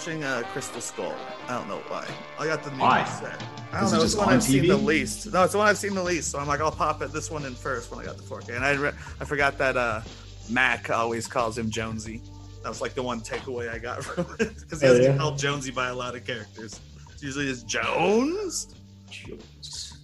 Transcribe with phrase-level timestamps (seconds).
[0.00, 1.14] Watching uh, Crystal Skull.
[1.46, 2.06] I don't know why.
[2.38, 3.04] I got the news Why?
[3.04, 3.38] set.
[3.70, 3.96] I don't know.
[3.96, 5.30] It's just the one on I've seen the least.
[5.30, 6.30] No, it's the one I've seen the least.
[6.30, 8.56] So I'm like, I'll pop it this one in first when I got the 4K.
[8.56, 10.00] And I re- I forgot that uh,
[10.48, 12.22] Mac always calls him Jonesy.
[12.62, 15.18] That was like the one takeaway I got from it because he Oh, yeah?
[15.18, 16.80] called Jonesy by a lot of characters.
[17.12, 18.74] It's usually just Jones.
[19.10, 19.98] Jones.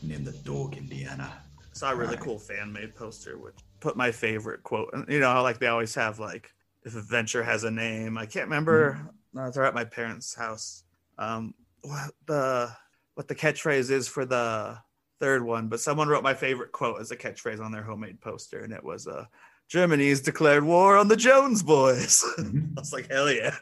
[0.00, 1.32] Name the dog Indiana.
[1.72, 2.20] saw a really Alright.
[2.24, 5.92] cool fan made poster which put my favorite quote you know how like they always
[5.96, 6.52] have like
[6.84, 9.38] if a venture has a name i can't remember Mm-hmm.
[9.38, 10.84] no, they're at my parents house
[11.18, 12.70] um what the
[13.14, 14.76] what the catchphrase is for the
[15.20, 18.60] third one but someone wrote my favorite quote as a catchphrase on their homemade poster
[18.64, 19.24] and it was uh
[19.68, 22.72] germany's declared war on the jones boys Mhm.
[22.76, 23.56] i was like hell yeah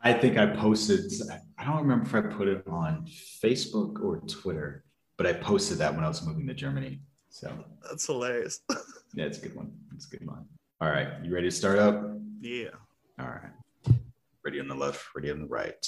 [0.00, 1.10] I think I posted,
[1.58, 3.04] I don't remember if I put it on
[3.42, 4.84] Facebook or Twitter,
[5.16, 7.00] but I posted that when I was moving to Germany.
[7.30, 7.52] So
[7.82, 8.60] that's hilarious
[9.14, 9.72] yeah, it's a good one.
[9.96, 10.44] It's a good one.
[10.80, 11.08] All right.
[11.24, 11.96] You ready to start up?
[12.40, 12.68] Yeah
[13.18, 13.96] All right.
[14.44, 15.84] Ready on the left, ready on the right.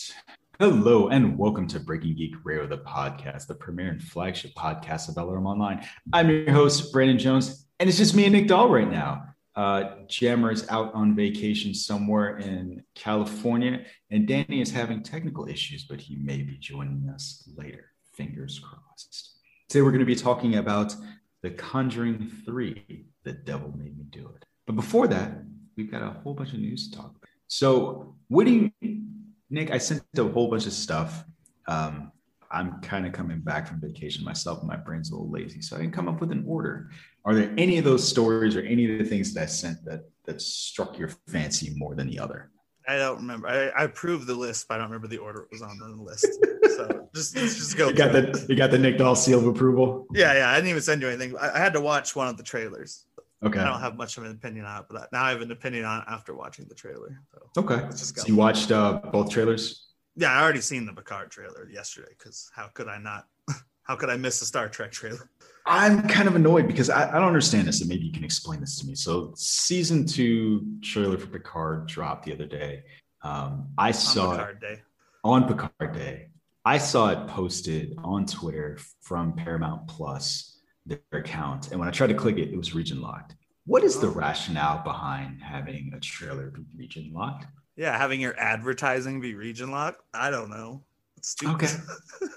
[0.59, 5.15] Hello and welcome to Breaking Geek Radio, the podcast, the premier and flagship podcast of
[5.15, 5.87] LRM Online.
[6.13, 9.23] I'm your host, Brandon Jones, and it's just me and Nick Dahl right now.
[9.55, 15.85] Uh, Jammer is out on vacation somewhere in California, and Danny is having technical issues,
[15.85, 17.93] but he may be joining us later.
[18.15, 19.39] Fingers crossed.
[19.69, 20.95] Today we're going to be talking about
[21.43, 24.45] The Conjuring 3, The Devil Made Me Do It.
[24.67, 25.33] But before that,
[25.81, 27.29] we've got a whole bunch of news to talk about.
[27.49, 29.03] So, what do you,
[29.49, 29.71] Nick?
[29.71, 31.25] I sent a whole bunch of stuff.
[31.67, 32.13] Um,
[32.51, 35.77] I'm kind of coming back from vacation myself, and my brain's a little lazy, so
[35.77, 36.91] I didn't come up with an order.
[37.25, 40.03] Are there any of those stories or any of the things that I sent that
[40.27, 42.51] that struck your fancy more than the other?
[42.89, 43.49] I don't remember.
[43.49, 46.03] I, I approved the list, but I don't remember the order it was on the
[46.03, 46.27] list.
[46.81, 47.89] So just let's just go.
[47.89, 48.33] You got through it.
[48.33, 50.07] the you got the Nick Dahl seal of approval.
[50.15, 50.51] Yeah, yeah.
[50.51, 51.37] I didn't even send you anything.
[51.37, 53.05] I, I had to watch one of the trailers.
[53.43, 53.59] Okay.
[53.59, 55.85] I don't have much of an opinion on it, but now I have an opinion
[55.87, 57.23] on it after watching the trailer.
[57.33, 57.87] So Okay.
[57.97, 59.87] So you watched uh, both trailers.
[60.15, 62.11] yeah, I already seen the Picard trailer yesterday.
[62.19, 63.27] Because how could I not?
[63.85, 65.29] How could I miss the Star Trek trailer?
[65.67, 68.61] I'm kind of annoyed because I, I don't understand this, and maybe you can explain
[68.61, 68.95] this to me.
[68.95, 72.85] So, season two trailer for Picard dropped the other day.
[73.23, 74.83] Um, I On saw it Picard Day.
[75.25, 76.29] on Picard Day.
[76.65, 80.50] I saw it posted on Twitter from Paramount Plus,
[80.91, 81.71] their account.
[81.71, 83.37] And when I tried to click it, it was region locked.
[83.67, 87.47] What is the rationale behind having a trailer be region locked?
[87.77, 90.03] Yeah, having your advertising be region locked.
[90.13, 90.83] I don't know.
[91.17, 91.55] It's stupid.
[91.55, 91.77] Okay.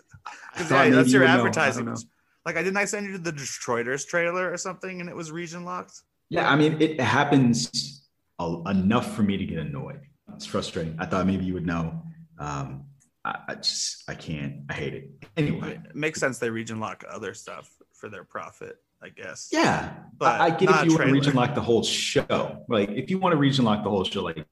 [0.69, 1.31] Yeah, that's your know.
[1.31, 1.97] I advertising.
[2.45, 5.65] Like, I didn't I send you the Destroyers trailer or something, and it was region
[5.65, 6.01] locked.
[6.29, 8.07] Yeah, I mean, it happens
[8.39, 10.01] a, enough for me to get annoyed.
[10.35, 10.95] It's frustrating.
[10.99, 12.03] I thought maybe you would know.
[12.37, 12.85] Um,
[13.25, 14.61] I, I just, I can't.
[14.69, 15.09] I hate it.
[15.37, 17.69] Anyway, It makes sense they region lock other stuff
[18.03, 19.47] for their profit, I guess.
[19.53, 22.65] yeah, But I, I get if you want to region lock the whole show.
[22.67, 24.45] Like, if you want to region lock the whole show, like,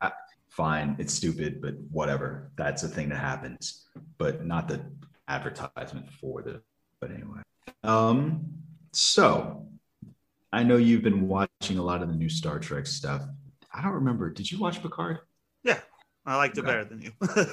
[0.47, 2.49] fine, it's stupid, but whatever.
[2.55, 3.87] That's a thing that happens,
[4.17, 4.79] but not the
[5.27, 6.61] advertisement for the.
[7.01, 7.41] But anyway,
[7.83, 8.45] um,
[8.93, 9.67] so
[10.53, 13.21] I know you've been watching a lot of the new Star Trek stuff.
[13.73, 14.29] I don't remember.
[14.29, 15.17] Did you watch Picard?
[15.65, 15.79] Yeah,
[16.25, 16.67] I liked it Okay.
[16.71, 17.11] better than you.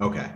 [0.00, 0.30] Okay.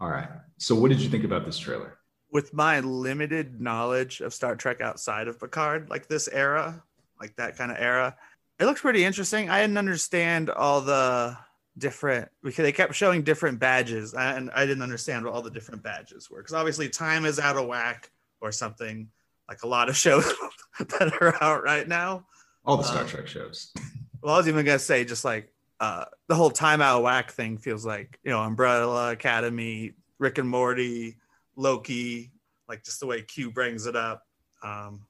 [0.00, 0.28] All right.
[0.58, 1.98] So, what did you think about this trailer?
[2.32, 6.82] With my limited knowledge of Star Trek outside of Picard, like this era,
[7.20, 8.16] like that kind of era,
[8.58, 9.50] it looks pretty interesting.
[9.50, 11.36] I didn't understand all the
[11.78, 15.82] different because they kept showing different badges, and I didn't understand what all the different
[15.82, 16.38] badges were.
[16.38, 18.10] Because obviously, time is out of whack
[18.40, 19.08] or something.
[19.48, 20.24] Like a lot of shows
[20.78, 22.26] that are out right now.
[22.64, 23.72] All the Star Um, Trek shows.
[24.22, 25.50] Well, I was even gonna say just like
[25.80, 30.36] uh, the whole time out of whack thing feels like you know Umbrella Academy, Rick
[30.36, 31.16] and Morty,
[31.60, 32.32] Loki,
[32.68, 34.22] like just the way Q brings it up.
[34.62, 35.06] Um,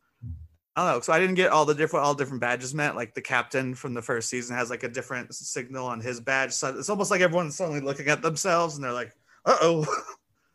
[0.76, 1.00] I don't know.
[1.00, 2.96] So I didn't get all the different all different badges meant.
[2.96, 6.52] Like the captain from the first season has like a different signal on his badge.
[6.52, 9.12] So it's almost like everyone's suddenly looking at themselves and they're like,
[9.44, 9.86] "Uh oh."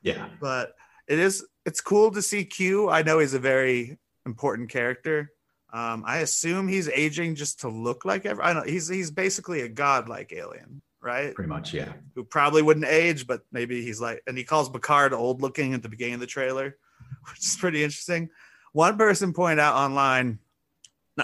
[0.02, 0.28] Yeah.
[0.42, 0.74] but
[1.08, 2.90] it is it's cool to see Q.
[2.90, 5.32] I know he's a very important character.
[5.74, 8.44] Um, I assume he's aging just to look like every.
[8.44, 8.68] I don't.
[8.68, 11.36] He's he's basically a godlike alien, right?
[11.36, 11.94] Pretty much, yeah.
[12.16, 15.84] Who probably wouldn't age, but maybe he's like, and he calls Picard old looking at
[15.84, 16.78] the beginning of the trailer,
[17.30, 18.30] which is pretty interesting.
[18.74, 20.40] One person pointed out online.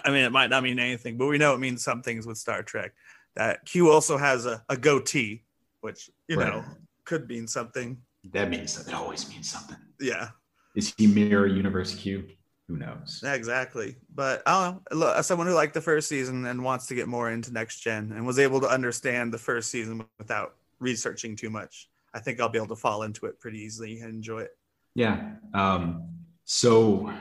[0.05, 2.37] I mean, it might not mean anything, but we know it means some things with
[2.37, 2.93] Star Trek.
[3.35, 5.43] That Q also has a, a goatee,
[5.81, 6.47] which you Right.
[6.53, 6.63] know
[7.03, 7.97] could mean something.
[8.31, 9.77] That means that always means something.
[9.99, 10.29] Yeah,
[10.75, 12.27] Is he mirror universe Q?
[12.71, 13.21] Who knows?
[13.25, 13.97] Exactly.
[14.15, 14.97] But I don't know.
[14.97, 17.81] Look, as someone who liked the first season and wants to get more into next
[17.81, 22.39] gen and was able to understand the first season without researching too much, I think
[22.39, 24.51] I'll be able to fall into it pretty easily and enjoy it.
[24.95, 25.31] Yeah.
[25.53, 26.11] Um,
[26.45, 27.11] so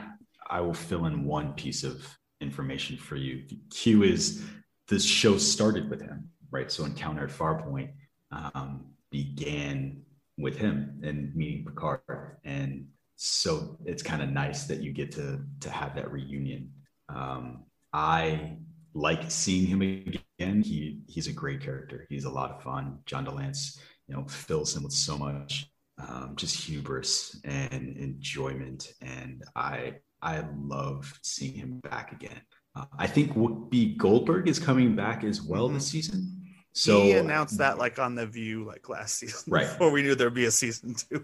[0.49, 2.07] I will fill in one piece of
[2.39, 3.43] information for you.
[3.71, 4.45] Q is
[4.87, 6.71] this show started with him, right?
[6.71, 7.89] So Encounter at Farpoint
[8.31, 10.01] um, began
[10.37, 11.99] with him and meeting Picard,
[12.45, 12.87] and
[13.23, 16.71] so it's kind of nice that you get to to have that reunion.
[17.07, 18.57] Um, I
[18.95, 20.63] like seeing him again.
[20.63, 22.07] He he's a great character.
[22.09, 22.97] He's a lot of fun.
[23.05, 25.69] John de Lancie, you know, fills him with so much
[25.99, 28.91] um, just hubris and enjoyment.
[29.03, 32.41] And I I love seeing him back again.
[32.75, 36.41] Uh, I think Whoopi Goldberg is coming back as well this season.
[36.73, 39.67] So he announced that like on the View like last season, Right.
[39.69, 41.23] Before we knew there'd be a season two.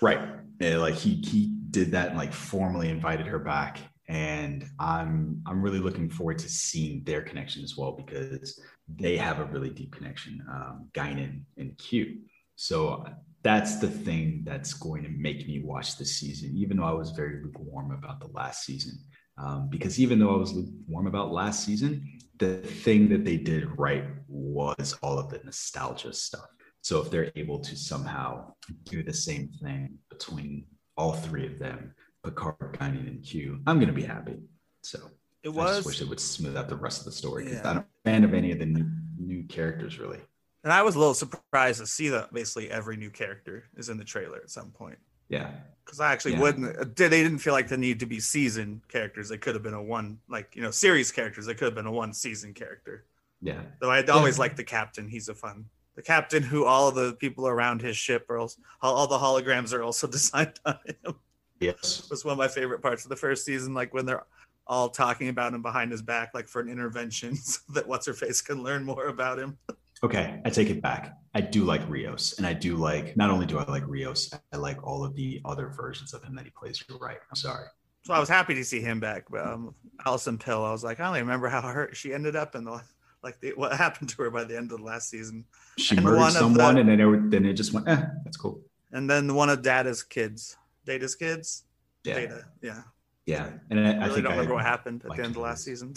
[0.00, 0.20] Right.
[0.60, 3.78] Yeah, like he he did that and like formally invited her back.
[4.08, 9.38] And I'm I'm really looking forward to seeing their connection as well because they have
[9.38, 12.20] a really deep connection, um, Guinan and Q.
[12.56, 13.04] So
[13.42, 17.12] that's the thing that's going to make me watch this season, even though I was
[17.12, 18.98] very lukewarm about the last season.
[19.36, 23.78] Um, because even though I was lukewarm about last season, the thing that they did
[23.78, 26.48] right was all of the nostalgia stuff.
[26.88, 28.54] So if they're able to somehow
[28.84, 30.64] do the same thing between
[30.96, 31.92] all three of them,
[32.24, 34.38] Picard, Guinan, and Q, I'm gonna be happy.
[34.80, 34.98] So
[35.42, 37.68] It I just wish it would smooth out the rest of the story because Yeah.
[37.68, 38.86] I'm not a fan of any of the new,
[39.18, 40.18] new characters really.
[40.64, 43.98] and I was a little surprised to see that basically every new character is in
[43.98, 44.98] the trailer at some point.
[45.28, 45.52] Yeah,
[45.84, 46.40] because I actually Yeah.
[46.40, 46.96] wouldn't.
[46.96, 49.28] They didn't feel like the need to be season characters.
[49.28, 51.44] They could have been a one, like you know, series characters.
[51.44, 53.04] They could have been a one season character.
[53.42, 55.06] yeah, Though I'd always liked the captain.
[55.06, 55.66] He's a fun.
[55.98, 59.82] The captain, who all the people around his ship are, also, all the holograms are
[59.82, 61.16] also designed on him,
[61.58, 63.74] yes, It was one of my favorite parts of the first season.
[63.74, 64.22] Like when they're
[64.68, 68.14] all talking about him behind his back, like for an intervention, so that what's her
[68.14, 69.58] face can learn more about him.
[70.04, 71.16] Okay, I take it back.
[71.34, 74.56] I do like Rios, and I do like not only do I like Rios, I
[74.56, 76.80] like all of the other versions of him that he plays.
[76.88, 77.18] You're right.
[77.28, 77.66] I'm sorry.
[78.04, 79.24] So I was happy to see him back.
[79.28, 79.74] But um,
[80.06, 82.80] Allison Pill, I was like, I only remember how hurt she ended up in the
[83.22, 85.44] like the, what happened to her by the end of the last season.
[85.76, 87.88] She And murdered one someone, the- and then it, then it just went.
[87.88, 88.60] Eh, that's cool.
[88.92, 90.56] And then one of Data's kids,
[90.86, 91.64] Data's kids,
[92.04, 92.82] Yeah, Data, yeah.
[93.26, 93.50] yeah.
[93.70, 95.64] And I, I I really don't I, remember what happened at the end of last
[95.68, 95.92] season.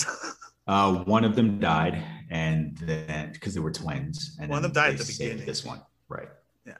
[0.68, 4.74] Uh, one of them died, and then because they were twins, and One of them
[4.74, 5.46] died at the beginning.
[5.46, 6.30] This one, right?
[6.66, 6.74] yeah.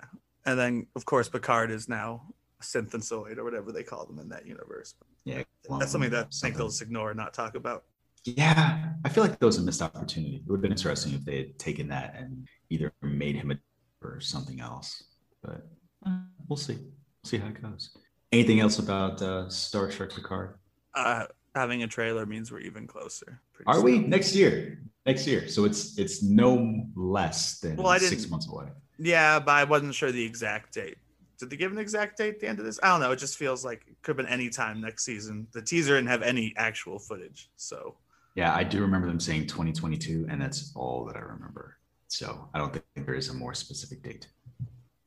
[0.46, 2.24] And then of course Picard is now
[2.60, 4.96] a synthesoid or whatever they call them in that universe.
[5.24, 5.44] Yeah,
[5.80, 7.84] That's something that I think they'll just ignore and not talk about.
[8.24, 10.36] Yeah, I feel like that was a missed opportunity.
[10.36, 13.56] It would have been interesting if they had taken that and either made him a
[14.04, 15.04] or something else.
[15.44, 15.68] But
[16.06, 16.74] uh, we'll see.
[16.74, 17.96] We'll see how it goes.
[18.32, 20.56] Anything else about uh, Star Trek Picard?
[20.94, 21.26] Uh,
[21.56, 23.42] having a trailer means we're even closer.
[23.68, 24.80] Are we next year?
[25.06, 25.48] Next year.
[25.48, 28.68] So it's it's no less than Well, six months away.
[28.98, 30.98] Yeah, but I wasn't sure the exact date.
[31.40, 32.80] Did they give an exact date at the end of this?
[32.84, 33.12] I don't know.
[33.12, 35.48] It just feels like it could have been any time next season.
[35.54, 37.50] The teaser didn't have any actual footage.
[37.56, 37.96] So
[38.36, 41.78] Yeah, I do remember them saying 2022, and that's all that I remember.
[42.08, 44.28] So I don't think there is a more specific date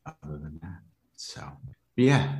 [0.06, 0.80] other than that.
[1.16, 1.42] So,
[1.96, 2.36] yeah.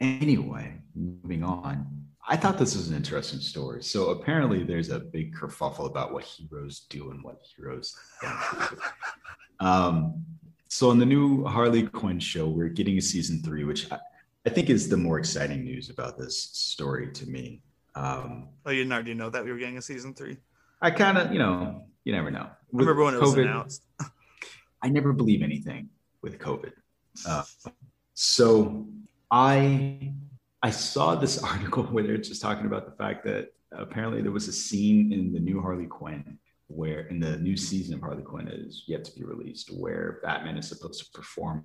[0.00, 1.86] Anyway, moving on.
[2.28, 3.82] I thought this was an interesting story.
[3.82, 8.78] So apparently, there's a big kerfuffle about what heroes do and what heroes don't do.
[9.60, 10.24] Um,
[10.68, 13.98] so on the new Harley Quinn show, we're getting a season three, which I,
[14.46, 17.60] I think is the more exciting news about this story to me.
[17.94, 20.38] Um, oh, you didn't already know that we were getting a season three.
[20.80, 22.46] I kind of, you know, you never know.
[22.48, 23.84] I remember when it was announced.
[24.82, 25.88] I never believe anything
[26.22, 26.72] with COVID.
[27.26, 27.44] Uh,
[28.14, 28.86] so
[29.30, 30.12] I
[30.62, 34.48] I saw this article where they're just talking about the fact that apparently there was
[34.48, 38.48] a scene in the new Harley Quinn where in the new season of Harley Quinn
[38.48, 41.64] is yet to be released, where Batman is supposed to perform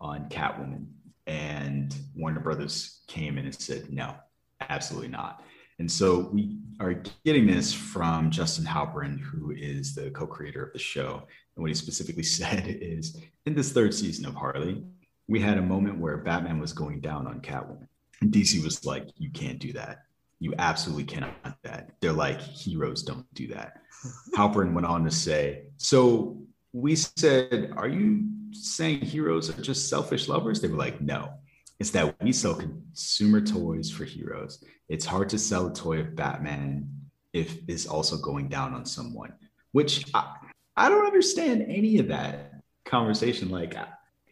[0.00, 0.86] on Catwoman,
[1.26, 4.14] and Warner Brothers came in and said, no,
[4.60, 5.42] absolutely not.
[5.78, 10.78] And so we are getting this from Justin Halpern, who is the co-creator of the
[10.78, 11.22] show.
[11.56, 14.84] And what he specifically said is, in this third season of Harley,
[15.28, 17.86] we had a moment where Batman was going down on Catwoman.
[18.20, 20.04] And DC was like, you can't do that.
[20.40, 21.90] You absolutely cannot do that.
[22.00, 23.80] They're like, heroes don't do that.
[24.36, 26.40] Halpern went on to say, so
[26.72, 30.60] we said, are you saying heroes are just selfish lovers?
[30.60, 31.32] They were like, no.
[31.80, 34.64] It's that we sell consumer toys for heroes.
[34.88, 36.88] It's hard to sell a toy of Batman
[37.32, 39.32] if it's also going down on someone,
[39.72, 40.34] which I,
[40.76, 42.52] I don't understand any of that
[42.84, 43.48] conversation.
[43.48, 43.76] Like,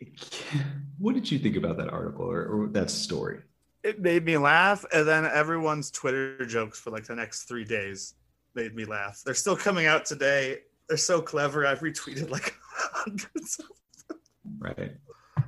[0.99, 3.41] what did you think about that article or, or that story?
[3.85, 8.15] It made me laugh, and then everyone's Twitter jokes for like the next three days
[8.57, 9.23] made me laugh.
[9.25, 10.63] They're still coming out today.
[10.89, 11.65] They're so clever.
[11.65, 13.67] I've retweeted like hundreds of
[14.09, 14.19] them.
[14.59, 14.97] Right.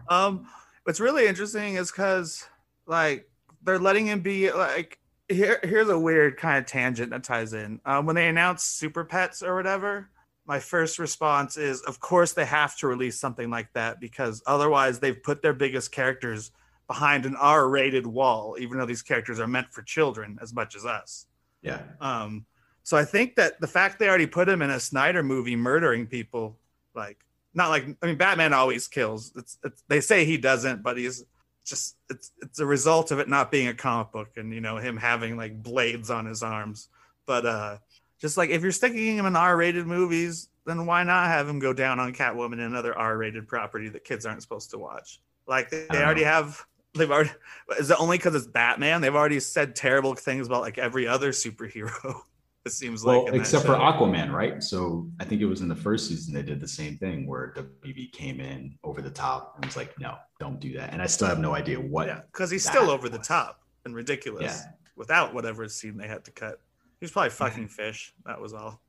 [0.09, 0.47] Um,
[0.88, 2.47] what's really interesting is because
[2.87, 3.28] like
[3.62, 5.61] they're letting him be like here.
[5.62, 7.78] Here's a weird kind of tangent that ties in.
[7.85, 10.09] Um, when they announced Super Pets or whatever,
[10.47, 14.99] my first response is, of course, they have to release something like that because otherwise
[14.99, 16.52] they've put their biggest characters
[16.87, 20.87] behind an R-rated wall, even though these characters are meant for children as much as
[20.87, 21.26] us.
[21.61, 21.83] Yeah.
[22.00, 22.47] Um,
[22.83, 26.07] so I think that the fact they already put him in a Snyder movie murdering
[26.07, 26.57] people,
[26.95, 27.18] like
[27.59, 29.33] not like I mean Batman always kills.
[29.37, 31.25] It's, it's they say he doesn't, but he's
[31.67, 34.79] just it's it's a result of it not being a comic book and you know
[34.79, 36.88] him having like blades on his arms.
[37.27, 37.79] But uh
[38.19, 41.73] just like if you're sticking him in R-rated movies, then why not have him go
[41.73, 45.21] down on Catwoman and another R-rated property that kids aren't supposed to watch?
[45.47, 47.31] Like they, they already have they've already
[47.79, 49.00] is it only because it's Batman?
[49.00, 52.21] They've already said terrible things about like every other superhero.
[52.65, 54.62] It seems well, like except for Aquaman, right?
[54.62, 57.55] So I think it was in the first season they did the same thing where
[57.57, 61.07] WB came in over the top and was like, "No, don't do that." And I
[61.07, 62.09] still have no idea what.
[62.09, 64.73] Yeah, because he's still over the top and ridiculous yeah.
[64.97, 66.61] without whatever scene they had to cut.
[67.00, 68.12] He was probably fucking fish.
[68.27, 68.83] That was all.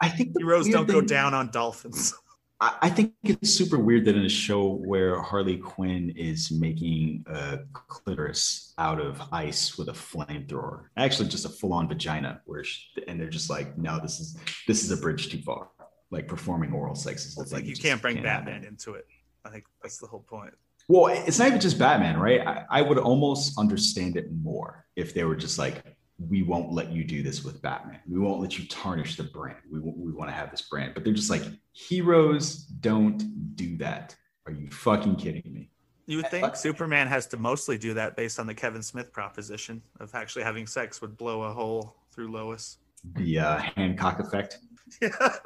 [0.00, 2.14] I think heroes don't thing, go down on dolphins.
[2.80, 7.58] I think it's super weird that in a show where Harley Quinn is making a
[7.72, 13.20] clitoris out of ice with a flamethrower, actually just a full-on vagina, where she, and
[13.20, 14.36] they're just like, no, this is
[14.68, 15.70] this is a bridge too far.
[16.12, 18.68] Like performing oral sex is like you can't bring can't Batman happen.
[18.68, 19.06] into it.
[19.44, 20.54] I think that's the whole point.
[20.88, 22.46] Well, it's not even just Batman, right?
[22.46, 25.82] I, I would almost understand it more if they were just like,
[26.28, 28.00] we won't let you do this with Batman.
[28.08, 29.58] We won't let you tarnish the brand.
[29.70, 30.94] We, we want to have this brand.
[30.94, 34.14] But they're just like, heroes don't do that.
[34.46, 35.70] Are you fucking kidding me?
[36.06, 39.80] You would think Superman has to mostly do that based on the Kevin Smith proposition
[40.00, 42.78] of actually having sex would blow a hole through Lois.
[43.14, 44.58] The uh, Hancock effect.
[45.00, 45.36] Yeah.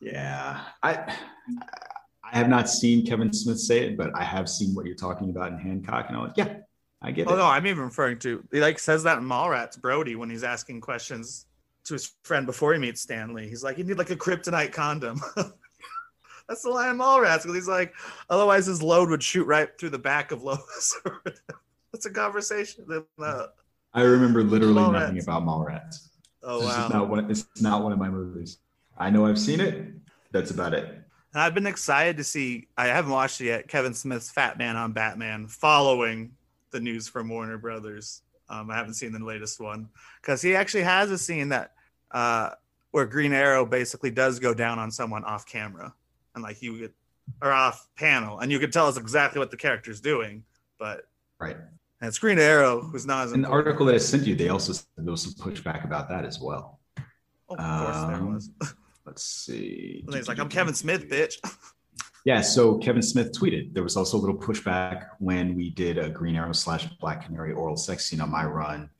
[0.00, 0.60] yeah.
[0.82, 1.14] I
[2.32, 5.30] I have not seen Kevin Smith say it, but I have seen what you're talking
[5.30, 6.56] about in Hancock, and I was like, yeah,
[7.02, 7.36] I get oh, it.
[7.36, 10.80] no, I'm even referring to he like says that in Mallrats Brodie when he's asking
[10.80, 11.46] questions
[11.84, 13.48] to his friend before he meets Stan Lee.
[13.48, 15.20] He's like, you need like a kryptonite condom.
[16.48, 17.94] That's the line in Mallrats because he's like,
[18.28, 21.00] otherwise his load would shoot right through the back of Lois.
[21.92, 23.04] That's a conversation.
[23.18, 23.46] Uh,
[23.94, 24.92] I remember literally Mallrats.
[24.92, 26.08] nothing about Mallrats.
[26.42, 26.88] Oh wow!
[26.88, 28.58] Not one, it's not one of my movies.
[28.96, 29.92] I know I've seen it.
[30.32, 31.00] That's about it.
[31.34, 32.68] I've been excited to see.
[32.76, 33.68] I haven't watched it yet.
[33.68, 36.32] Kevin Smith's Fat Man on Batman, following
[36.70, 38.22] the news from Warner Brothers.
[38.48, 39.88] Um, I haven't seen the latest one
[40.20, 41.72] because he actually has a scene that
[42.10, 42.50] uh,
[42.90, 45.94] where Green Arrow basically does go down on someone off camera,
[46.34, 46.92] and like you get
[47.40, 50.42] or off panel, and you can tell us exactly what the character's doing.
[50.78, 51.02] But
[51.38, 54.34] right, and it's Green Arrow who's not as in the article that I sent you.
[54.34, 56.80] They also there was some pushback about that as well.
[57.48, 58.50] Oh, of course um, there was.
[59.06, 60.02] let's see.
[60.06, 61.34] And he's like, "I'm Kevin Smith, bitch."
[62.24, 63.72] Yeah, so Kevin Smith tweeted.
[63.72, 67.52] There was also a little pushback when we did a Green Arrow slash Black Canary
[67.52, 68.90] oral sex scene on my run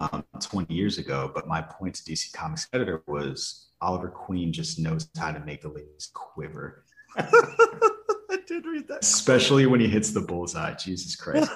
[0.00, 1.30] um, 20 years ago.
[1.34, 5.62] But my point to DC Comics editor was Oliver Queen just knows how to make
[5.62, 6.84] the ladies quiver.
[7.16, 9.02] I did read that.
[9.02, 10.74] Especially when he hits the bullseye.
[10.74, 11.50] Jesus Christ.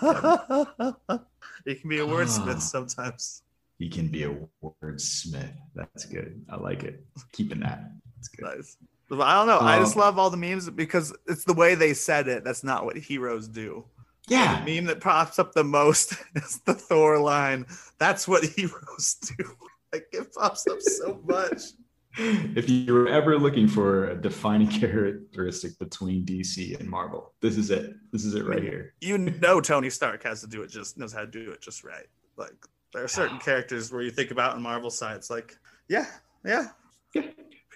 [1.64, 3.42] he can be a wordsmith sometimes.
[3.78, 5.54] He can be a wordsmith.
[5.74, 6.44] That's good.
[6.50, 7.04] I like it.
[7.32, 7.90] Keeping that.
[8.16, 8.44] That's good.
[8.56, 8.76] Nice.
[9.10, 9.60] I don't know.
[9.60, 12.44] I just um, love all the memes because it's the way they said it.
[12.44, 13.84] That's not what heroes do.
[14.28, 14.64] Yeah.
[14.64, 17.66] The meme that pops up the most is the Thor line.
[17.98, 19.44] That's what heroes do.
[19.92, 21.62] Like it pops up so much.
[22.18, 27.70] if you were ever looking for a defining characteristic between DC and Marvel, this is
[27.70, 27.94] it.
[28.10, 28.94] This is it right here.
[29.00, 31.84] You know Tony Stark has to do it just knows how to do it just
[31.84, 32.06] right.
[32.36, 32.54] Like
[32.92, 35.56] there are certain characters where you think about in Marvel sides, like,
[35.88, 36.06] yeah,
[36.44, 36.68] yeah.
[37.14, 37.22] Yeah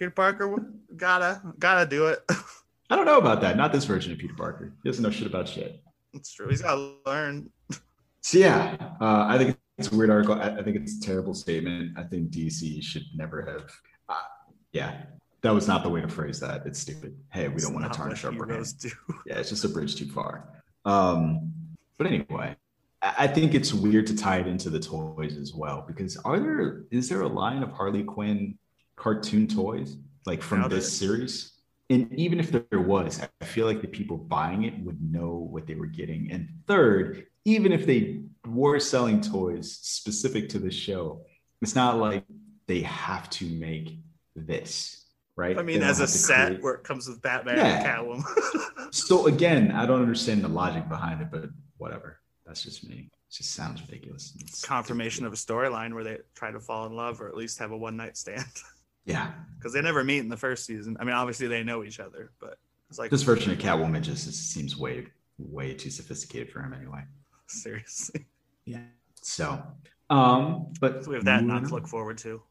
[0.01, 0.55] Peter Parker
[0.97, 2.23] gotta gotta do it.
[2.89, 3.55] I don't know about that.
[3.55, 4.73] Not this version of Peter Parker.
[4.81, 5.79] He doesn't know shit about shit.
[6.11, 6.49] It's true.
[6.49, 7.51] He's gotta learn.
[8.23, 10.35] So yeah, uh, I think it's a weird article.
[10.35, 11.97] I, I, think it's a terrible statement.
[11.97, 13.71] I think DC should never have.
[14.07, 14.27] Uh,
[14.73, 15.01] yeah,
[15.41, 16.67] that was not the way to phrase that.
[16.67, 17.17] It's stupid.
[17.33, 18.63] Hey, we it's don't want to tarnish our brand.
[19.25, 20.63] Yeah, it's just a bridge too far.
[20.85, 21.51] Um,
[21.97, 22.55] but anyway,
[23.01, 26.83] I think it's weird to tie it into the toys as well because are there
[26.91, 28.55] is there a line of Harley Quinn
[29.01, 31.53] cartoon toys like from this series?
[31.89, 35.67] And even if there was, I feel like the people buying it would know what
[35.67, 36.31] they were getting.
[36.31, 41.25] And third, even if they were selling toys specific to the show,
[41.61, 42.23] it's not like
[42.67, 43.97] they have to make
[44.35, 45.05] this,
[45.35, 45.57] right?
[45.57, 46.63] I mean, as a set create...
[46.63, 47.65] where it comes with Batman yeah.
[47.65, 48.93] and Catwoman.
[48.93, 52.19] so again, I don't understand the logic behind it, but whatever.
[52.45, 53.09] That's just me.
[53.11, 54.33] It just sounds ridiculous.
[54.39, 57.59] It's confirmation of a storyline where they try to fall in love or at least
[57.59, 58.45] have a one night stand.
[59.05, 59.31] Yeah.
[59.57, 60.97] Because they never meet in the first season.
[60.99, 62.57] I mean, obviously they know each other, but
[62.89, 67.03] it's like this version of Catwoman just seems way, way too sophisticated for him anyway.
[67.47, 68.25] Seriously.
[68.65, 68.79] Yeah.
[69.21, 69.61] So,
[70.09, 72.41] um, but so we have that not to look forward to.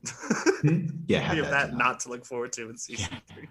[0.60, 0.86] Hmm?
[1.06, 3.34] yeah, we have that, that not to look forward to in season yeah.
[3.34, 3.48] three.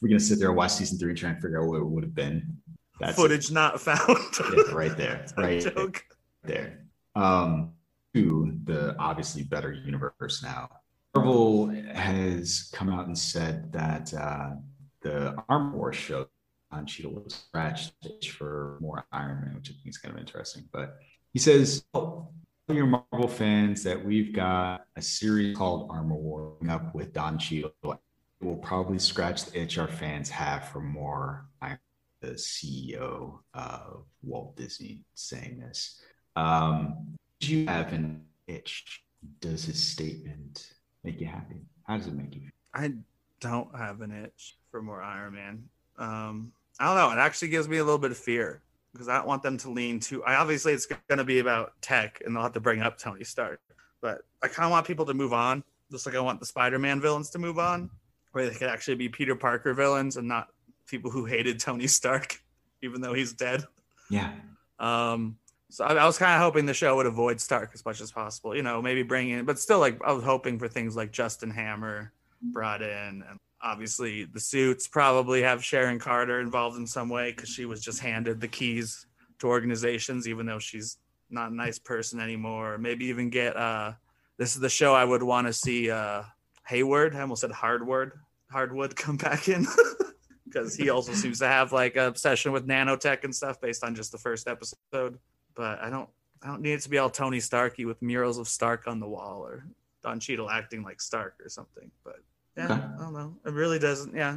[0.00, 1.86] We're gonna sit there and watch season three and try and figure out what it
[1.86, 2.58] would have been
[3.00, 3.54] that's footage it.
[3.54, 4.00] not found.
[4.56, 5.26] yeah, right there.
[5.36, 6.04] right joke.
[6.42, 6.84] there.
[7.14, 7.72] Um,
[8.14, 10.68] to the obviously better universe now.
[11.14, 14.50] Marvel has come out and said that uh,
[15.00, 16.26] the Armor Wars show
[16.72, 17.92] on Cheadle was scratched
[18.36, 20.64] for more Iron Man, which I think is kind of interesting.
[20.72, 20.96] But
[21.32, 22.28] he says, oh,
[22.68, 27.72] your Marvel fans that we've got a series called Armor War up with Don Cheadle.
[27.84, 27.98] It
[28.44, 31.78] will probably scratch the itch our fans have for more Iron
[32.24, 36.00] the CEO of Walt Disney saying this.
[36.36, 39.02] Um, do you have an itch?
[39.40, 40.73] Does his statement
[41.04, 41.56] make you happy?
[41.84, 42.50] How does it make you feel?
[42.74, 42.92] I
[43.40, 45.64] don't have an itch for more Iron Man.
[45.98, 47.16] Um, I don't know.
[47.16, 49.70] It actually gives me a little bit of fear because I don't want them to
[49.70, 50.24] lean too.
[50.24, 53.24] I obviously it's going to be about tech, and they'll have to bring up Tony
[53.24, 53.60] Stark.
[54.00, 57.00] But I kind of want people to move on, just like I want the Spider-Man
[57.00, 57.90] villains to move on,
[58.32, 60.48] where they could actually be Peter Parker villains and not
[60.86, 62.40] people who hated Tony Stark,
[62.82, 63.64] even though he's dead.
[64.10, 64.32] Yeah.
[64.78, 65.36] Um,
[65.74, 68.12] so I, I was kind of hoping the show would avoid Stark as much as
[68.12, 68.54] possible.
[68.54, 71.50] You know, maybe bring in, but still, like I was hoping for things like Justin
[71.50, 77.32] Hammer brought in, and obviously the suits probably have Sharon Carter involved in some way
[77.32, 79.06] because she was just handed the keys
[79.40, 82.78] to organizations, even though she's not a nice person anymore.
[82.78, 83.94] Maybe even get uh,
[84.38, 86.22] this is the show I would want to see uh,
[86.68, 87.16] Hayward.
[87.16, 88.12] I almost said Hardwood.
[88.48, 89.66] Hardwood come back in.
[90.44, 93.92] because he also seems to have like an obsession with nanotech and stuff based on
[93.92, 95.18] just the first episode.
[95.54, 96.08] But I don't
[96.42, 99.06] I don't need it to be all Tony Starky with murals of Stark on the
[99.06, 99.64] wall or
[100.02, 101.90] Don Cheadle acting like Stark or something.
[102.04, 102.20] But
[102.56, 102.74] yeah, okay.
[102.74, 103.34] I don't know.
[103.46, 104.14] It really doesn't.
[104.14, 104.36] Yeah,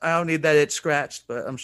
[0.00, 1.58] I don't need that itch scratched, but I'm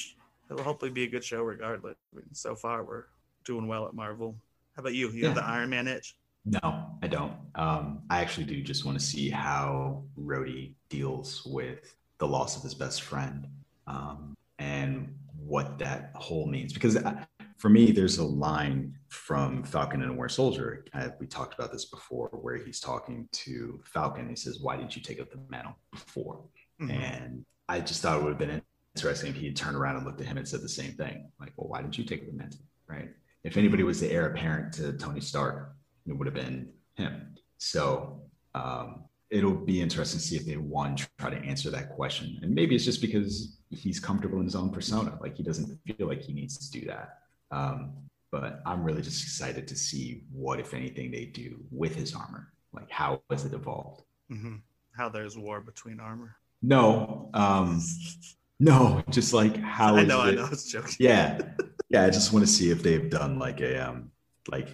[0.50, 1.96] it'll hopefully be a good show regardless.
[2.12, 3.04] I mean, so far we're
[3.44, 4.34] doing well at Marvel.
[4.76, 5.08] How about you?
[5.10, 5.26] You yeah.
[5.28, 6.16] have the Iron Man itch?
[6.46, 7.32] No, I don't.
[7.54, 12.62] Um, I actually do just want to see how Rhodey deals with the loss of
[12.62, 13.46] his best friend
[13.86, 16.72] um, and what that whole means.
[16.72, 17.24] Because uh,
[17.56, 20.84] for me, there's a line from Falcon and the Winter Soldier.
[20.92, 24.28] Uh, we talked about this before, where he's talking to Falcon.
[24.28, 26.40] He says, "Why didn't you take up the mantle before?"
[26.80, 26.90] Mm-hmm.
[26.90, 28.62] And I just thought it would have been
[28.96, 31.30] interesting if he had turned around and looked at him and said the same thing,
[31.40, 33.10] like, "Well, why didn't you take up the mantle?" Right?
[33.44, 35.74] If anybody was the heir apparent to Tony Stark,
[36.06, 37.34] it would have been him.
[37.58, 38.20] So
[38.54, 42.54] um, it'll be interesting to see if they one try to answer that question, and
[42.54, 45.18] maybe it's just because he's comfortable in his own persona.
[45.20, 47.20] Like he doesn't feel like he needs to do that.
[47.54, 47.92] Um,
[48.32, 52.52] but I'm really just excited to see what, if anything, they do with his armor.
[52.72, 54.02] Like how has it evolved?
[54.30, 54.56] Mm-hmm.
[54.96, 56.36] How there's war between armor?
[56.60, 57.80] No, um,
[58.58, 59.96] no, just like how.
[59.96, 60.96] I know, it, I know, it's joking.
[60.98, 61.40] Yeah,
[61.90, 62.04] yeah.
[62.04, 64.10] I just want to see if they've done like a um,
[64.50, 64.68] like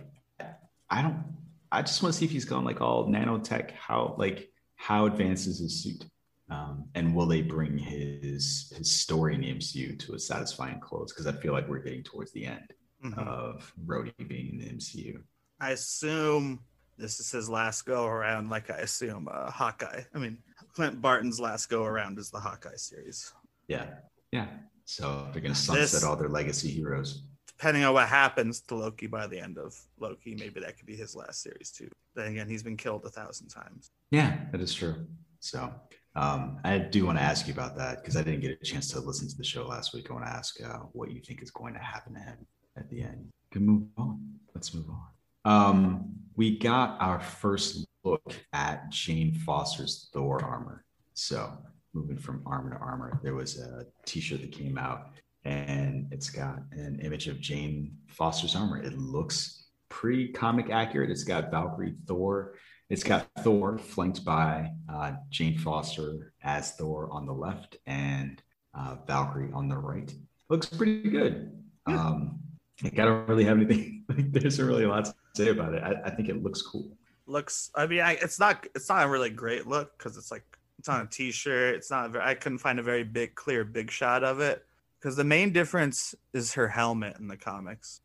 [0.89, 1.25] I don't.
[1.73, 3.73] I just want to see if he's gone like all nanotech.
[3.73, 6.05] How like how advanced is his suit?
[6.51, 11.13] Um, and will they bring his his story in the MCU to a satisfying close?
[11.13, 12.73] Because I feel like we're getting towards the end
[13.05, 13.19] mm-hmm.
[13.21, 15.21] of Rhodey being in the MCU.
[15.61, 16.61] I assume
[16.99, 20.03] this is his last go around, like I assume uh, Hawkeye.
[20.15, 20.39] I mean,
[20.73, 23.33] Clint Barton's last go around is the Hawkeye series.
[23.69, 23.87] Yeah,
[24.33, 24.47] yeah.
[24.85, 27.23] So they're going to sunset this, all their legacy heroes.
[27.47, 30.97] Depending on what happens to Loki by the end of Loki, maybe that could be
[30.97, 31.89] his last series too.
[32.15, 33.91] Then again, he's been killed a thousand times.
[34.11, 35.07] Yeah, that is true.
[35.39, 35.73] So
[36.17, 38.89] um, I do want to ask you about that because I didn't get a chance
[38.93, 40.11] to listen to the show last week.
[40.11, 42.47] I want to ask uh, what you think is going to happen to him
[42.77, 43.29] at the end.
[43.53, 44.21] Can move on.
[44.55, 45.07] Let's move on.
[45.45, 50.85] Um, we got our first look at Jane Foster's Thor armor.
[51.15, 51.53] So
[51.95, 55.11] moving from armor to armor, there was a T-shirt that came out,
[55.45, 58.83] and it's got an image of Jane Foster's armor.
[58.83, 61.11] It looks pretty comic accurate.
[61.11, 62.55] It's got Valkyrie, Thor.
[62.91, 68.43] It's got Thor flanked by uh, Jane Foster as Thor on the left and
[68.75, 70.13] uh, Valkyrie on the right.
[70.49, 71.53] Looks pretty good.
[71.89, 71.95] Yeah.
[71.95, 72.41] Um,
[72.83, 73.97] like I don't really have anything.
[74.11, 75.85] Like, there's really a lot to say about it.
[75.85, 76.91] I, I think it looks cool.
[77.29, 77.71] Looks.
[77.77, 78.67] I mean, I, it's not.
[78.75, 80.43] It's not a really great look because it's like
[80.81, 81.77] it's on a t-shirt.
[81.77, 82.11] It's not.
[82.11, 84.67] Very, I couldn't find a very big, clear, big shot of it
[84.99, 88.01] because the main difference is her helmet in the comics,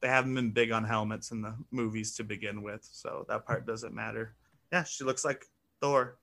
[0.00, 3.66] they haven't been big on helmets in the movies to begin with, so that part
[3.66, 4.34] doesn't matter.
[4.72, 5.44] Yeah, she looks like
[5.80, 6.18] Thor.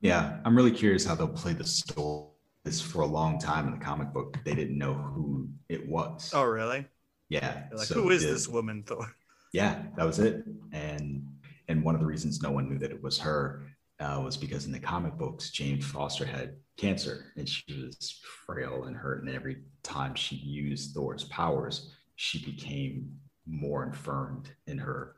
[0.00, 2.28] Yeah, I'm really curious how they'll play the story.
[2.64, 6.30] This for a long time in the comic book, they didn't know who it was.
[6.32, 6.86] Oh, really?
[7.28, 7.64] Yeah.
[7.72, 9.06] like, so who is this woman, Thor?
[9.52, 10.44] Yeah, that was it.
[10.72, 11.26] And
[11.68, 13.64] and one of the reasons no one knew that it was her
[14.00, 18.84] uh, was because in the comic books, Jane Foster had cancer and she was frail
[18.84, 19.24] and hurt.
[19.24, 23.12] And every time she used Thor's powers, she became
[23.46, 25.16] more infirmed in her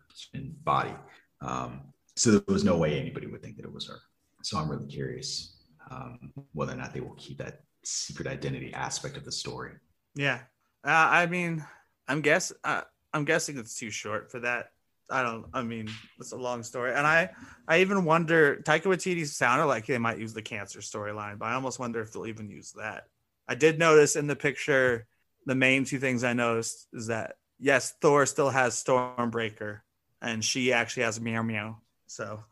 [0.65, 0.95] body.
[1.41, 1.81] Um,
[2.17, 4.01] so there was no way anybody would think that it was her.
[4.43, 5.57] So I'm really curious
[5.91, 9.73] um, whether or not they will keep that secret identity aspect of the story.
[10.15, 10.41] Yeah,
[10.85, 11.65] uh, I mean,
[12.09, 14.71] I'm guess uh, I'm guessing it's too short for that.
[15.11, 15.47] I don't.
[15.53, 17.31] I mean, it's a long story, and I
[17.69, 18.57] I even wonder.
[18.57, 22.13] Taika Waititi sounded like they might use the cancer storyline, but I almost wonder if
[22.13, 23.05] they'll even use that.
[23.47, 25.07] I did notice in the picture,
[25.47, 29.81] the main two things I noticed is that yes, Thor still has Stormbreaker,
[30.23, 31.79] and she actually has Meow Meow.
[32.07, 32.45] So,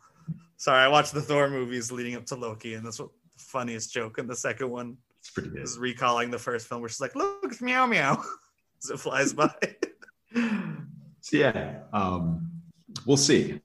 [0.56, 3.92] sorry, I watched the Thor movies leading up to Loki, and that's what the funniest
[3.92, 4.96] joke in the second one.
[5.20, 5.62] It's pretty good.
[5.62, 8.22] Is recalling the first film, where she's like, "Look, it's Meow Meow,"
[8.82, 9.54] as it flies by.
[10.34, 12.50] so yeah, um,
[13.06, 13.60] we'll see.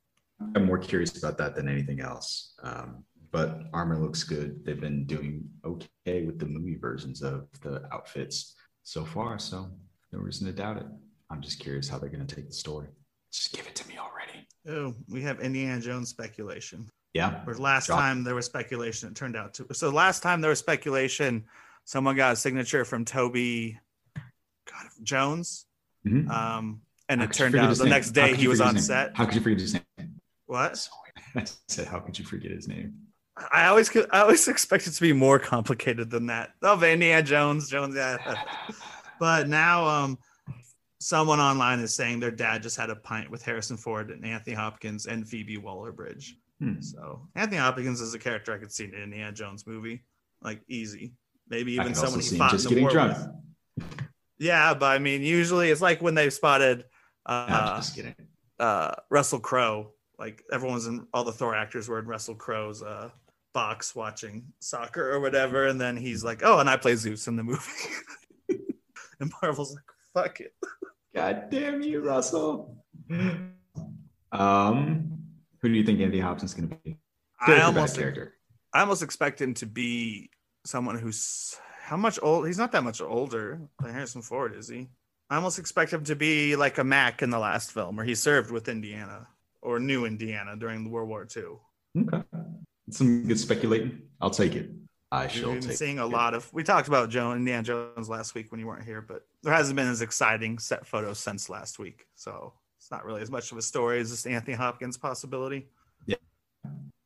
[0.55, 2.53] I'm more curious about that than anything else.
[2.61, 4.63] Um, but armor looks good.
[4.63, 8.55] They've been doing okay with the movie versions of the outfits
[8.87, 9.69] so far, so
[10.13, 10.85] no reason to doubt it.
[11.29, 12.87] I'm just curious how they're going to take the story.
[13.33, 14.47] Just give it to me already.
[14.65, 16.89] Oh, we have Indiana Jones speculation.
[17.13, 17.43] Yeah.
[17.43, 17.99] Where last Drop.
[17.99, 19.67] time there was speculation, it turned out to.
[19.73, 21.43] So last time there was speculation,
[21.83, 23.77] someone got a signature from Toby
[24.15, 25.65] God, Jones.
[26.07, 26.31] Mm-hmm.
[26.31, 27.91] Um, and how it turned out the name?
[27.91, 29.17] next day he was on set.
[29.17, 29.83] How could you forget his name?
[30.45, 30.87] What?
[31.35, 32.93] I said, how could you forget his name?
[33.51, 36.51] I always I always expect it to be more complicated than that.
[36.61, 38.17] Oh, Indiana Jones, Jones, yeah.
[39.19, 40.17] but now, um,
[40.99, 44.55] someone online is saying their dad just had a pint with Harrison Ford and Anthony
[44.55, 46.37] Hopkins and Phoebe Waller-Bridge.
[46.59, 46.81] Hmm.
[46.81, 50.03] So Anthony Hopkins is a character I could see in an Indiana Jones movie,
[50.41, 51.13] like easy.
[51.49, 53.17] Maybe even someone he fought in the war drunk.
[53.77, 53.87] with.
[54.39, 56.85] Yeah, but I mean, usually it's like when they've spotted
[57.25, 57.99] uh, just.
[58.59, 59.91] Uh, Russell Crowe.
[60.19, 63.11] Like everyone's in all the Thor actors were in Russell Crowe's uh,
[63.53, 67.35] box watching soccer or whatever, and then he's like, "Oh, and I play Zeus in
[67.35, 67.89] the movie."
[69.19, 69.83] and Marvel's like,
[70.13, 70.53] "Fuck it."
[71.15, 72.77] God damn you, Russell.
[74.31, 75.19] Um,
[75.61, 76.97] who do you think Anthony Hopkins is going to be?
[77.39, 78.33] I almost character.
[78.73, 80.29] I almost expect him to be
[80.65, 82.45] someone who's how much old?
[82.47, 84.89] He's not that much older than Harrison Ford, is he?
[85.29, 88.15] I almost expect him to be like a Mac in the last film, where he
[88.15, 89.27] served with Indiana
[89.61, 91.43] or New Indiana during World War II.
[91.97, 92.23] Okay,
[92.89, 94.01] some good speculating.
[94.21, 94.69] I'll take it.
[95.11, 96.01] I shall We've been seeing it.
[96.01, 96.51] a lot of.
[96.53, 99.75] We talked about Joe Indiana Jones last week when you weren't here, but there hasn't
[99.75, 103.57] been as exciting set photos since last week, so it's not really as much of
[103.57, 105.67] a story as this Anthony Hopkins possibility.
[106.05, 106.17] Yeah.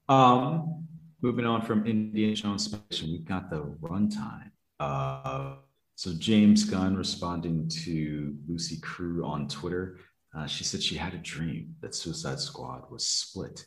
[0.10, 0.88] Um,
[1.22, 4.50] moving on from Indiana Jones, we've got the runtime.
[4.80, 5.58] Uh,
[5.96, 10.00] so James Gunn responding to Lucy Crew on Twitter,
[10.36, 13.64] uh, she said she had a dream that Suicide Squad was split.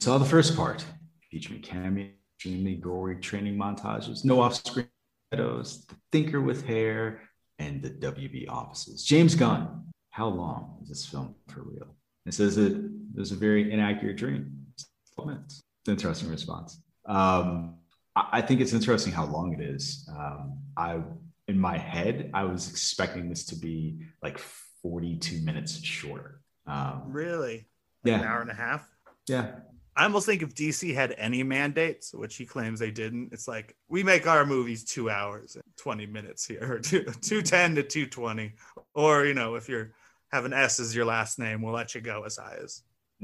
[0.00, 0.84] Saw the first part
[1.30, 4.88] featuring cameo, extremely gory training montages, no off-screen
[5.32, 7.22] shadows, the thinker with hair,
[7.58, 9.04] and the WB offices.
[9.04, 11.94] James Gunn, how long is this film for real?
[12.26, 14.52] It says that it was a very inaccurate dream.
[14.74, 14.86] It's
[15.18, 15.44] an
[15.86, 16.80] interesting response.
[17.06, 17.76] Um,
[18.14, 20.08] I think it's interesting how long it is.
[20.10, 21.00] Um, I
[21.48, 24.38] in my head, I was expecting this to be like
[24.82, 26.40] 42 minutes shorter.
[26.66, 27.66] Um, really?
[28.04, 28.20] Like yeah.
[28.20, 28.88] An hour and a half?
[29.28, 29.52] Yeah.
[29.96, 33.74] I almost think if DC had any mandates, which he claims they didn't, it's like
[33.88, 38.52] we make our movies two hours and 20 minutes here, or two, 210 to 220.
[38.94, 39.92] Or, you know, if you're
[40.30, 42.82] having S as your last name, we'll let you go as high as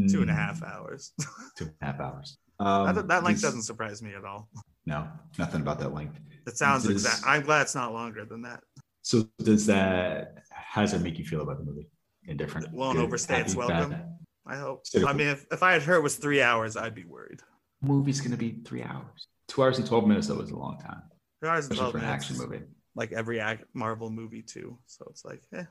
[0.09, 0.75] two and a half mm.
[0.75, 1.13] hours.
[1.59, 2.39] two and a half hours.
[2.59, 4.49] Um, that, that length doesn't surprise me at all.
[4.87, 5.07] No,
[5.39, 6.21] nothing about that length.
[6.47, 7.23] It sounds does, exact.
[7.27, 8.63] I'm glad it's not longer than that.
[9.03, 10.39] So does that?
[10.51, 11.89] How does it make you feel about the movie?
[12.27, 12.69] Indifferent.
[12.69, 13.91] It won't overstay its welcome.
[13.91, 14.17] Bad.
[14.47, 14.85] I hope.
[15.07, 17.41] I mean, if, if I had heard it was three hours, I'd be worried.
[17.81, 19.29] Movie's gonna be three hours.
[19.49, 21.03] Two hours and twelve minutes though is a long time,
[21.43, 22.65] Two hours and especially 12 for an minutes action movie.
[22.95, 24.79] Like every act, Marvel movie too.
[24.87, 25.65] So it's like, eh.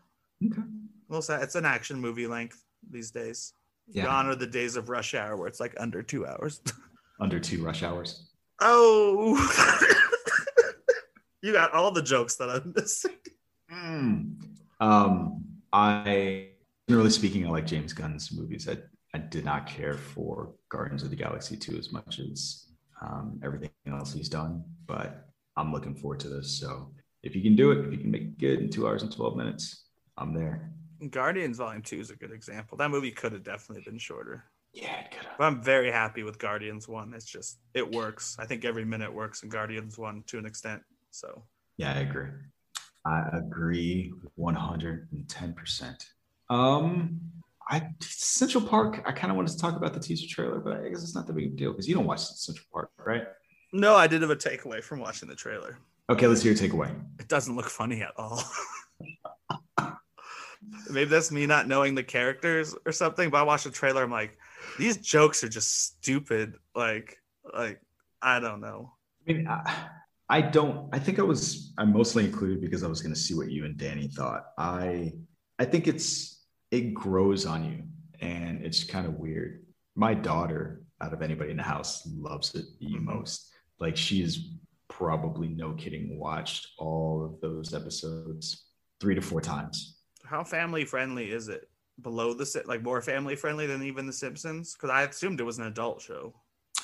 [0.45, 0.62] Okay.
[1.07, 3.53] Well, it's an action movie length these days.
[3.88, 4.05] Yeah.
[4.05, 6.62] Gone are the days of rush hour where it's like under two hours.
[7.19, 8.31] Under two rush hours.
[8.62, 9.38] oh,
[11.43, 13.12] you got all the jokes that I'm missing.
[13.71, 14.41] Mm.
[14.79, 16.50] Um, I
[16.91, 18.67] generally speaking, I like James Gunn's movies.
[18.67, 18.75] I,
[19.15, 22.65] I did not care for Guardians of the Galaxy 2 as much as
[23.01, 26.60] um, everything else he's done, but I'm looking forward to this.
[26.60, 26.91] So
[27.23, 29.15] if you can do it, if you can make it good in two hours and
[29.15, 29.86] 12 minutes,
[30.17, 30.69] I'm there.
[31.12, 32.77] Guardians Volume Two is a good example.
[32.77, 34.43] That movie could have definitely been shorter.
[34.73, 35.38] Yeah, it could have.
[35.38, 37.13] But I'm very happy with Guardians One.
[37.15, 38.36] It's just it works.
[38.38, 40.82] I think every minute works in Guardians One to an extent.
[41.10, 41.43] So
[41.77, 42.27] Yeah, I agree.
[43.06, 46.06] I agree 110%.
[46.51, 47.21] Um,
[47.69, 50.89] I Central Park, I kind of wanted to talk about the teaser trailer, but I
[50.89, 53.23] guess it's not the big deal because you don't watch Central Park, right?
[53.73, 55.77] no, I did have a takeaway from watching the trailer.
[56.09, 56.93] Okay, let's hear your takeaway.
[57.19, 58.43] It doesn't look funny at all.
[60.91, 63.29] Maybe that's me not knowing the characters or something.
[63.29, 64.03] But I watched the trailer.
[64.03, 64.37] I'm like,
[64.77, 66.55] these jokes are just stupid.
[66.75, 67.17] Like,
[67.53, 67.79] like
[68.21, 68.91] I don't know.
[69.27, 69.85] I mean, I,
[70.27, 70.89] I don't.
[70.93, 71.73] I think I was.
[71.77, 74.47] I'm mostly included because I was going to see what you and Danny thought.
[74.57, 75.13] I,
[75.57, 76.40] I think it's
[76.71, 77.84] it grows on you,
[78.25, 79.65] and it's kind of weird.
[79.95, 83.03] My daughter, out of anybody in the house, loves it the Mhm.
[83.03, 83.51] most.
[83.79, 84.53] Like she is
[84.88, 88.65] probably no kidding watched all of those episodes
[88.99, 89.97] three to four times.
[90.23, 91.69] How family friendly is it?
[92.01, 94.73] Below the like more family friendly than even The Simpsons?
[94.73, 96.34] Because I assumed it was an adult show.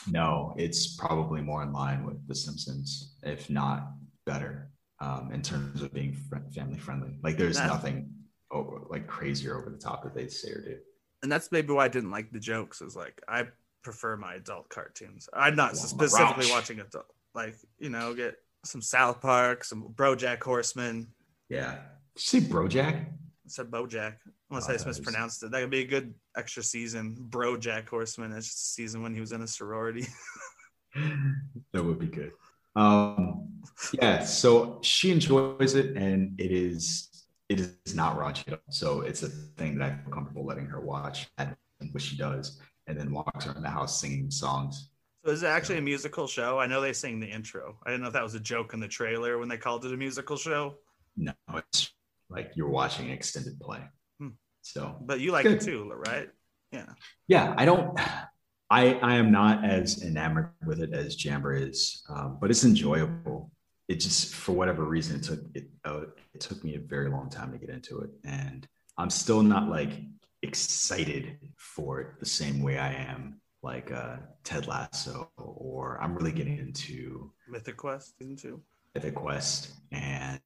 [0.10, 3.93] No, it's probably more in line with The Simpsons, if not
[4.26, 7.17] better, um, in terms of being fr- family friendly.
[7.23, 8.13] Like there's That- nothing
[8.51, 10.77] over, like crazier over the top that they say or do.
[11.23, 12.81] and that's maybe why I didn't like the jokes.
[12.81, 13.47] Is like I
[13.83, 15.27] prefer my adult cartoons.
[15.33, 16.51] I'm not Well, specifically Rouch.
[16.51, 17.05] watching adult.
[17.36, 21.07] Like you know, get some South Park, some BoJack Horseman.
[21.49, 21.75] Yeah.
[22.15, 22.95] Did you say Brojack?
[23.05, 24.15] I said BoJack,
[24.49, 25.51] unless Oh, I just that is- mispronounced it.
[25.51, 27.15] That could be a good extra season.
[27.29, 28.31] BroJack Horseman.
[28.33, 30.05] It's just a season when he was in a sorority.
[31.73, 32.31] that would be good.
[32.75, 33.49] Um,
[33.93, 37.16] yeah, so she enjoys it, and it is
[37.49, 38.47] it is not raunchy.
[38.47, 38.60] at all.
[38.71, 41.55] So it's a thing that I feel comfortable letting her watch, and
[41.91, 44.89] what she does, and then walks around the house singing songs.
[45.25, 46.60] so is it actually a musical show?
[46.60, 47.77] I know they sing the intro.
[47.86, 49.93] I didn't know if that was a joke in the trailer when they called it
[49.93, 50.75] a musical show.
[51.15, 51.91] No, it's
[52.29, 53.79] like you're watching an extended play.
[54.19, 54.29] Hmm.
[54.62, 55.62] So But you like Good.
[55.62, 56.29] it too, right?
[56.71, 56.86] Yeah.
[57.27, 57.97] yeah, I don't.
[58.69, 63.49] I I am not as enamored with it as Jammer is, um, but it's enjoyable.
[63.88, 66.02] It just for whatever reason it took it uh,
[66.34, 69.69] it took me a very long time to get into it, and I'm still not
[69.69, 69.91] like
[70.41, 76.32] excited for it the same way I am like uh, Ted Lasso, or I'm really
[76.32, 78.62] getting into Mythic Quest two.
[78.95, 80.39] Epic Quest and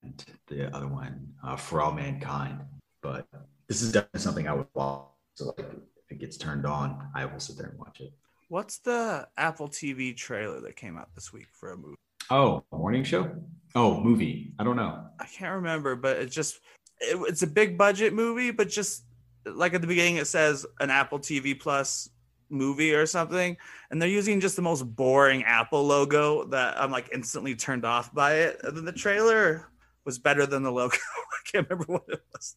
[0.47, 2.59] the other one uh, For All Mankind.
[3.01, 3.25] But
[3.67, 5.05] this is definitely something I would watch.
[5.35, 8.11] So like if it gets turned on, I will sit there and watch it.
[8.49, 11.95] What's the Apple TV trailer that came out this week for a movie?
[12.31, 13.29] Oh, morning show?
[13.75, 14.53] Oh, movie.
[14.57, 15.03] I don't know.
[15.19, 16.61] I can't remember, but it's just
[17.01, 19.03] it, it's a big budget movie, but just
[19.45, 22.09] like at the beginning it says an Apple TV Plus
[22.49, 23.57] movie or something,
[23.89, 28.13] and they're using just the most boring Apple logo that I'm like instantly turned off
[28.13, 28.61] by it.
[28.63, 29.67] And then the trailer
[30.05, 30.95] was better than the logo.
[31.17, 32.55] I can't remember what it was.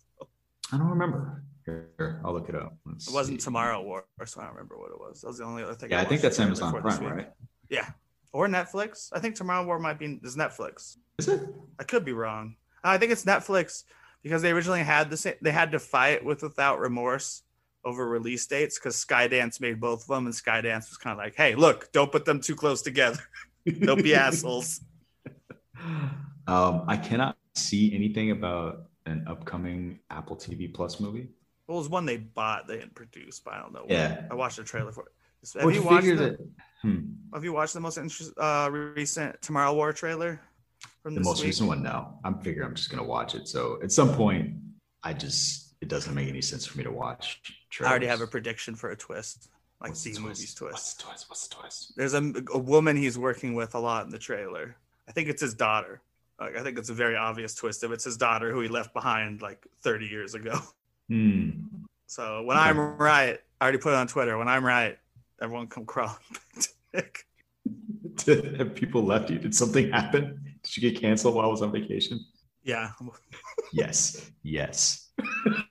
[0.72, 1.42] I don't remember.
[1.64, 2.76] Here, I'll look it up.
[2.86, 3.44] Let's It wasn't see.
[3.44, 5.22] Tomorrow War, so I don't remember what it was.
[5.22, 5.90] That was the only other thing.
[5.90, 7.30] Yeah, I think watched that's Amazon Prime, right?
[7.70, 7.88] Yeah,
[8.34, 9.08] or Netflix.
[9.12, 10.96] I think Tomorrow War might be is Netflix.
[11.18, 11.40] Is it?
[11.78, 12.56] I could be wrong.
[12.82, 13.84] I think it's Netflix
[14.22, 15.34] because they originally had the same.
[15.40, 17.42] They had to fight with Without Remorse
[17.84, 21.36] over release dates because Skydance made both of them, and Skydance was kind of like,
[21.36, 23.20] "Hey, look, don't put them too close together.
[23.80, 24.80] Don't be assholes."
[26.46, 31.28] Um, I cannot see anything about an upcoming Apple TV Plus movie.
[31.66, 33.86] Well, it was one they bought, they didn't produce, but I don't know.
[33.88, 34.26] Yeah.
[34.30, 35.12] I watched the trailer for it.
[35.54, 36.38] Have Would you watched the, that-
[36.84, 37.00] hmm,
[37.32, 40.40] Have you watched the most interest, uh, recent Tomorrow War trailer
[41.02, 41.48] from the most week?
[41.48, 41.82] recent one?
[41.82, 43.48] No, I'm figuring I'm just gonna watch it.
[43.48, 44.54] So at some point,
[45.02, 47.40] I just it doesn't make any sense for me to watch.
[47.80, 49.48] I already have a prediction for a twist,
[49.80, 50.72] like What's the the movie's twist.
[50.72, 51.26] What's the twist?
[51.28, 51.92] What's the twist?
[51.96, 54.76] there's a, a woman he's working with a lot in the trailer.
[55.08, 56.00] I think it's his daughter.
[56.40, 58.92] Like, I think it's a very obvious twist if it's his daughter who he left
[58.92, 60.58] behind like 30 years ago.
[61.08, 61.50] Hmm.
[62.06, 64.38] So when I'm right, I already put it on Twitter.
[64.38, 64.98] When I'm right,
[65.44, 67.24] everyone come crawling back to Nick.
[68.24, 69.38] Did, have people left you?
[69.38, 70.40] Did something happen?
[70.62, 72.18] Did you get canceled while I was on vacation?
[72.62, 72.90] Yeah,
[73.72, 74.30] Yes.
[74.42, 75.10] Yes.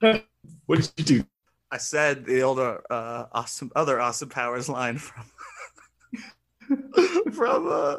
[0.66, 1.24] what did you do?
[1.72, 5.24] I said the older uh, awesome other Austin Powers line from
[7.32, 7.96] from uh,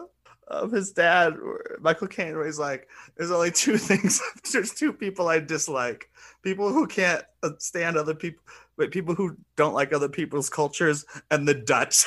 [0.47, 1.35] of his dad,
[1.79, 4.21] Michael Caine, where he's like, "There's only two things.
[4.51, 6.09] There's two people I dislike:
[6.41, 8.43] people who can't uh, stand other people,
[8.77, 12.05] but people who don't like other people's cultures, and the Dutch."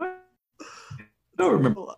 [0.00, 0.12] I
[1.36, 1.86] don't remember.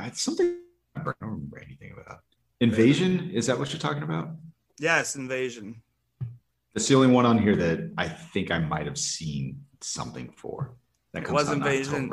[0.00, 0.58] It's something
[0.94, 2.20] I don't remember anything about.
[2.60, 3.30] Invasion?
[3.32, 4.30] Is that what you're talking about?
[4.78, 5.82] Yes, Invasion.
[6.76, 10.76] It's the only one on here that I think I might have seen something for.
[11.12, 11.94] That comes was Invasion.
[11.96, 12.08] In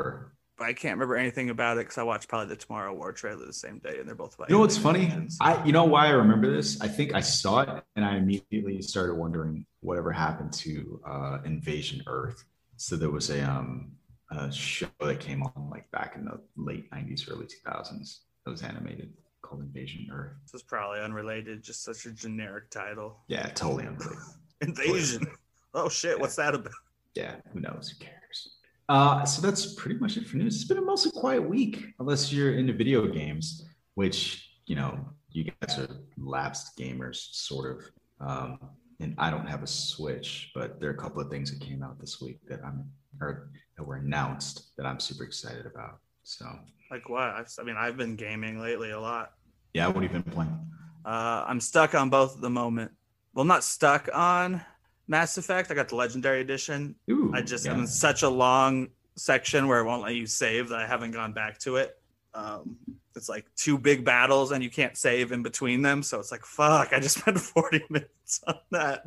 [0.58, 3.52] I can't remember anything about it because I watched probably the Tomorrow War trailer the
[3.52, 4.36] same day, and they're both.
[4.48, 5.12] You know what's funny?
[5.40, 6.80] I you know why I remember this?
[6.80, 12.02] I think I saw it and I immediately started wondering whatever happened to uh, Invasion
[12.06, 12.44] Earth.
[12.76, 13.92] So there was a um
[14.30, 18.20] a show that came on like back in the late '90s, early 2000s.
[18.44, 20.32] That was animated called Invasion Earth.
[20.44, 23.18] This is probably unrelated, just such a generic title.
[23.28, 24.18] Yeah, totally unrelated.
[24.60, 25.20] Invasion.
[25.20, 25.36] Totally.
[25.74, 26.20] Oh shit, yeah.
[26.20, 26.72] what's that about?
[27.14, 27.90] Yeah, who knows?
[27.90, 28.55] Who cares?
[28.88, 30.56] Uh, so that's pretty much it for news.
[30.56, 34.98] It's been a mostly quiet week, unless you're into video games, which you know
[35.30, 38.28] you guys are lapsed gamers, sort of.
[38.28, 38.58] Um,
[39.00, 41.82] and I don't have a Switch, but there are a couple of things that came
[41.82, 45.98] out this week that I'm or that were announced that I'm super excited about.
[46.22, 46.46] So,
[46.90, 47.22] like what?
[47.22, 49.32] I've, I mean, I've been gaming lately a lot.
[49.74, 50.58] Yeah, what have you been playing?
[51.04, 52.92] Uh, I'm stuck on both at the moment.
[53.34, 54.62] Well, not stuck on
[55.08, 55.70] Mass Effect.
[55.70, 56.94] I got the Legendary Edition.
[57.10, 57.72] Ooh, I just yeah.
[57.72, 61.12] am in such a long section where it won't let you save that I haven't
[61.12, 61.98] gone back to it.
[62.34, 62.76] Um,
[63.14, 66.02] it's like two big battles and you can't save in between them.
[66.02, 69.06] So it's like, fuck, I just spent 40 minutes on that.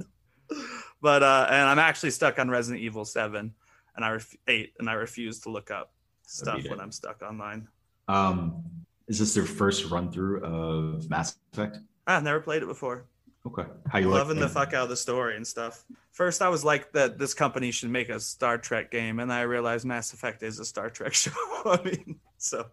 [1.01, 3.53] But, uh, and I'm actually stuck on Resident Evil 7
[3.95, 5.93] and I, ref- 8, and I refuse to look up
[6.25, 7.67] stuff when I'm stuck online.
[8.07, 8.63] Um,
[9.07, 11.77] is this their first run through of Mass Effect?
[12.07, 13.05] I've never played it before.
[13.49, 13.69] Okay.
[13.87, 15.83] How you loving like the fuck out of the story and stuff.
[16.11, 19.41] First, I was like that this company should make a Star Trek game, and I
[19.41, 21.31] realized Mass Effect is a Star Trek show.
[21.65, 22.65] I mean, so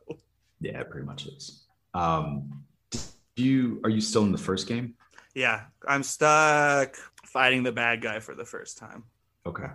[0.60, 1.64] yeah, it pretty much is.
[1.94, 4.94] Um, do you are you still in the first game?
[5.34, 9.04] Yeah, I'm stuck fighting the bad guy for the first time.
[9.46, 9.66] Okay.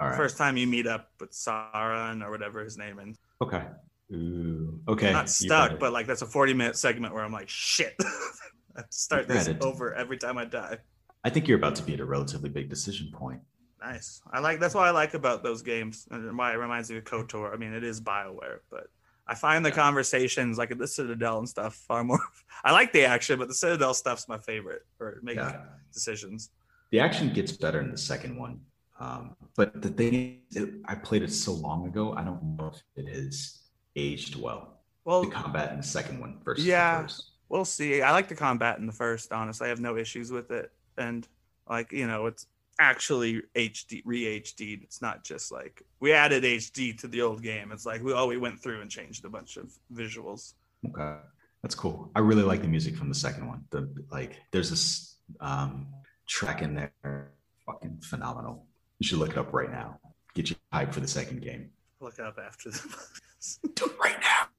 [0.00, 0.16] All right.
[0.16, 3.16] First time you meet up with Sauron or whatever his name is.
[3.42, 3.64] Okay.
[4.12, 4.80] Ooh.
[4.88, 5.12] Okay.
[5.12, 7.96] not stuck, but like that's a 40 minute segment where I'm like, shit.
[8.90, 10.78] start this over every time I die.
[11.24, 13.40] I think you're about to be at a relatively big decision point.
[13.80, 14.20] Nice.
[14.32, 17.04] I like that's what I like about those games and why it reminds me of
[17.04, 17.52] KOTOR.
[17.52, 18.88] I mean, it is Bioware, but
[19.26, 19.76] I find the yeah.
[19.76, 22.20] conversations like at the Citadel and stuff far more.
[22.64, 25.62] I like the action, but the Citadel stuff's my favorite for making yeah.
[25.92, 26.50] decisions.
[26.90, 28.60] The action gets better in the second one,
[28.98, 32.14] um, but the thing is, I played it so long ago.
[32.14, 33.60] I don't know if it has
[33.94, 34.80] aged well.
[35.04, 37.02] Well, the combat in the second one versus yeah.
[37.02, 38.02] the first we'll see.
[38.02, 39.32] I like the combat in the first.
[39.32, 41.26] Honestly, I have no issues with it, and
[41.68, 42.46] like you know, it's
[42.80, 44.82] actually HD re HD.
[44.82, 47.72] It's not just like we added HD to the old game.
[47.72, 50.54] It's like we all oh, we went through and changed a bunch of visuals.
[50.86, 51.16] Okay,
[51.62, 52.10] that's cool.
[52.14, 53.64] I really like the music from the second one.
[53.70, 55.88] The like, there's this um,
[56.26, 57.32] track in there,
[57.66, 58.64] fucking phenomenal.
[58.98, 59.98] You should look it up right now.
[60.34, 61.70] Get you hyped for the second game.
[62.00, 62.80] Look up after the.
[63.74, 64.57] Do it right now.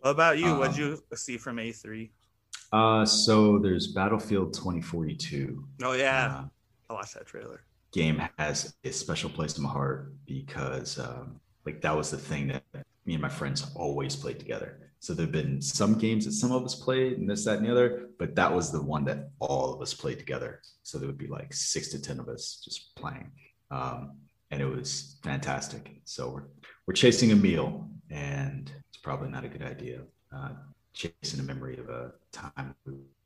[0.00, 0.54] What about you?
[0.54, 2.10] What'd um, you see from E3?
[2.72, 5.64] Uh, so there's Battlefield 2042.
[5.82, 6.44] Oh yeah, uh,
[6.90, 7.62] I watched that trailer.
[7.92, 12.48] Game has a special place in my heart because um, like that was the thing
[12.48, 12.62] that
[13.06, 14.90] me and my friends always played together.
[15.00, 17.70] So there've been some games that some of us played and this, that, and the
[17.70, 20.60] other, but that was the one that all of us played together.
[20.82, 23.30] So there would be like six to ten of us just playing.
[23.70, 24.18] Um,
[24.50, 26.00] and it was fantastic.
[26.04, 26.44] So we're
[26.86, 30.00] we're chasing a meal, and it's probably not a good idea.
[30.34, 30.50] Uh,
[30.92, 32.74] chasing a memory of a time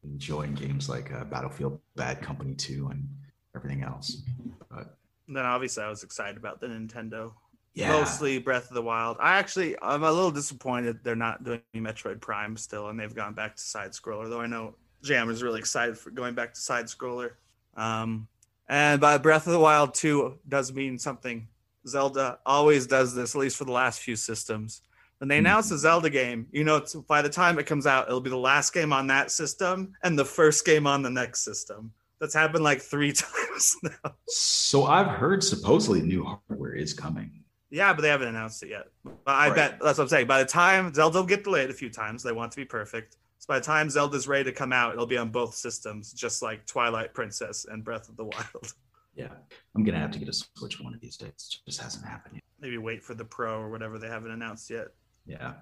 [0.05, 3.09] enjoying games like uh, Battlefield, Bad Company 2, and
[3.57, 4.23] everything else.
[4.71, 4.97] But
[5.29, 7.33] then obviously I was excited about the Nintendo.
[7.75, 7.93] Yeah.
[7.93, 9.17] Mostly Breath of the Wild.
[9.19, 13.33] I actually I'm a little disappointed they're not doing Metroid Prime still, and they've gone
[13.33, 14.29] back to side scroller.
[14.29, 17.33] Though I know Jam is really excited for going back to side scroller.
[17.75, 18.29] Um,
[18.69, 21.49] and by Breath of the Wild 2 does mean something.
[21.87, 24.83] Zelda always does this, at least for the last few systems.
[25.19, 25.81] When they announce a mm-hmm.
[25.81, 28.93] Zelda game, you know, by the time it comes out, it'll be the last game
[28.93, 31.93] on that system and the first game on the next system.
[32.21, 34.15] That's happened like three times now.
[34.27, 37.31] So I've heard supposedly new hardware is coming.
[37.71, 38.89] Yeah, but they haven't announced it yet.
[39.05, 39.57] But I right.
[39.57, 40.27] bet that's what I'm saying.
[40.27, 43.17] By the time Zelda will get delayed a few times, they want to be perfect.
[43.39, 46.43] So by the time Zelda's ready to come out, it'll be on both systems, just
[46.43, 48.75] like Twilight Princess and Breath of the Wild.
[49.15, 49.29] Yeah,
[49.75, 51.29] I'm gonna have to get a Switch one of these days.
[51.29, 52.45] It just hasn't happened yet.
[52.61, 54.89] Maybe wait for the Pro or whatever they haven't announced yet.
[55.27, 55.55] Yeah.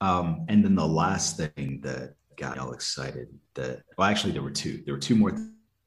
[0.00, 4.50] Um, and then the last thing that got all excited that well, actually there were
[4.50, 4.82] two.
[4.84, 5.36] There were two more.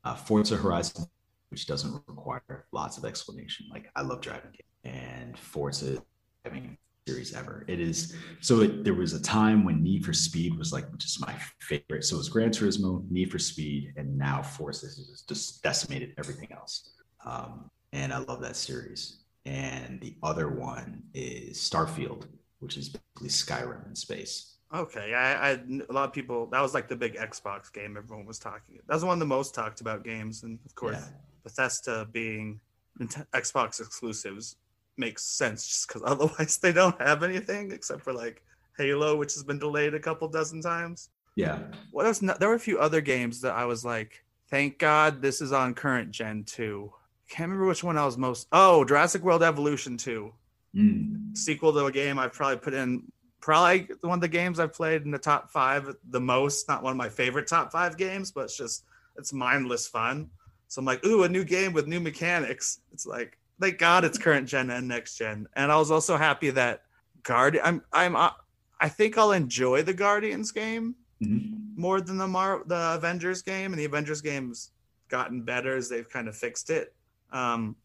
[0.03, 1.03] Uh, Forza Horizon,
[1.49, 3.65] which doesn't require lots of explanation.
[3.71, 4.51] Like I love driving,
[4.83, 6.03] and Forza
[6.43, 6.77] having
[7.07, 7.63] series ever.
[7.67, 8.61] It is so.
[8.61, 12.03] It, there was a time when Need for Speed was like just my favorite.
[12.03, 16.51] So it was Gran Turismo, Need for Speed, and now Forza has just decimated everything
[16.51, 16.91] else.
[17.25, 19.23] Um, and I love that series.
[19.45, 22.25] And the other one is Starfield,
[22.59, 24.57] which is basically Skyrim in space.
[24.73, 28.25] Okay, I, I a lot of people that was like the big Xbox game everyone
[28.25, 28.79] was talking.
[28.87, 31.17] That was one of the most talked about games, and of course, yeah.
[31.43, 32.59] Bethesda being
[32.99, 34.55] Xbox exclusives
[34.97, 38.43] makes sense just because otherwise they don't have anything except for like
[38.77, 41.09] Halo, which has been delayed a couple dozen times.
[41.35, 41.59] Yeah.
[41.91, 42.19] What else?
[42.19, 45.73] There were a few other games that I was like, thank God this is on
[45.73, 46.93] current gen too.
[47.29, 48.47] Can't remember which one I was most.
[48.51, 50.33] Oh, Jurassic World Evolution 2.
[50.75, 51.37] Mm.
[51.37, 53.03] Sequel to a game I've probably put in,
[53.41, 56.67] probably one of the games I've played in the top five the most.
[56.67, 58.85] Not one of my favorite top five games, but it's just,
[59.17, 60.29] it's mindless fun.
[60.67, 62.79] So I'm like, ooh, a new game with new mechanics.
[62.93, 65.47] It's like, thank God it's current gen and next gen.
[65.53, 66.83] And I was also happy that
[67.23, 67.59] Guard.
[67.63, 68.31] I'm I'm uh,
[68.79, 71.79] I think I'll enjoy the Guardians game mm-hmm.
[71.79, 74.71] more than the Mar the Avengers game, and the Avengers game's
[75.09, 76.93] gotten better as they've kind of fixed it.
[77.31, 77.75] Um,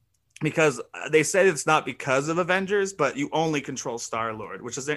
[0.43, 4.79] because they said it's not because of Avengers, but you only control Star Lord, which
[4.79, 4.91] is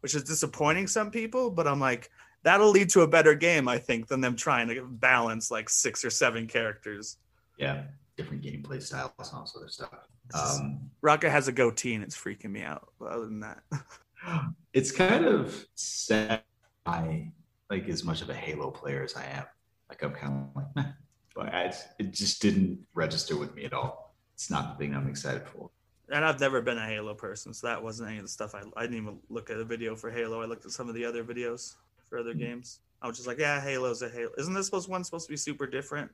[0.00, 1.50] which is disappointing some people.
[1.50, 2.10] But I'm like,
[2.42, 6.04] that'll lead to a better game, I think, than them trying to balance like six
[6.04, 7.16] or seven characters.
[7.58, 7.82] Yeah,
[8.16, 10.08] different gameplay styles and all sort of stuff.
[10.34, 12.88] Um, Rocket has a goatee and it's freaking me out.
[12.98, 13.62] But other than that,
[14.72, 16.42] it's kind of sad.
[16.86, 17.32] I
[17.70, 19.44] like as much of a Halo player as I am.
[19.88, 20.92] Like I'm kind of like, Meh.
[21.34, 24.14] but I, it just didn't register with me at all.
[24.34, 25.70] It's not the thing I'm excited for.
[26.10, 28.54] And I've never been a Halo person, so that wasn't any of the stuff.
[28.54, 30.40] I, I didn't even look at a video for Halo.
[30.40, 31.74] I looked at some of the other videos
[32.08, 32.40] for other mm-hmm.
[32.40, 32.80] games.
[33.02, 34.30] I was just like, yeah, Halo's a Halo.
[34.38, 36.10] Isn't this supposed one supposed to be super different?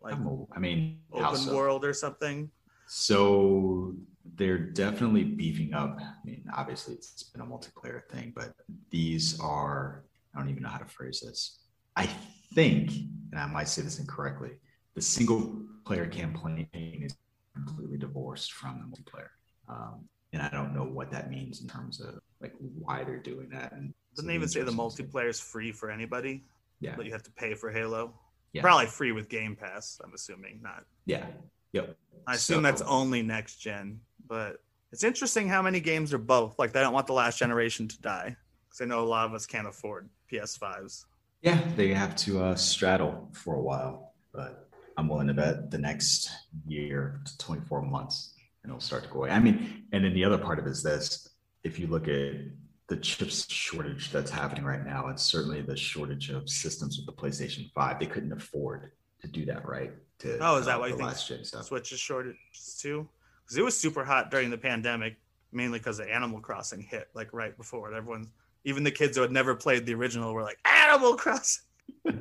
[0.00, 0.16] Like,
[0.52, 1.54] I mean, open so?
[1.54, 2.50] world or something.
[2.86, 3.94] So
[4.34, 5.98] they're definitely beefing up.
[6.00, 8.54] I mean, obviously it's been a multiplayer thing, but
[8.90, 11.60] these are, I don't even know how to phrase this.
[11.96, 12.08] I
[12.54, 12.90] think,
[13.32, 14.52] and I might say this incorrectly,
[14.94, 16.68] the single player campaign
[17.02, 17.16] is
[17.54, 19.28] completely divorced from the multiplayer.
[19.68, 23.48] Um, and I don't know what that means in terms of like why they're doing
[23.50, 23.72] that.
[23.72, 26.44] And doesn't even say the multiplayer is free for anybody.
[26.80, 26.94] Yeah.
[26.96, 28.14] But you have to pay for Halo.
[28.52, 28.62] Yeah.
[28.62, 30.84] Probably free with Game Pass, I'm assuming, not.
[31.04, 31.26] Yeah.
[31.76, 31.96] Yep.
[32.26, 34.60] I assume so, that's only next gen, but
[34.92, 36.58] it's interesting how many games are both.
[36.58, 39.34] Like they don't want the last generation to die because I know a lot of
[39.34, 41.04] us can't afford PS5s.
[41.42, 45.78] Yeah, they have to uh, straddle for a while, but I'm willing to bet the
[45.78, 46.30] next
[46.66, 49.30] year to 24 months and it'll start to go away.
[49.30, 51.28] I mean, and then the other part of it is this:
[51.62, 52.32] if you look at
[52.88, 57.12] the chips shortage that's happening right now, it's certainly the shortage of systems with the
[57.12, 58.00] PlayStation 5.
[58.00, 59.92] They couldn't afford to do that, right?
[60.20, 62.36] To oh, is that why you think Switch is shorted
[62.78, 63.08] too?
[63.44, 65.16] Because it was super hot during the pandemic,
[65.52, 67.96] mainly because the Animal Crossing hit like right before it.
[67.96, 68.26] Everyone,
[68.64, 71.64] even the kids who had never played the original, were like Animal Crossing.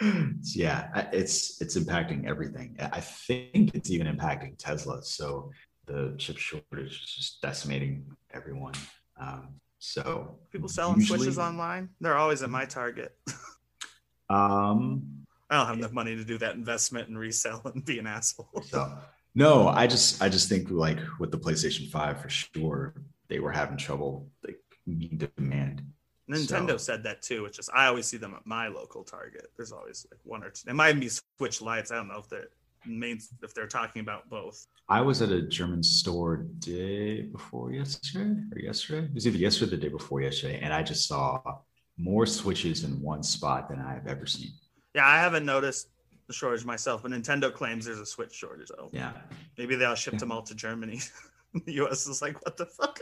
[0.54, 2.76] yeah, it's it's impacting everything.
[2.80, 5.02] I think it's even impacting Tesla.
[5.02, 5.50] So
[5.86, 8.74] the chip shortage is just decimating everyone.
[9.20, 9.48] Um,
[9.78, 13.16] so people selling usually, switches online, they're always at my Target.
[14.30, 15.17] um,
[15.50, 18.48] I don't have enough money to do that investment and resell and be an asshole.
[18.64, 18.98] So,
[19.34, 22.94] no, I just I just think like with the PlayStation 5 for sure,
[23.28, 25.82] they were having trouble like meeting demand.
[26.30, 26.76] Nintendo so.
[26.78, 29.50] said that too, which is I always see them at my local Target.
[29.56, 30.68] There's always like one or two.
[30.68, 31.90] It might be Switch lights.
[31.90, 32.48] I don't know if they're
[32.86, 34.66] main if they're talking about both.
[34.88, 39.06] I was at a German store day before yesterday or yesterday.
[39.06, 41.40] It was either yesterday or the day before yesterday, and I just saw
[41.96, 44.52] more switches in one spot than I've ever seen.
[44.94, 45.88] Yeah, I haven't noticed
[46.28, 48.68] the shortage myself, but Nintendo claims there's a Switch shortage.
[48.68, 49.12] So yeah,
[49.56, 50.20] maybe they'll ship yeah.
[50.20, 51.00] them all to Germany.
[51.66, 52.06] the U.S.
[52.06, 53.00] is like, what the fuck?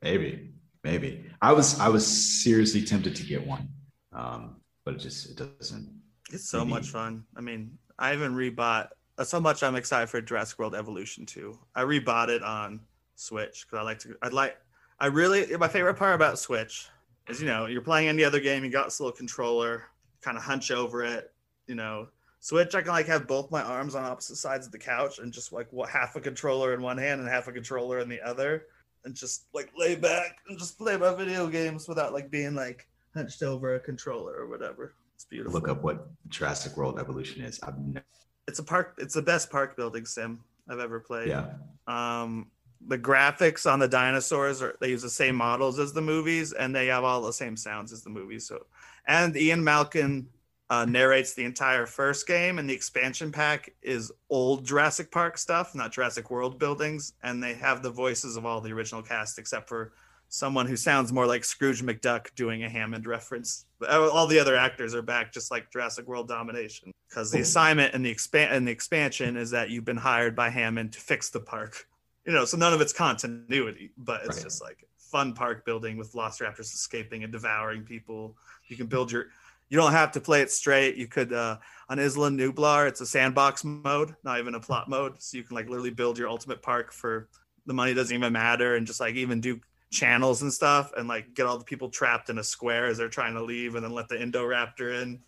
[0.00, 0.52] Maybe,
[0.84, 1.26] maybe.
[1.42, 3.68] I was I was seriously tempted to get one,
[4.12, 5.90] um, but it just it doesn't.
[6.32, 6.70] It's so maybe.
[6.70, 7.24] much fun.
[7.36, 8.88] I mean, I even rebought.
[9.16, 11.58] That's how much I'm excited for Jurassic World Evolution 2.
[11.74, 12.80] I rebought it on
[13.16, 14.16] Switch because I like to.
[14.22, 14.56] I'd like.
[15.00, 16.88] I really my favorite part about Switch
[17.28, 18.64] is you know you're playing any other game.
[18.64, 19.84] You got this little controller
[20.22, 21.32] kind of hunch over it,
[21.66, 22.08] you know.
[22.40, 25.32] Switch, I can like have both my arms on opposite sides of the couch and
[25.32, 28.20] just like what half a controller in one hand and half a controller in the
[28.20, 28.66] other,
[29.04, 32.86] and just like lay back and just play my video games without like being like
[33.14, 34.94] hunched over a controller or whatever.
[35.16, 35.52] It's beautiful.
[35.58, 37.58] Look up what Jurassic World Evolution is.
[37.64, 38.06] I've never...
[38.46, 38.94] It's a park.
[38.98, 40.38] It's the best park building sim
[40.68, 41.28] I've ever played.
[41.28, 41.54] Yeah.
[41.88, 42.52] Um,
[42.86, 46.74] the graphics on the dinosaurs are they use the same models as the movies and
[46.74, 48.66] they have all the same sounds as the movies so
[49.06, 50.28] and ian malcolm
[50.70, 55.74] uh, narrates the entire first game and the expansion pack is old jurassic park stuff
[55.74, 59.68] not jurassic world buildings and they have the voices of all the original cast except
[59.68, 59.92] for
[60.28, 63.64] someone who sounds more like Scrooge McDuck doing a Hammond reference.
[63.88, 68.04] All the other actors are back, just like Jurassic World Dominion, because the assignment and
[68.04, 71.40] the expand and the expansion is that you've been hired by Hammond to fix the
[71.40, 71.86] park.
[72.28, 74.44] You know, so none of it's continuity, but it's right.
[74.44, 78.36] just like fun park building with Velociraptors escaping and devouring people.
[78.66, 79.28] You can build your.
[79.70, 80.96] You don't have to play it straight.
[80.96, 81.56] You could uh,
[81.88, 85.14] on Isla Nublar, it's a sandbox mode, not even a plot mode.
[85.22, 87.30] So you can like literally build your ultimate park for
[87.64, 89.58] the money doesn't even matter, and just like even do
[89.90, 93.08] channels and stuff and like get all the people trapped in a square as they're
[93.08, 95.18] trying to leave and then let the Indoraptor in.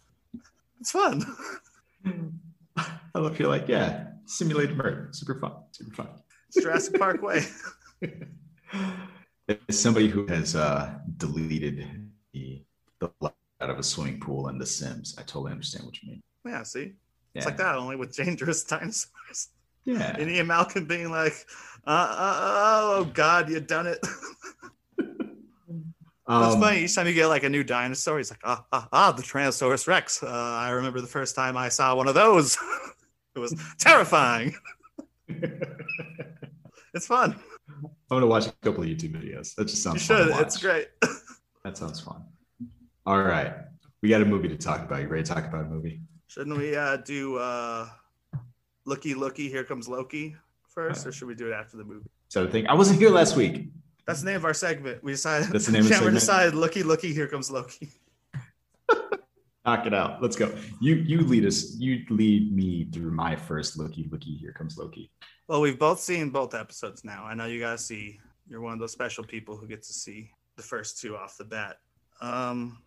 [0.81, 1.25] It's fun.
[2.77, 5.09] I love you like, yeah, simulated murder.
[5.13, 5.53] Super fun.
[5.73, 6.09] Super fun.
[6.55, 7.45] Jurassic Park way.
[9.49, 11.87] As somebody who has uh, deleted
[12.33, 12.63] the,
[13.01, 13.11] the
[13.61, 16.23] out of a swimming pool in The Sims, I totally understand what you mean.
[16.47, 16.81] Yeah, see?
[16.81, 16.87] Yeah.
[17.35, 19.49] It's like that, only with dangerous dinosaurs.
[19.85, 20.17] Yeah.
[20.19, 21.35] And Ian Malcolm being like,
[21.87, 22.39] uh, uh,
[22.99, 23.99] oh, God, you done it.
[24.99, 26.85] That's um, funny.
[26.85, 29.89] Each time you get like a new dinosaur, he's like, ah, ah, ah the Tyrannosaurus
[29.89, 30.23] Rex.
[30.23, 32.57] Uh, I remember the first time I saw one of those.
[33.35, 34.55] it was terrifying.
[36.95, 37.36] It's fun.
[37.82, 39.55] I'm gonna watch a couple of YouTube videos.
[39.55, 40.09] That just sounds.
[40.09, 40.41] You should.
[40.41, 40.88] It's great.
[41.64, 42.24] that sounds fun.
[43.07, 43.55] All right,
[44.03, 45.03] we got a movie to talk about.
[45.03, 46.03] You ready to talk about a movie?
[46.28, 47.88] Shouldn't we uh, do uh,
[48.84, 49.49] "Looky Looky"?
[49.49, 50.36] Here comes Loki
[50.68, 52.09] first, or should we do it after the movie?
[52.28, 53.68] So the thing, I wasn't here last week.
[54.07, 55.03] That's the name of our segment.
[55.05, 55.49] We decided.
[55.51, 56.14] That's the name of the segment.
[56.14, 56.55] We decided.
[56.55, 57.12] Looky, looky.
[57.12, 57.88] Here comes Loki.
[59.66, 60.22] Knock it out.
[60.22, 60.53] Let's go.
[60.80, 61.76] You you lead us.
[61.76, 64.36] You lead me through my first looky looky.
[64.36, 65.11] Here comes Loki.
[65.51, 67.25] Well, we've both seen both episodes now.
[67.25, 68.21] I know you guys see.
[68.49, 71.45] You're one of those special people who get to see the first two off the
[71.45, 71.79] bat.
[72.21, 72.81] Um,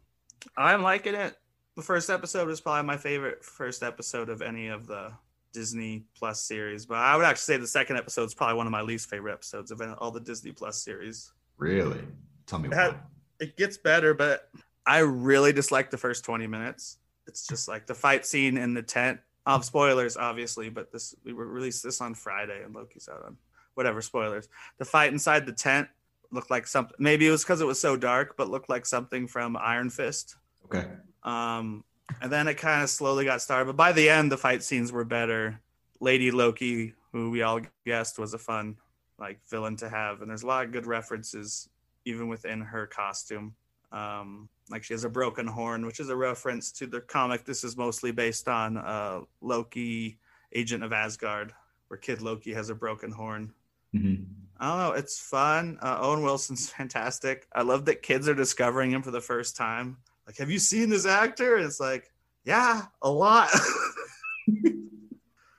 [0.56, 1.36] I'm liking it.
[1.76, 5.12] The first episode is probably my favorite first episode of any of the
[5.52, 8.72] Disney Plus series, but I would actually say the second episode is probably one of
[8.72, 11.34] my least favorite episodes of all the Disney Plus series.
[11.58, 12.00] Really?
[12.46, 12.96] Tell me it, had,
[13.42, 14.48] it gets better, but
[14.86, 16.98] I really dislike the first 20 minutes.
[17.28, 19.20] It's just like the fight scene in the tent.
[19.46, 23.38] Of spoilers, obviously, but this we released this on Friday and Loki's out on
[23.74, 24.48] whatever spoilers.
[24.78, 25.90] The fight inside the tent
[26.32, 26.96] looked like something.
[26.98, 30.38] Maybe it was because it was so dark, but looked like something from Iron Fist.
[30.66, 30.88] Okay.
[31.24, 31.84] Um,
[32.22, 33.66] and then it kind of slowly got started.
[33.66, 35.60] But by the end, the fight scenes were better.
[36.00, 38.78] Lady Loki, who we all guessed was a fun
[39.20, 41.70] like villain to have, and there's a lot of good references
[42.06, 43.56] even within her costume.
[43.94, 47.46] Um, like she has a broken horn, which is a reference to the comic.
[47.46, 50.18] This is mostly based on uh, Loki,
[50.54, 51.54] Agent of Asgard,
[51.88, 53.54] where Kid Loki has a broken horn.
[53.96, 54.24] Mm-hmm.
[54.60, 54.92] I don't know.
[55.00, 55.78] It's fun.
[55.82, 57.48] Uh, Owen Wilson's fantastic.
[57.54, 60.90] I love that kids are discovering him for the first time like, have you seen
[60.90, 61.58] this actor?
[61.58, 62.12] And it's like,
[62.46, 63.50] yeah, a lot.
[63.56, 63.60] uh,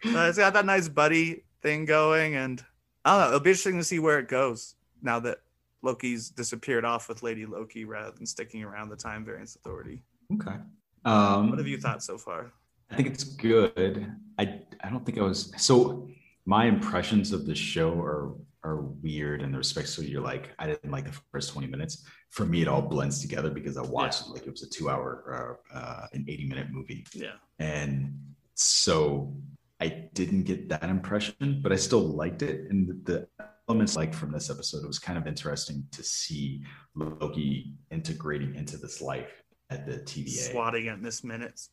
[0.04, 2.64] it's got that nice buddy thing going, and
[3.04, 3.28] I don't know.
[3.28, 5.38] It'll be interesting to see where it goes now that
[5.84, 10.02] Loki's disappeared off with Lady Loki rather than sticking around the Time Variance Authority.
[10.32, 10.56] Okay.
[11.04, 12.52] Um, what have you thought so far?
[12.90, 14.10] I think it's good.
[14.38, 16.08] I I don't think I was so.
[16.46, 19.88] My impressions of the show are are weird in the respect.
[19.88, 22.04] So you're like, I didn't like the first 20 minutes.
[22.30, 24.30] For me, it all blends together because I watched yeah.
[24.30, 27.06] it like it was a two hour, uh, uh, an 80 minute movie.
[27.12, 27.34] Yeah.
[27.58, 28.18] And
[28.54, 29.36] so
[29.80, 32.70] I didn't get that impression, but I still liked it.
[32.70, 36.62] And the, the elements like from this episode, it was kind of interesting to see
[36.94, 40.52] Loki integrating into this life at the TVA.
[40.52, 41.70] Swatting at Miss Minutes.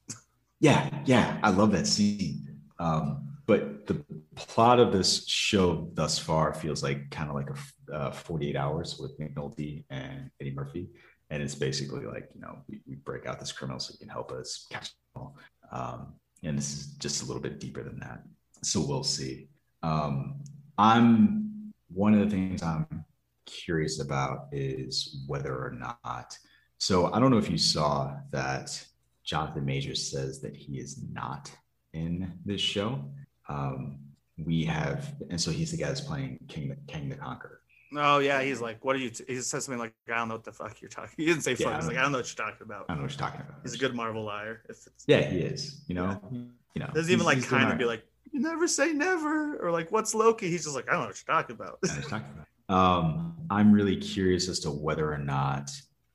[0.60, 0.90] yeah.
[1.06, 1.38] Yeah.
[1.44, 2.48] I love that scene.
[2.80, 4.04] Um, but the
[4.36, 8.98] plot of this show thus far feels like kind of like a uh, 48 hours
[9.00, 10.90] with Nick Nolte and Eddie Murphy.
[11.30, 14.10] And it's basically like, you know, we, we break out this criminal so he can
[14.10, 15.28] help us catch him.
[15.72, 16.14] Um,
[16.44, 18.24] and this is just a little bit deeper than that.
[18.64, 19.48] So we'll see.
[19.84, 20.42] Um,
[20.78, 21.51] I'm
[21.94, 23.06] one of the things I'm
[23.46, 26.38] curious about is whether or not.
[26.78, 28.84] So I don't know if you saw that
[29.24, 31.52] Jonathan Majors says that he is not
[31.94, 33.04] in this show.
[33.50, 34.00] Um,
[34.38, 37.62] we have, and so he's the guy that's playing Kang the Kang the Conqueror.
[37.96, 39.26] Oh yeah, he's like, "What are you?" T-?
[39.28, 41.56] He says something like, "I don't know what the fuck you're talking." He didn't say
[41.56, 41.68] fuck.
[41.68, 43.20] Yeah, he's like, "I don't know what you're talking about." I don't know what you're
[43.20, 43.60] talking about.
[43.64, 44.64] He's a good Marvel liar.
[44.70, 45.84] If it's yeah, he is.
[45.88, 46.40] You know, yeah.
[46.76, 49.92] you know, doesn't even like kind of be like, "You never say never," or like,
[49.92, 51.80] "What's Loki?" He's just like, "I don't know what you're talking about."
[52.10, 52.48] talking about.
[52.70, 55.72] Um, I'm really curious as to whether or not.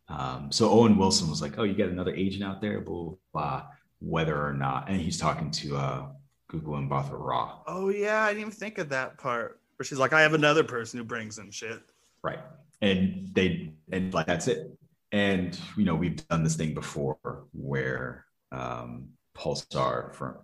[0.09, 3.67] Um, so Owen Wilson was like, "Oh, you got another agent out there," blah blah.
[4.01, 6.07] Whether or not, and he's talking to uh,
[6.51, 7.63] Gugu Mbatha-Raw.
[7.67, 9.61] Oh yeah, I didn't even think of that part.
[9.77, 11.83] Where she's like, I have another person who brings in shit.
[12.23, 12.39] Right.
[12.81, 14.71] And they and like that's it.
[15.13, 20.37] And you know, we've done this thing before where um Pulsar from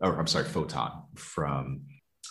[0.00, 1.82] or I'm sorry, Photon from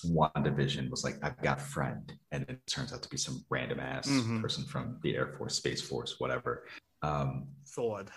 [0.06, 3.80] WandaVision was like, I've got a friend, and it turns out to be some random
[3.80, 4.42] ass Mhm.
[4.42, 6.68] person from the Air Force, Space Force, whatever.
[7.02, 8.10] Um, Thawed.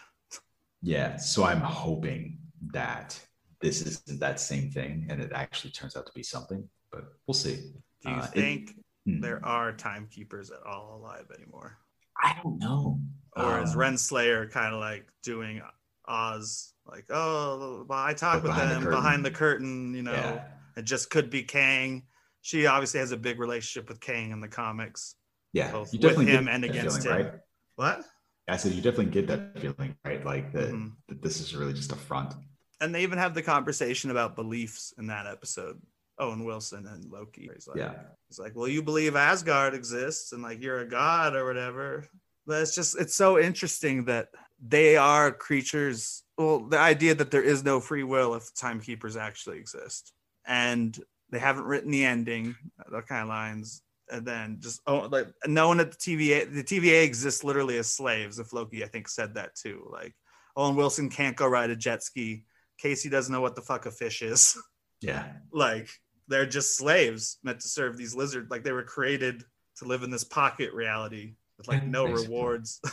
[0.83, 2.39] yeah, so I'm hoping
[2.73, 3.19] that
[3.61, 7.35] this isn't that same thing, and it actually turns out to be something, but we'll
[7.35, 7.73] see.
[8.03, 9.21] Do you Uh, it- think Hmm.
[9.21, 11.79] there are timekeepers at all alive anymore?
[12.23, 13.01] I don't know.
[13.37, 15.63] Or is Um, Renslayer kind of like doing
[16.07, 20.03] Oz, like, oh, well, I talk But with behind the them behind the curtain, you
[20.03, 20.45] know, Yeah.
[20.77, 22.05] it just could be Kang.
[22.43, 25.15] She obviously has a big relationship with Kang in the comics.
[25.53, 27.27] Yeah, both you with definitely him and against feeling, him.
[27.27, 27.41] right?
[27.77, 28.05] What?
[28.49, 30.25] I said you definitely get that feeling, right?
[30.25, 30.93] Like that, Mhm.
[31.09, 32.35] that this is really just a front.
[32.81, 35.81] And they even have the conversation about beliefs in that episode.
[36.19, 37.49] Owen Wilson and Loki.
[37.53, 37.95] He's like, Yeah.
[38.29, 42.07] He's like, well, you believe Asgard exists and like you're a god or whatever.
[42.51, 44.31] But it's just, it's so interesting that
[44.61, 46.25] they are creatures.
[46.37, 50.13] Well, the idea that there is no free will if timekeepers actually exist.
[50.45, 50.99] And
[51.31, 53.83] they haven't written the ending, uh, that kind of lines.
[54.11, 57.87] And then just, oh, like, no one at the TVA, the TVA exists literally as
[57.87, 58.41] slaves.
[58.41, 59.89] If Loki, I think, said that too.
[59.89, 60.17] Like,
[60.57, 62.43] Owen Wilson can't go ride a jet ski.
[62.79, 64.59] Casey doesn't know what the fuck a fish is.
[65.03, 65.33] Yeah.
[65.51, 65.89] like
[66.29, 69.43] they're just slaves meant to serve these lizards like they were created
[69.79, 71.37] to live in this pocket reality
[71.69, 72.35] with like no basically.
[72.35, 72.81] rewards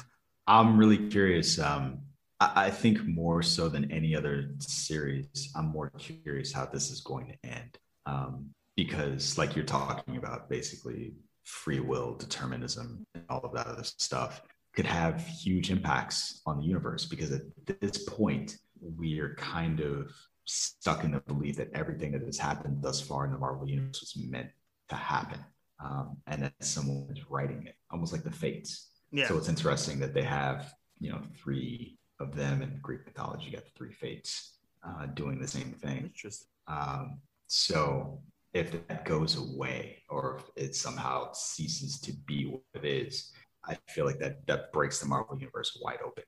[0.48, 1.60] I'm really curious.
[1.60, 2.00] Um,
[2.40, 7.02] I, I think more so than any other series, I'm more curious how this is
[7.02, 7.78] going to end.
[8.06, 11.14] Um, because, like you're talking about, basically
[11.44, 14.42] free will, determinism, and all of that other stuff
[14.74, 17.06] could have huge impacts on the universe.
[17.06, 20.12] Because at this point, we are kind of
[20.46, 24.00] stuck in the belief that everything that has happened thus far in the Marvel universe
[24.16, 24.50] was meant
[24.90, 25.40] to happen,
[25.80, 28.92] um, and that someone is writing it, almost like the fates.
[29.12, 33.46] yeah So it's interesting that they have, you know, three of them in Greek mythology,
[33.46, 36.06] you got the three fates uh, doing the same thing.
[36.06, 38.22] interesting Um, so
[38.54, 43.32] if that goes away or if it somehow ceases to be what it is,
[43.64, 46.24] I feel like that that breaks the Marvel universe wide open.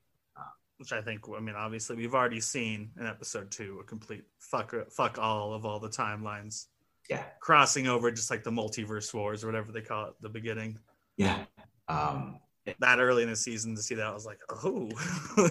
[0.80, 4.74] which i think i mean obviously we've already seen in episode two a complete fuck
[4.90, 6.66] fuck all of all the timelines
[7.10, 7.24] Yeah.
[7.40, 10.78] crossing over just like the multiverse wars or whatever they call it at the beginning
[11.16, 11.44] Yeah.
[11.88, 12.38] Um,
[12.78, 14.88] that early in the season to see that i was like oh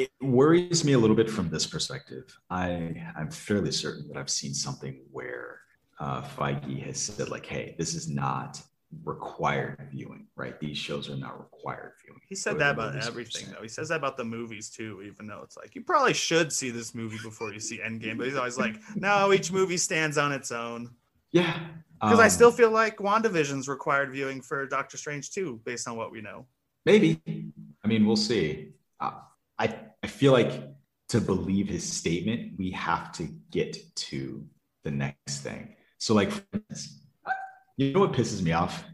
[0.00, 2.24] it worries me a little bit from this perspective.
[2.48, 5.60] I I'm fairly certain that I've seen something where
[5.98, 8.62] uh, Feige has said like, "Hey, this is not
[9.04, 10.58] required viewing, right?
[10.60, 13.54] These shows are not required viewing." he said that about everything 100%.
[13.54, 16.52] though he says that about the movies too even though it's like you probably should
[16.52, 20.16] see this movie before you see endgame but he's always like no each movie stands
[20.18, 20.90] on its own
[21.32, 21.58] Yeah,
[22.00, 25.96] Because I um, still feel like WandaVision's required viewing for Doctor Strange too, based on
[25.96, 26.46] what we know.
[26.84, 27.20] maybe.
[27.84, 28.72] I mean, we'll see.
[28.98, 29.12] Uh,
[29.58, 29.66] I
[30.02, 30.52] I feel like
[31.10, 33.76] to believe his statement, we have to get
[34.08, 34.44] to
[34.84, 35.74] the next thing.
[35.98, 36.99] So, like, for instance,
[37.80, 38.84] you know what pisses me off?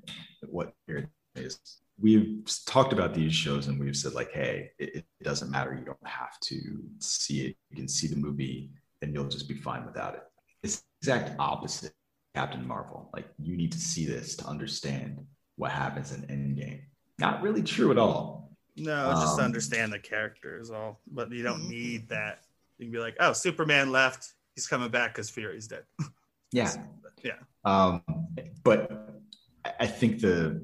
[0.49, 1.59] What here is
[2.01, 5.75] we've talked about these shows and we've said like, hey, it, it doesn't matter.
[5.75, 6.61] You don't have to
[7.01, 7.57] see it.
[7.71, 8.71] You can see the movie
[9.03, 10.23] and you'll just be fine without it.
[10.63, 11.93] It's the exact opposite.
[12.37, 13.09] Captain Marvel.
[13.15, 15.25] Like, you need to see this to understand
[15.57, 16.83] what happens in Endgame.
[17.19, 18.53] Not really true at all.
[18.77, 22.45] No, it's just to Um, understand the characters all, but you don't need that.
[22.77, 24.35] You can be like, oh, Superman left.
[24.55, 25.85] He's coming back because Fury's dead.
[26.53, 26.71] Yeah.
[27.27, 27.39] Yeah.
[27.65, 28.03] Um,
[28.63, 28.81] but
[29.81, 30.63] I- think the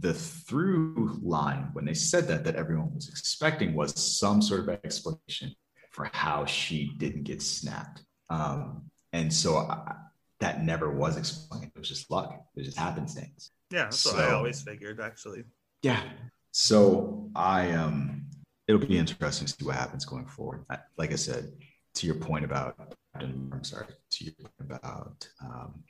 [0.00, 3.90] the through line when they said that that everyone was expecting was
[4.20, 5.54] some sort of explanation
[5.90, 8.02] for how she didn't get snapped.
[8.30, 9.94] Um, and so I,
[10.40, 11.70] that never was explained.
[11.74, 12.32] It was just luck.
[12.32, 13.50] It was just happenstance.
[13.70, 15.44] Yeah, that's what I always figured, actually.
[15.82, 16.02] Yeah.
[16.50, 18.26] So I um
[18.68, 20.64] it'll be interesting to see what happens going forward.
[20.70, 21.52] I, like I said,
[21.94, 22.76] to your point about
[23.14, 25.82] I'm sorry, to your point about um,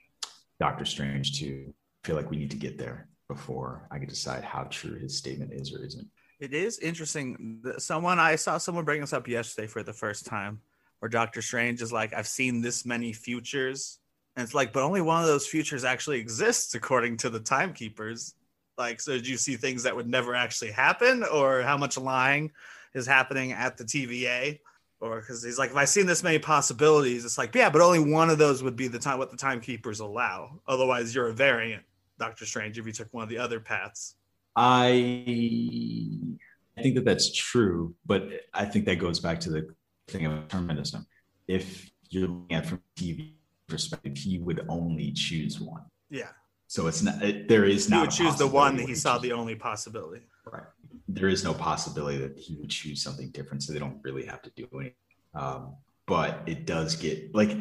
[0.63, 1.75] Doctor Strange too.
[2.05, 5.19] I feel like we need to get there before I can decide how true his
[5.19, 6.07] statement is or isn't.
[6.39, 7.61] It is interesting.
[7.79, 10.61] Someone I saw someone bring this up yesterday for the first time,
[11.01, 13.99] where Doctor Strange is like, I've seen this many futures.
[14.37, 18.35] And it's like, but only one of those futures actually exists according to the timekeepers.
[18.79, 22.53] Like, so do you see things that would never actually happen, or how much lying
[22.95, 24.61] is happening at the TVA?
[25.03, 27.99] Or because he's like, if I've seen this many possibilities, it's like, yeah, but only
[27.99, 30.61] one of those would be the time what the timekeepers allow.
[30.69, 31.83] Otherwise, you're a variant,
[32.21, 34.15] Doctor Strange, if you took one of the other paths.
[34.55, 36.39] I
[36.79, 39.75] I think that that's true, but I think that goes back to the
[40.07, 41.05] thing of determinism.
[41.49, 43.33] If you're looking at it from TV
[43.67, 45.83] perspective, he would only choose one.
[46.11, 46.29] Yeah.
[46.69, 48.95] So it's not it, there is He not He would choose the one that he
[48.95, 50.23] saw the only possibility.
[50.47, 50.63] right.
[51.15, 54.43] There is no possibility that he would choose something different, so they don't really have
[54.43, 54.95] to do anything.
[55.35, 57.57] Um, but it does get like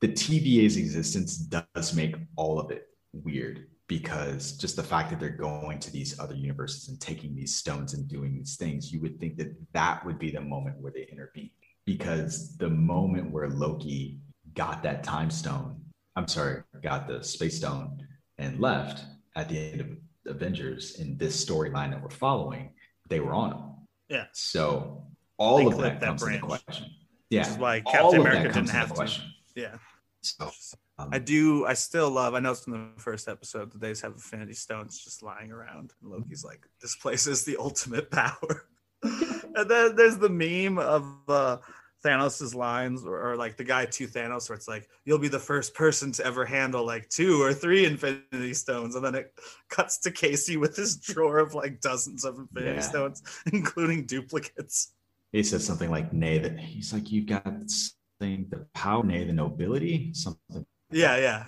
[0.00, 5.30] the TVA's existence does make all of it weird because just the fact that they're
[5.30, 9.18] going to these other universes and taking these stones and doing these things, you would
[9.18, 11.50] think that that would be the moment where they intervene.
[11.84, 14.18] Because the moment where Loki
[14.54, 15.80] got that time stone,
[16.14, 18.06] I'm sorry, got the space stone
[18.38, 19.88] and left at the end of
[20.26, 22.70] Avengers in this storyline that we're following,
[23.10, 23.62] they were on them.
[24.08, 24.26] Yeah.
[24.32, 25.04] So
[25.36, 26.86] all They of that that comes into question.
[27.28, 27.40] Yeah.
[27.40, 28.94] Which is why Captain that America didn't have to.
[28.94, 29.24] question.
[29.54, 29.76] Yeah.
[30.22, 30.50] So
[30.98, 31.66] um, I do.
[31.66, 32.34] I still love.
[32.34, 35.50] I know it's in the first episode that they just have Infinity Stones just lying
[35.50, 38.66] around, and Loki's like, "This place is the ultimate power."
[39.02, 41.56] and then there's the meme of uh,
[42.04, 45.38] Thanos' lines, or, or like the guy to Thanos, where it's like, "You'll be the
[45.38, 49.34] first person to ever handle like two or three Infinity Stones," and then it
[49.68, 52.80] cuts to Casey with his drawer of like dozens of Infinity Yeah.
[52.80, 53.22] Stones,
[53.52, 54.92] including duplicates.
[55.32, 59.24] he said something like nay that he's like you've got this thing the power nay
[59.24, 61.44] the nobility something Yeah, yeah.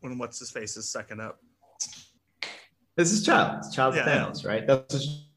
[0.00, 1.40] When what's his face is sucking up,
[2.96, 4.04] this is child it's child Yeah.
[4.06, 5.28] Thanos, right that's just,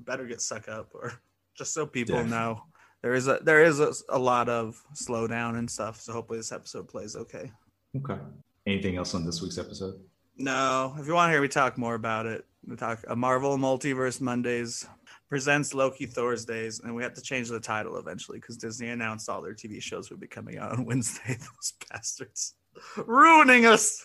[0.00, 1.12] better get suck up or
[1.58, 2.28] just so people Def.
[2.28, 2.62] know
[3.06, 6.50] there is a there is a, a lot of slowdown and stuff so hopefully this
[6.50, 7.52] episode plays okay.
[7.96, 8.18] Okay.
[8.66, 10.00] Anything else on this week's episode?
[10.36, 10.92] No.
[10.98, 14.20] If you want to hear me talk more about it we talk a marvel multiverse
[14.20, 14.88] mondays
[15.28, 19.40] presents loki thursdays and we have to change the title eventually because disney announced all
[19.40, 21.36] their tv shows would be coming out on wednesday.
[21.38, 22.54] Those bastards.
[22.96, 24.04] Ruining us!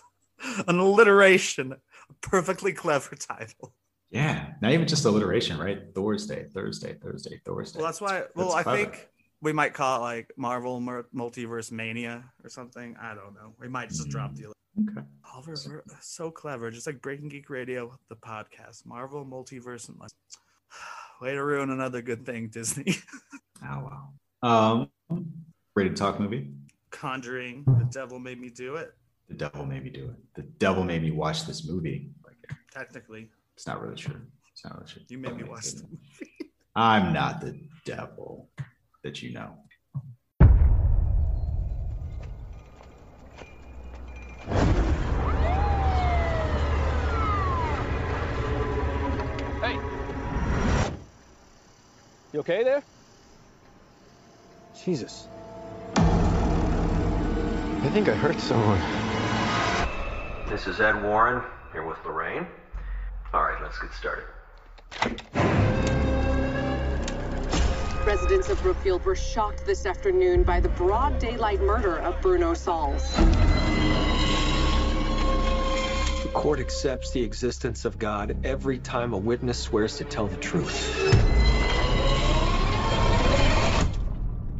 [0.68, 1.72] An alliteration.
[1.72, 3.74] A perfectly clever title
[4.12, 8.24] yeah not even just alliteration right thursday thursday thursday thursday Well, that's why.
[8.36, 9.08] Well, That's I think
[9.40, 12.94] we might call it like Marvel Mur- Multiverse Mania or something.
[13.00, 13.54] I don't know.
[13.58, 14.46] We might just drop the.
[14.46, 19.98] okay Oliver, we're so clever, just like Breaking Geek Radio, the podcast, Marvel Multiverse, and
[21.22, 22.96] way to ruin another good thing, Disney.
[23.64, 24.08] oh wow
[24.42, 24.90] um
[25.74, 26.50] rated talk movie
[26.90, 28.92] Conjuring, The Devil Made Me Do It.
[29.28, 32.36] the devil made me do it the devil made me watch this movie like
[32.70, 34.20] Technically, it's not really true
[34.52, 35.78] it's not really true you made me Okay, watch good.
[35.82, 35.98] them.
[36.76, 38.48] i'm not the devil
[39.04, 39.56] that you know
[49.62, 49.78] Hey!
[52.32, 52.82] You okay there?
[54.84, 55.28] Jesus.
[55.96, 58.80] I think I hurt someone.
[60.48, 61.42] This is Ed Warren,
[61.72, 62.46] here with Lorraine.
[63.72, 64.24] All right, let's get started.
[68.06, 73.14] Residents of Brookfield were shocked this afternoon by the broad daylight murder of Bruno Sauls.
[76.22, 80.36] The court accepts the existence of God every time a witness swears to tell the
[80.36, 80.98] truth.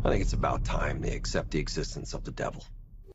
[0.05, 2.65] I think it's about time they accept the existence of the devil.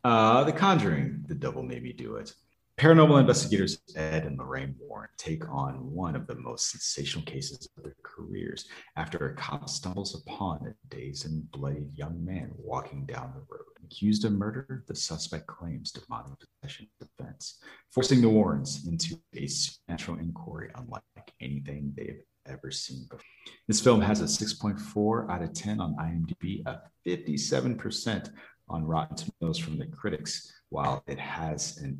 [0.04, 2.32] Uh, The Conjuring, The Devil Made Me Do It.
[2.78, 7.82] Paranormal investigators Ed and Lorraine Warren take on one of the most sensational cases of
[7.82, 13.32] their careers after a cop stumbles upon a dazed and bloodied young man walking down
[13.34, 13.64] the road.
[13.82, 17.60] Accused of murder, the suspect claims demonic possession defense,
[17.90, 21.02] forcing the Warrens into a supernatural inquiry unlike
[21.40, 23.24] anything they've ever seen before.
[23.66, 28.30] This film has a 6.4 out of 10 on IMDb, a 57%
[28.68, 31.98] on Rotten Tomatoes from the critics, while it has an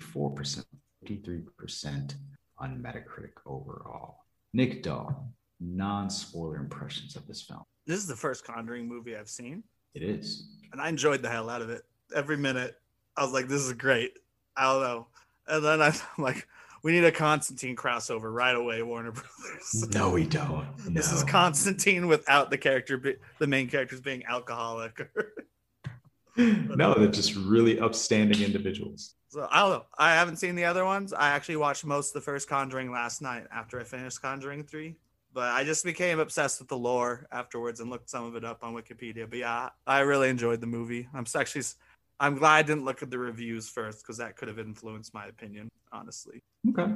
[0.00, 0.64] 84%,
[1.06, 2.14] 53%
[2.58, 4.24] on Metacritic overall.
[4.52, 7.62] Nick Dahl, non spoiler impressions of this film.
[7.86, 9.62] This is the first Conjuring movie I've seen,
[9.94, 10.48] It is.
[10.72, 11.82] and I enjoyed the hell out of it.
[12.14, 12.76] Every minute,
[13.16, 14.12] I was like, "This is great."
[14.56, 15.06] I don't know,
[15.46, 16.46] and then I'm like,
[16.82, 20.66] "We need a Constantine crossover right away, Warner Brothers." No, we don't.
[20.92, 25.08] This is Constantine without the character, be, the main characters being alcoholic.
[26.36, 29.14] no, they're just really upstanding individuals.
[29.30, 29.84] So I don't know.
[29.96, 31.12] I haven't seen the other ones.
[31.12, 34.96] I actually watched most of the first Conjuring last night after I finished Conjuring three.
[35.32, 38.64] But I just became obsessed with the lore afterwards and looked some of it up
[38.64, 39.30] on Wikipedia.
[39.30, 41.08] But yeah, I really enjoyed the movie.
[41.14, 41.62] I'm actually,
[42.18, 45.26] I'm glad I didn't look at the reviews first because that could have influenced my
[45.26, 45.68] opinion.
[45.92, 46.92] Honestly, Okay.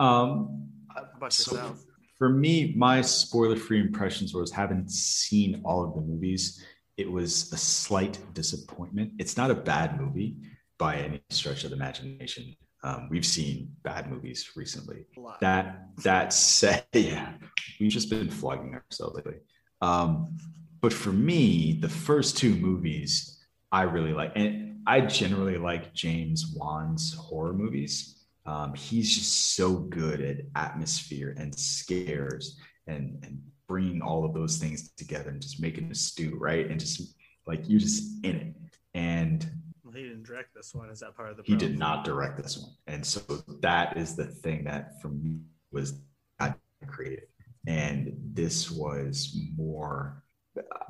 [0.00, 1.84] Um, How about so yourself?
[2.16, 6.64] for me, my spoiler-free impressions was having seen all of the movies.
[6.96, 9.12] It was a slight disappointment.
[9.18, 10.36] It's not a bad movie
[10.78, 12.54] by any stretch of the imagination.
[12.82, 15.06] Um, we've seen bad movies recently.
[15.40, 17.32] That that said, yeah,
[17.80, 19.36] we've just been flogging ourselves lately.
[19.80, 20.36] Um,
[20.80, 26.54] but for me, the first two movies I really like, and I generally like James
[26.54, 28.10] Wan's horror movies.
[28.46, 34.58] Um, he's just so good at atmosphere and scares and and bringing all of those
[34.58, 36.70] things together and just making a stew, right?
[36.70, 37.16] And just
[37.46, 38.54] like you're just in it.
[38.94, 39.50] and
[39.96, 40.90] he didn't direct this one.
[40.90, 41.42] Is that part of the?
[41.44, 43.20] He did not direct this one, and so
[43.60, 45.40] that is the thing that for me
[45.72, 46.00] was
[46.40, 47.28] not creative,
[47.66, 50.22] and this was more.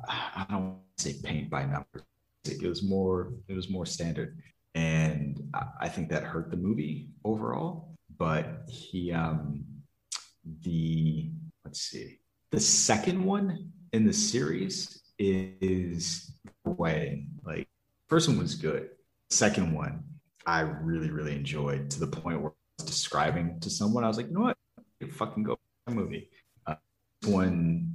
[0.09, 2.02] I don't want to say paint by numbers.
[2.44, 3.32] It was more.
[3.48, 4.38] It was more standard,
[4.74, 5.40] and
[5.80, 7.96] I think that hurt the movie overall.
[8.16, 9.64] But he, um,
[10.62, 11.30] the
[11.64, 12.18] let's see,
[12.50, 16.32] the second one in the series is
[16.64, 17.68] way like
[18.09, 18.90] first one was good
[19.35, 20.03] second one
[20.47, 24.16] i really really enjoyed to the point where i was describing to someone i was
[24.16, 24.57] like you know what
[25.12, 25.59] fucking go
[25.89, 26.30] movie
[26.66, 26.74] uh,
[27.26, 27.91] one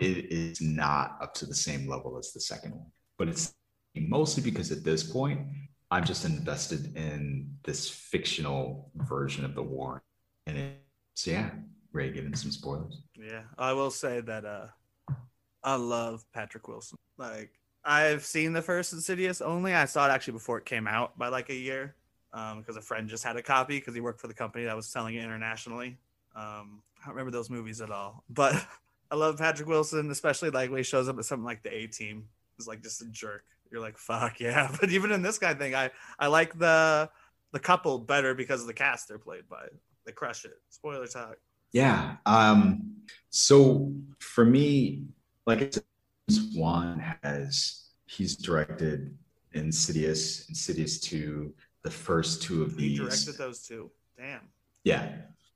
[0.00, 3.54] it is not up to the same level as the second one but it's
[3.96, 5.40] mostly because at this point
[5.90, 10.02] i'm just invested in this fictional version of the war
[10.46, 10.82] and it,
[11.14, 11.50] so yeah
[11.92, 14.66] Ray, get some spoilers yeah i will say that uh
[15.64, 16.98] I love Patrick Wilson.
[17.16, 17.50] Like
[17.84, 19.74] I've seen the first Insidious only.
[19.74, 21.94] I saw it actually before it came out by like a year
[22.32, 24.74] because um, a friend just had a copy because he worked for the company that
[24.74, 25.98] was selling it internationally.
[26.34, 28.54] Um, I don't remember those movies at all, but
[29.10, 31.86] I love Patrick Wilson, especially like when he shows up at something like the A
[31.86, 32.24] Team.
[32.56, 33.44] He's like just a jerk.
[33.70, 34.74] You're like fuck yeah.
[34.80, 37.10] But even in this guy thing, I I like the
[37.52, 39.66] the couple better because of the cast they're played by.
[40.06, 40.60] They crush it.
[40.70, 41.36] Spoiler talk.
[41.72, 42.16] Yeah.
[42.26, 42.96] Um.
[43.30, 45.04] So for me,
[45.46, 45.84] like I said,
[46.54, 49.16] Wan has he's directed
[49.52, 52.98] Insidious, Insidious two, the first two of these.
[52.98, 53.90] He directed those two.
[54.18, 54.40] Damn.
[54.82, 55.12] Yeah.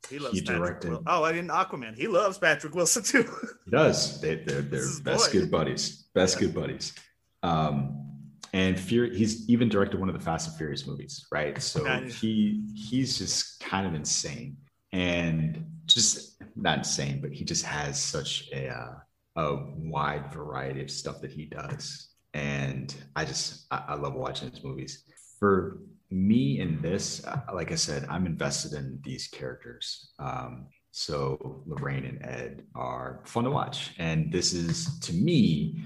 [0.09, 0.91] He loves he Patrick directed.
[0.91, 1.97] Wil- oh, I mean Aquaman.
[1.97, 3.25] He loves Patrick Wilson too.
[3.65, 4.21] he does.
[4.21, 5.41] They, they're they're best boy.
[5.41, 6.05] good buddies.
[6.15, 6.47] Best yeah.
[6.47, 6.95] good buddies.
[7.43, 8.05] Um,
[8.53, 9.07] and Fear.
[9.07, 11.61] He's even directed one of the Fast and Furious movies, right?
[11.61, 14.57] So he he's just kind of insane
[14.93, 18.95] and just not insane, but he just has such a uh,
[19.39, 22.09] a wide variety of stuff that he does.
[22.35, 25.05] And I just, I, I love watching his movies.
[25.39, 25.79] For
[26.11, 30.11] me in this, uh, like I said, I'm invested in these characters.
[30.19, 33.95] Um, so Lorraine and Ed are fun to watch.
[33.99, 35.81] And this is, to me,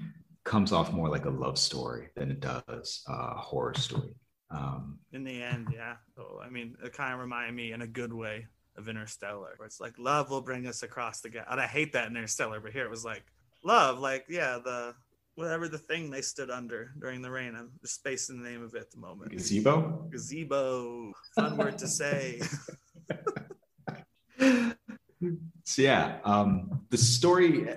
[0.45, 4.15] comes off more like a love story than it does a horror story.
[4.51, 5.97] Um, in the end, yeah.
[6.17, 8.47] So, I mean, it kind of reminded me in a good way
[8.77, 11.47] of Interstellar, where it's like love will bring us across the gap.
[11.51, 13.25] And I hate that in Interstellar, but here it was like
[13.65, 14.95] love like yeah the
[15.35, 17.55] whatever the thing they stood under during the rain.
[17.57, 19.31] I'm just spacing the name of it at the moment.
[19.33, 20.09] Gazebo?
[20.11, 21.13] Gazebo.
[21.35, 22.43] Fun word to say.
[25.65, 27.69] So yeah um the story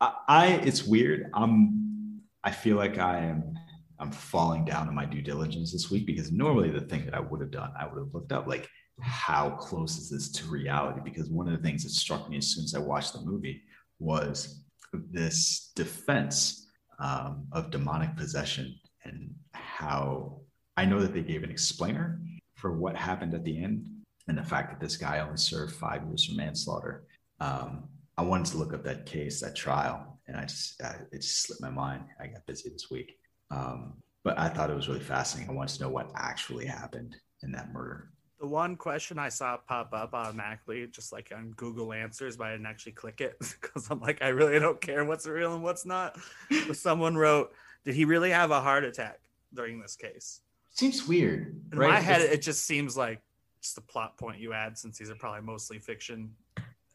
[0.00, 1.30] I, I it's weird.
[1.34, 3.54] I'm i feel like i am
[4.00, 7.20] i'm falling down on my due diligence this week because normally the thing that i
[7.20, 8.68] would have done i would have looked up like
[9.00, 11.00] how close is this to reality?
[11.02, 13.62] Because one of the things that struck me as soon as i watched the movie
[13.98, 14.61] was
[14.92, 16.66] this defense
[16.98, 20.40] um, of demonic possession and how
[20.76, 22.20] I know that they gave an explainer
[22.54, 23.84] for what happened at the end
[24.28, 27.04] and the fact that this guy only served five years for manslaughter.
[27.40, 31.22] Um, I wanted to look up that case, that trial, and I just I, it
[31.22, 32.04] just slipped my mind.
[32.20, 33.16] I got busy this week,
[33.50, 35.50] um, but I thought it was really fascinating.
[35.50, 38.12] I wanted to know what actually happened in that murder
[38.42, 42.50] the one question I saw pop up automatically, just like on Google Answers, but I
[42.50, 45.86] didn't actually click it because I'm like, I really don't care what's real and what's
[45.86, 46.18] not.
[46.66, 47.52] but someone wrote,
[47.84, 49.20] Did he really have a heart attack
[49.54, 50.40] during this case?
[50.70, 51.54] Seems weird.
[51.70, 51.90] In right?
[51.90, 53.20] my head, it just seems like
[53.60, 56.34] just a plot point you add since these are probably mostly fiction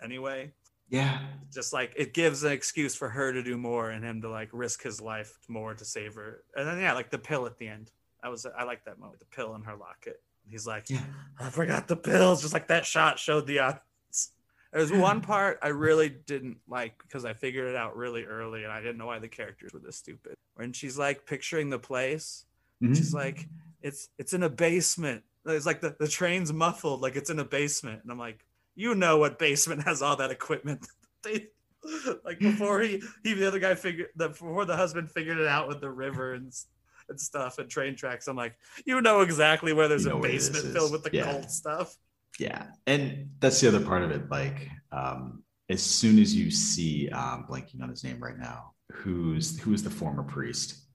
[0.03, 0.51] anyway.
[0.89, 1.19] Yeah.
[1.53, 4.49] Just like it gives an excuse for her to do more and him to like
[4.51, 6.43] risk his life more to save her.
[6.57, 7.89] And then, yeah, like the pill at the end.
[8.21, 10.19] I was, I like that moment, the pill in her locket
[10.49, 11.01] He's like, yeah.
[11.39, 12.41] I forgot the pills.
[12.41, 13.81] Just like that shot showed the odds.
[14.73, 18.71] There's one part I really didn't like because I figured it out really early and
[18.71, 20.35] I didn't know why the characters were this stupid.
[20.55, 22.45] When she's like picturing the place,
[22.83, 22.93] mm-hmm.
[22.93, 23.47] she's like,
[23.81, 25.23] it's it's in a basement.
[25.45, 28.03] It's like the, the train's muffled, like it's in a basement.
[28.03, 28.45] And I'm like,
[28.75, 30.85] you know what basement has all that equipment.
[31.23, 31.47] they,
[32.25, 35.67] like before he, he the other guy figured that before the husband figured it out
[35.67, 36.53] with the river and
[37.09, 38.27] and stuff and train tracks.
[38.27, 38.55] I'm like,
[38.85, 41.23] you know exactly where there's you a basement filled with the yeah.
[41.23, 41.95] cult stuff.
[42.39, 42.67] Yeah.
[42.85, 44.29] And that's the other part of it.
[44.29, 49.59] Like, um, as soon as you see um blanking on his name right now, who's
[49.59, 50.85] who's the former priest?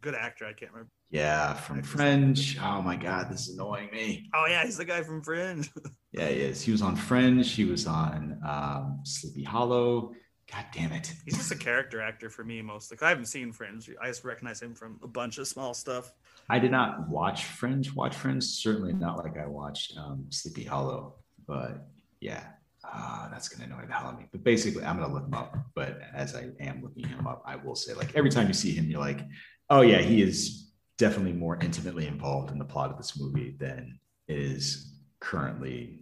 [0.00, 0.90] Good actor, I can't remember.
[1.10, 2.58] Yeah, from Fringe.
[2.62, 4.30] Oh my god, this is annoying me.
[4.34, 5.68] Oh yeah, he's the guy from Fringe.
[6.12, 6.62] yeah, he is.
[6.62, 7.50] He was on Fringe.
[7.50, 10.12] He was on um, Sleepy Hollow.
[10.52, 11.14] God damn it.
[11.24, 12.98] He's just a character actor for me mostly.
[13.00, 13.88] I haven't seen Fringe.
[14.02, 16.12] I just recognize him from a bunch of small stuff.
[16.48, 18.42] I did not watch Fringe, watch Fringe.
[18.42, 21.14] Certainly not like I watched um, Sleepy Hollow.
[21.46, 21.86] But
[22.20, 22.44] yeah,
[22.84, 24.26] uh, that's going to annoy the hell out of me.
[24.32, 25.56] But basically, I'm going to look him up.
[25.74, 28.72] But as I am looking him up, I will say, like, every time you see
[28.72, 29.20] him, you're like,
[29.68, 33.98] oh, yeah, he is definitely more intimately involved in the plot of this movie than
[34.28, 36.00] is currently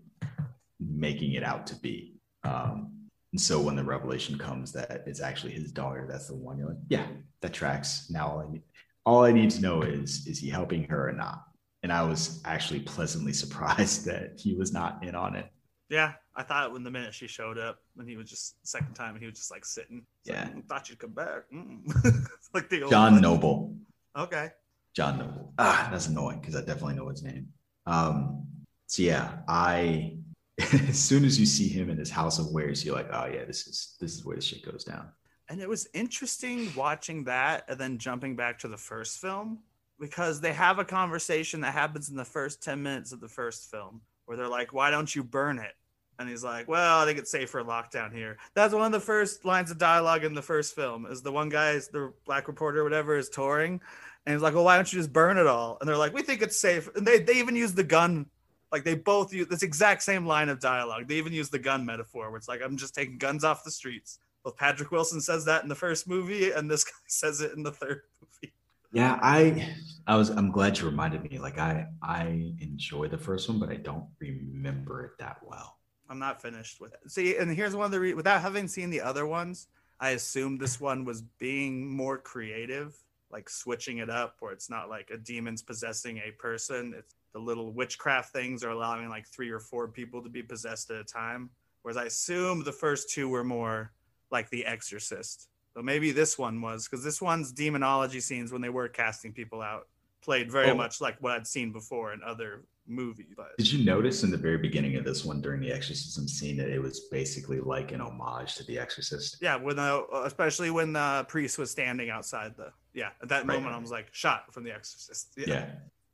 [0.80, 2.20] making it out to be.
[2.44, 2.97] Um,
[3.32, 6.68] and so when the revelation comes that it's actually his daughter, that's the one you're
[6.68, 7.06] like, yeah,
[7.42, 8.06] that tracks.
[8.10, 8.62] Now all I need,
[9.04, 11.44] all I need to know is is he helping her or not?
[11.82, 15.46] And I was actually pleasantly surprised that he was not in on it.
[15.90, 19.16] Yeah, I thought when the minute she showed up, when he was just second time,
[19.18, 20.04] he was just like sitting.
[20.24, 20.42] Yeah.
[20.42, 21.44] like, "Mm, thought you'd come back.
[21.54, 22.28] Mm.
[22.54, 23.22] like the old John one.
[23.22, 23.76] Noble.
[24.16, 24.50] Okay.
[24.94, 25.52] John Noble.
[25.58, 27.48] Ah, that's annoying because I definitely know his name.
[27.86, 28.46] Um,
[28.86, 30.17] so yeah, I
[30.88, 33.44] as soon as you see him in his house of wares, you're like, oh yeah,
[33.44, 35.08] this is this is where the shit goes down.
[35.48, 39.60] And it was interesting watching that and then jumping back to the first film
[39.98, 43.70] because they have a conversation that happens in the first 10 minutes of the first
[43.70, 45.74] film where they're like, Why don't you burn it?
[46.18, 48.36] And he's like, Well, I think it's safer for lockdown here.
[48.54, 51.48] That's one of the first lines of dialogue in the first film is the one
[51.48, 53.80] guy, the black reporter or whatever, is touring.
[54.26, 55.78] And he's like, Well, why don't you just burn it all?
[55.80, 56.88] And they're like, We think it's safe.
[56.94, 58.26] And they, they even use the gun.
[58.70, 61.08] Like they both use this exact same line of dialogue.
[61.08, 63.70] They even use the gun metaphor where it's like, I'm just taking guns off the
[63.70, 64.18] streets.
[64.44, 67.62] Well, Patrick Wilson says that in the first movie, and this guy says it in
[67.62, 68.54] the third movie.
[68.92, 69.74] Yeah, I
[70.06, 71.38] I was I'm glad you reminded me.
[71.38, 75.76] Like I I enjoy the first one, but I don't remember it that well.
[76.08, 77.10] I'm not finished with it.
[77.10, 79.68] See, and here's one of the re- without having seen the other ones,
[80.00, 82.96] I assumed this one was being more creative,
[83.30, 86.94] like switching it up, where it's not like a demon's possessing a person.
[86.96, 90.90] It's the little witchcraft things are allowing like three or four people to be possessed
[90.90, 91.50] at a time.
[91.82, 93.92] Whereas I assume the first two were more
[94.30, 95.48] like The Exorcist.
[95.74, 99.62] So maybe this one was because this one's demonology scenes when they were casting people
[99.62, 99.86] out
[100.20, 100.74] played very Oh.
[100.74, 103.34] much like what I'd seen before in other movies.
[103.36, 106.56] But Did you notice in the very beginning of this one during the exorcism scene
[106.56, 109.36] that it was basically like an homage to The Exorcist?
[109.40, 113.54] yeah, when uh, especially when the priest was standing outside the yeah at that Right.
[113.60, 115.28] moment I was like shot from The Exorcist.
[115.36, 115.66] Yeah, yeah.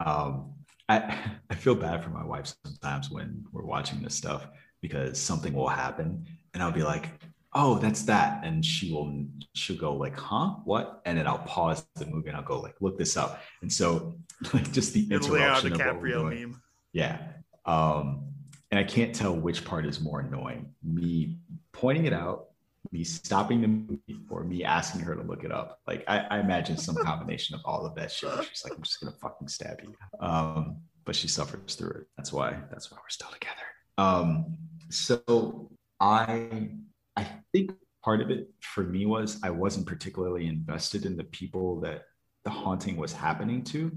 [0.06, 0.52] Um,
[0.88, 1.16] I
[1.50, 4.46] I feel bad for my wife sometimes when we're watching this stuff
[4.80, 7.08] because something will happen and I'll be like,
[7.52, 10.56] "Oh, that's that," and she will she'll go like, "Huh?
[10.64, 13.72] What?" And then I'll pause the movie and I'll go like, "Look this up." And
[13.72, 14.16] so
[14.54, 16.40] like just the interruption of what we're doing.
[16.40, 16.62] meme.
[16.92, 17.18] Yeah.
[17.66, 18.34] Um,
[18.70, 21.38] and I can't tell which part is more annoying me
[21.72, 22.46] pointing it out,
[22.94, 25.80] me stopping the movie, or me asking her to look it up.
[25.84, 28.30] Like, I, I imagine some combination of all of that shit.
[28.48, 29.92] She's like, I'm just going to fucking stab you.
[30.20, 32.06] Um, but she suffers through it.
[32.16, 33.66] That's why, that's why we're still together.
[33.98, 34.56] Um,
[34.90, 36.70] so I,
[37.16, 37.72] I think
[38.04, 42.04] part of it for me was I wasn't particularly invested in the people that
[42.44, 43.90] the haunting was happening to.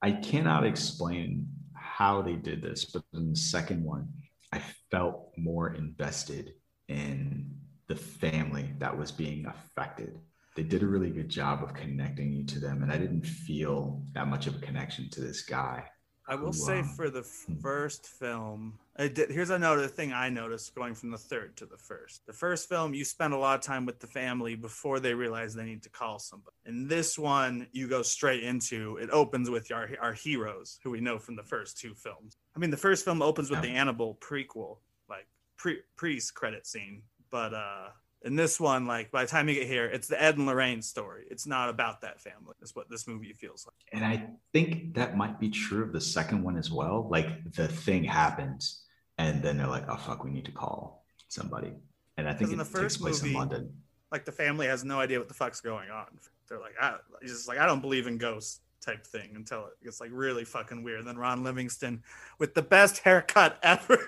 [0.00, 4.08] I cannot explain how they did this, but in the second one,
[4.54, 6.54] I felt more invested
[6.88, 7.58] in
[7.88, 10.18] the family that was being affected.
[10.54, 14.02] They did a really good job of connecting you to them, and I didn't feel
[14.12, 15.84] that much of a connection to this guy.
[16.30, 20.28] I will who, say um, for the first film, I did, here's another thing I
[20.28, 22.26] noticed going from the third to the first.
[22.26, 25.54] The first film, you spend a lot of time with the family before they realize
[25.54, 26.54] they need to call somebody.
[26.66, 29.08] In this one, you go straight into it.
[29.10, 32.36] Opens with our our heroes, who we know from the first two films.
[32.54, 33.70] I mean, the first film opens with Yeah.
[33.70, 34.78] the Annabelle prequel,
[35.08, 37.88] like pre priest credit scene, but uh.
[38.22, 40.82] In this one, like by the time you get here, it's the Ed and Lorraine
[40.82, 41.24] story.
[41.30, 42.52] It's not about that family.
[42.58, 43.76] That's what this movie feels like.
[43.92, 47.06] And I think that might be true of the second one as well.
[47.08, 48.82] Like the thing happens,
[49.18, 51.72] and then they're like, "Oh fuck, we need to call somebody."
[52.16, 53.72] And I think in it the takes first place in London.
[54.10, 56.06] like the family has no idea what the fuck's going on.
[56.48, 60.00] They're like, I, just like, I don't believe in ghosts type thing until it gets
[60.00, 61.06] like really fucking weird.
[61.06, 62.02] Then Ron Livingston
[62.38, 63.98] with the best haircut ever.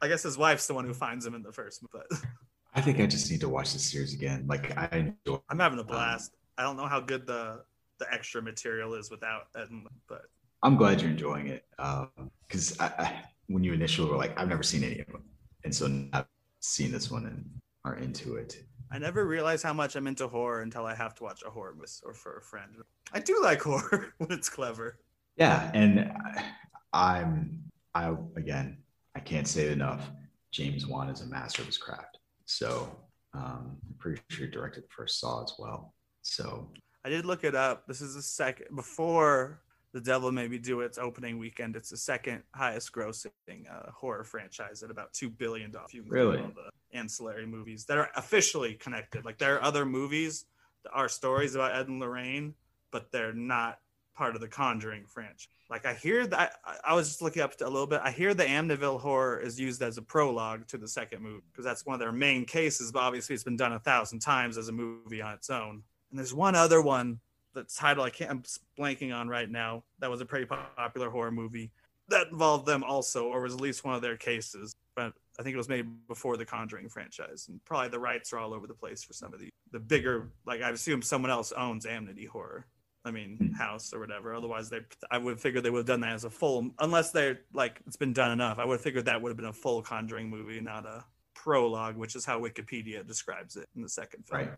[0.00, 2.06] I guess his wife's the one who finds him in the first, but
[2.74, 4.44] I think I just need to watch the series again.
[4.46, 5.40] Like I enjoy.
[5.48, 6.36] I'm having a um, blast.
[6.56, 7.62] I don't know how good the
[7.98, 10.22] the extra material is without Ed, and- but
[10.62, 12.06] I'm glad you're enjoying it uh,
[12.46, 15.22] because I, when you initially were like, I've never seen any of them,
[15.64, 16.26] and so I've
[16.60, 17.44] seen this one and
[17.84, 18.64] are into it.
[18.90, 21.74] I never realized how much I'm into horror until I have to watch a horror
[21.74, 22.70] movie or for a friend.
[23.12, 24.98] I do like horror when it's clever.
[25.36, 26.44] Yeah, and I,
[26.92, 28.78] I'm I again
[29.18, 30.08] I can't say it enough.
[30.52, 32.18] James Wan is a master of his craft.
[32.44, 32.88] So
[33.34, 35.92] um, I'm pretty sure he directed the first Saw as well.
[36.22, 36.70] So
[37.04, 37.88] I did look it up.
[37.88, 39.60] This is the second before
[39.92, 41.74] The Devil Made Me Do its opening weekend.
[41.74, 43.28] It's the second highest grossing
[43.68, 45.90] uh, horror franchise at about two billion dollars.
[46.06, 46.38] Really?
[46.38, 49.24] all the ancillary movies that are officially connected.
[49.24, 50.44] Like there are other movies
[50.84, 52.54] that are stories about Ed and Lorraine,
[52.92, 53.80] but they're not
[54.18, 55.46] part of the Conjuring franchise.
[55.70, 58.00] Like I hear that I, I was just looking up a little bit.
[58.02, 61.64] I hear the Amityville horror is used as a prologue to the second movie because
[61.64, 62.90] that's one of their main cases.
[62.90, 65.82] But obviously, it's been done a thousand times as a movie on its own.
[66.10, 67.20] And there's one other one
[67.54, 68.42] the title I can't I'm
[68.78, 69.84] blanking on right now.
[70.00, 71.70] That was a pretty popular horror movie
[72.08, 74.74] that involved them also, or was at least one of their cases.
[74.96, 78.38] But I think it was made before the Conjuring franchise, and probably the rights are
[78.38, 80.30] all over the place for some of the the bigger.
[80.46, 82.66] Like I assume someone else owns Amity Horror.
[83.04, 83.54] I mean.
[83.56, 84.34] House or whatever.
[84.34, 84.80] Otherwise, they
[85.10, 87.96] I would figure they would have done that as a full, unless they're like it's
[87.96, 88.58] been done enough.
[88.58, 91.96] I would have figured that would have been a full Conjuring movie, not a prologue,
[91.96, 94.40] which is how Wikipedia describes it in the second film.
[94.40, 94.50] Right.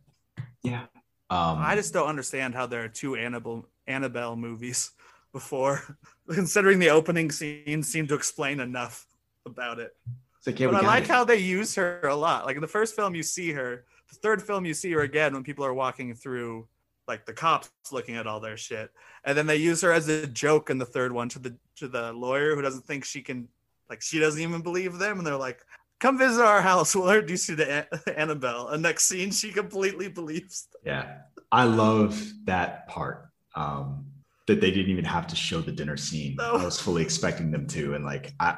[0.63, 0.87] Yeah.
[1.31, 4.91] Um, I just don't understand how there are two Annabelle Annabelle movies
[5.33, 5.97] before,
[6.31, 9.07] considering the opening scene seemed to explain enough
[9.47, 9.95] about it.
[10.39, 11.11] it's like, yeah, but I like it.
[11.11, 12.47] how they use her a lot.
[12.47, 13.85] Like in the first film, you see her.
[14.09, 16.67] The third film, you see her again when people are walking through,
[17.11, 18.91] like the cops looking at all their shit,
[19.25, 21.89] and then they use her as a joke in the third one to the to
[21.89, 23.49] the lawyer who doesn't think she can,
[23.89, 25.61] like she doesn't even believe them, and they're like,
[25.99, 26.95] "Come visit our house.
[26.97, 30.69] We'll introduce you to An- Annabelle." And next scene, she completely believes.
[30.85, 31.19] Yeah.
[31.53, 33.29] I love that part.
[33.57, 34.07] Um,
[34.47, 36.37] that they didn't even have to show the dinner scene.
[36.37, 36.55] No.
[36.55, 37.95] I was fully expecting them to.
[37.95, 38.57] And like I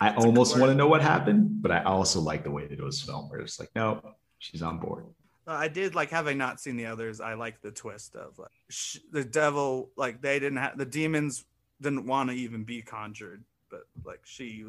[0.00, 2.82] I almost want to know what happened, but I also like the way that it
[2.82, 4.00] was filmed where it's like, no,
[4.38, 5.04] she's on board.
[5.52, 7.20] I did like having not seen the others.
[7.20, 9.90] I like the twist of like sh- the devil.
[9.96, 11.44] Like they didn't have the demons
[11.80, 14.66] didn't want to even be conjured, but like she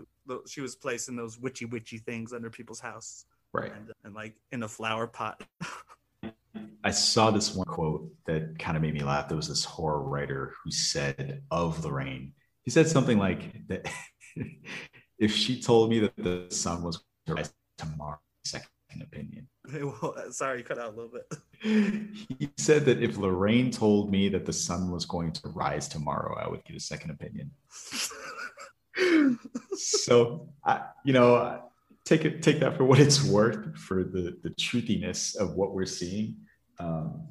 [0.48, 3.72] she was placing those witchy witchy things under people's house Right.
[3.76, 5.44] and, and like in a flower pot.
[6.84, 9.28] I saw this one quote that kind of made me laugh.
[9.28, 13.92] There was this horror writer who said of Lorraine, he said something like that
[15.20, 18.70] if she told me that the sun was going to rise tomorrow, second
[19.02, 19.48] opinion.
[20.02, 21.28] Well, Sorry, you cut out a little bit.
[22.40, 26.36] He said that if Lorraine told me that the sun was going to rise tomorrow,
[26.44, 27.52] I would get a second opinion.
[29.78, 31.62] so, I, you know,
[32.06, 35.86] take it, take that for what it's worth for the the truthiness of what we're
[35.86, 36.36] seeing.
[36.80, 37.28] Um,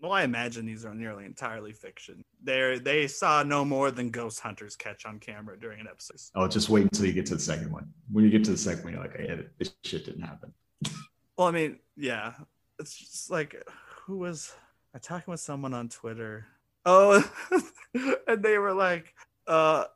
[0.00, 2.22] Well, I imagine these are nearly entirely fiction.
[2.42, 6.18] They they saw no more than ghost hunters catch on camera during an episode.
[6.34, 7.86] oh, just wait until you get to the second one.
[8.10, 10.52] When you get to the second one, you're like, yeah, this shit didn't happen.
[11.42, 12.34] Well, I mean, yeah,
[12.78, 13.60] it's just like
[14.06, 14.54] who was
[14.94, 16.46] I talking with someone on Twitter?
[16.86, 17.20] Oh,
[18.28, 19.12] and they were like,
[19.48, 19.86] uh,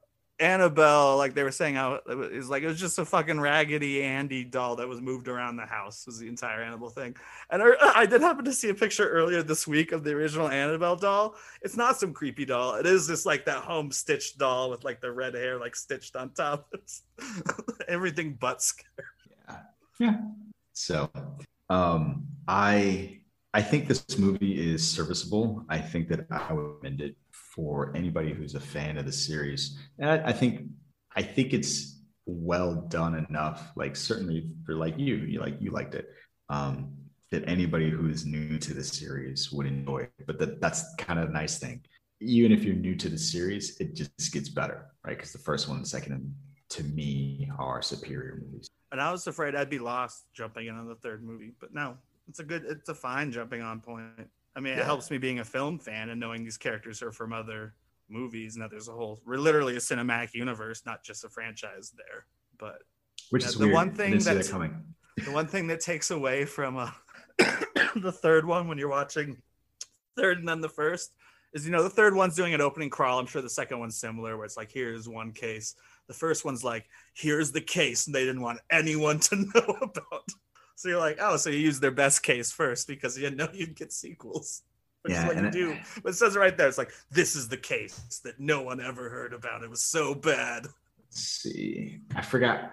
[0.41, 4.03] Annabelle, like they were saying how it was, like it was just a fucking raggedy
[4.03, 7.15] Andy doll that was moved around the house was the entire Annabelle thing.
[7.49, 10.97] And I, did happen to see a picture earlier this week of the original Annabelle
[10.97, 11.37] doll.
[11.63, 12.75] It's not some creepy doll.
[12.75, 16.17] It is just like that home stitched doll with like the red hair like stitched
[16.17, 16.67] on top.
[16.75, 17.03] It's
[17.89, 19.07] everything but scary.
[19.49, 19.59] Yeah.
[20.01, 20.19] Yeah.
[20.77, 21.11] So,
[21.71, 23.21] um, I
[23.55, 25.65] I think this movie is serviceable.
[25.71, 29.79] I think that I would recommend it for anybody who's a fan of the series.
[29.99, 30.69] And I, I think
[31.17, 33.73] I think it's well done enough.
[33.75, 36.11] Like certainly for like you, you like you liked it.
[36.51, 36.93] Um,
[37.31, 40.07] that anybody who is new to the series would enjoy.
[40.27, 41.81] But that that's kind of a nice thing.
[42.21, 45.17] Even if you're new to the series, it just gets better, right?
[45.17, 46.35] Because the first one and the second,
[46.71, 48.69] to me, are superior movies.
[48.93, 51.97] And I was afraid I'd be lost jumping in on the third movie, but no,
[52.29, 54.05] it's a good, it's a fine jumping on point.
[54.55, 54.85] I mean, it Yeah.
[54.85, 57.75] helps me being a film fan and knowing these characters are from other
[58.09, 62.27] movies Now there's a whole, literally a cinematic universe, not just a franchise there.
[62.59, 62.83] But
[63.31, 63.75] Which is the weird.
[63.75, 64.95] one thing that's- coming.
[65.25, 66.91] the one thing that takes away from uh,
[67.97, 69.43] the third one when you're watching
[70.17, 71.13] third and then the first
[71.53, 73.97] is you know the third one's doing an opening crawl i'm sure the second one's
[73.99, 75.75] similar where it's like here's one case
[76.09, 80.25] the first one's like here's the case and they didn't want anyone to know about
[80.75, 83.49] so you're like oh so you used their best case first because you didn't know
[83.53, 84.63] you'd get sequels
[85.03, 86.93] which Yeah, is what you and do but it says it right there it's like
[87.11, 90.67] this is the case that no one ever heard about it was so bad
[91.09, 92.01] Let's see.
[92.17, 92.73] I forgot.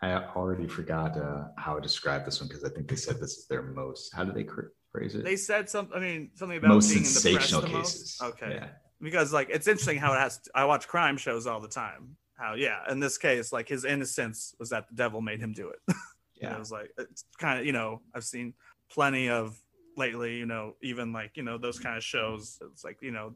[0.00, 3.36] I already forgot uh, how I described this one because I think they said this
[3.36, 4.12] is their most.
[4.14, 4.46] How do they
[4.90, 5.22] phrase it?
[5.22, 7.92] they said something i mean something about most being in the press sensational the most.
[7.92, 8.18] cases.
[8.22, 8.68] okay Yeah.
[9.02, 12.54] because like it's interesting how it has i watch crime shows all the time how
[12.54, 15.78] yeah in this case like his innocence was that the devil made him do it
[16.42, 16.56] And Yeah.
[16.56, 18.54] it was like it's kind of you know i've seen
[18.90, 19.56] plenty of
[19.96, 23.34] lately you know even like you know those kind of shows it's like you know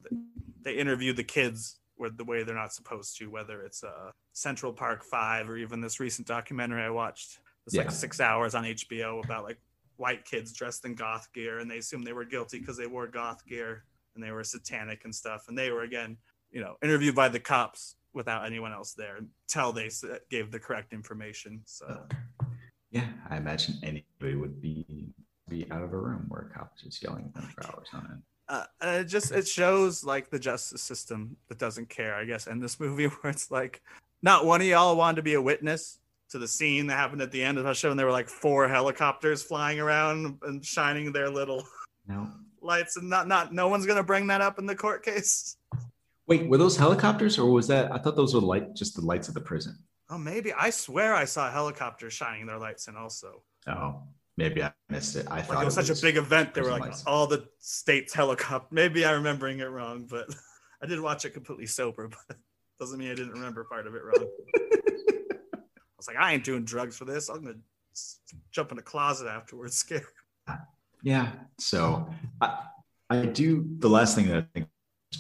[0.62, 4.73] they interview the kids with the way they're not supposed to whether it's uh central
[4.73, 7.83] park 5 or even this recent documentary i watched it's Yeah.
[7.83, 9.59] like six hours on hbo about like
[9.97, 13.07] white kids dressed in goth gear and they assumed they were guilty because they wore
[13.07, 13.85] goth gear
[14.15, 16.16] and they were satanic and stuff and they were again
[16.51, 19.16] you know interviewed by the cops without anyone else there
[19.47, 19.89] until they
[20.28, 22.03] gave the correct information so
[22.90, 23.07] Yeah.
[23.31, 25.15] I imagine anybody would be
[25.49, 28.07] be out of a room where a cop is yelling at them for hours on
[28.11, 28.23] end.
[28.51, 32.47] uh, and it just it shows like the justice system that doesn't care i guess
[32.47, 33.81] in this movie where it's like
[34.23, 37.32] not one of y'all wanted to be a witness to the scene that happened at
[37.32, 41.12] the end of the show and there were like four helicopters flying around and shining
[41.12, 41.62] their little
[42.07, 42.28] No.
[42.61, 45.57] lights and not not no one's gonna bring that up in the court case.
[46.29, 47.91] Wait, were those helicopters or was that?
[47.93, 49.79] I thought those were light, just the lights of the prison.
[50.11, 53.43] Oh, maybe I swear I saw helicopters shining their lights in also.
[53.67, 54.03] Oh,
[54.37, 55.27] maybe I missed it.
[55.31, 56.55] I thought Like it was such a big event.
[56.55, 57.05] They were like lights.
[57.07, 58.69] all the states helicopter.
[58.71, 60.27] Maybe I'm remembering it wrong, but
[60.83, 62.37] I did watch it completely sober, but
[62.79, 64.29] doesn't mean I didn't remember part of it wrong.
[64.57, 65.59] I
[65.97, 67.29] was like, I ain't doing drugs for this.
[67.29, 67.55] I'm gonna
[68.53, 70.05] jump in the closet afterwards, scared.
[71.03, 71.33] Yeah.
[71.59, 72.09] So
[72.41, 72.65] I,
[73.11, 73.67] I do.
[73.79, 74.69] The last thing that I think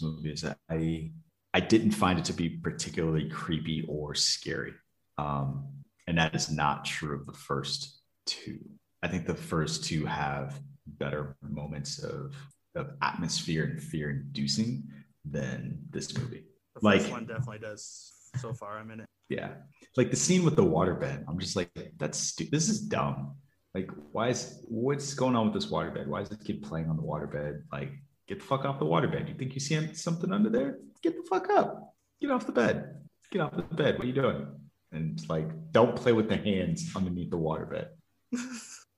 [0.02, 1.12] movie is that I
[1.54, 4.74] I didn't find it to be particularly creepy or scary,
[5.16, 5.66] um,
[6.06, 8.58] and that is not true of the first two.
[9.02, 12.34] I think the first two have better moments of
[12.74, 14.84] of atmosphere and fear inducing
[15.24, 16.44] than this movie.
[16.74, 18.12] The first Like- one definitely does.
[18.36, 19.06] So far, I'm in it.
[19.30, 19.54] Yeah.
[19.96, 21.24] Like the scene with the waterbed.
[21.26, 22.52] I'm just like, that's stupid.
[22.52, 23.36] this is dumb.
[23.74, 26.06] Like, why is what's going on with this waterbed?
[26.06, 27.62] Why is this kid playing on the waterbed?
[27.72, 27.92] Like,
[28.28, 29.28] get the fuck off the waterbed.
[29.28, 30.78] You think you see something under there?
[31.02, 31.94] Get the fuck up.
[32.20, 32.94] Get off the bed.
[33.30, 33.96] Get off the bed.
[33.96, 34.46] What are you doing?
[34.92, 37.88] And it's like, don't play with the hands underneath the waterbed.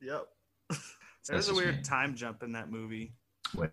[0.03, 0.27] Yep.
[0.71, 1.83] That's There's a weird me.
[1.83, 3.13] time jump in that movie
[3.55, 3.73] What?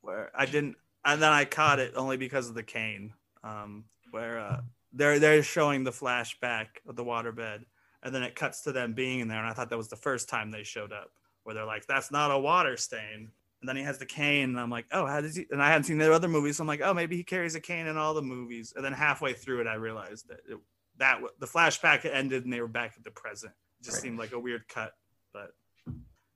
[0.00, 3.12] where I didn't, and then I caught it only because of the cane,
[3.44, 4.60] um, where uh,
[4.94, 7.64] they're they're showing the flashback of the waterbed,
[8.02, 9.96] and then it cuts to them being in there, and I thought that was the
[9.96, 11.10] first time they showed up,
[11.44, 14.60] where they're like, "That's not a water stain." And then he has the cane, and
[14.60, 16.68] I'm like, "Oh, how does he?" And I hadn't seen the other movies, so I'm
[16.68, 19.60] like, "Oh, maybe he carries a cane in all the movies." And then halfway through
[19.62, 20.58] it, I realized that it,
[20.98, 23.52] that the flashback ended, and they were back at the present.
[23.80, 24.02] It just Right.
[24.04, 24.92] seemed like a weird cut,
[25.32, 25.50] but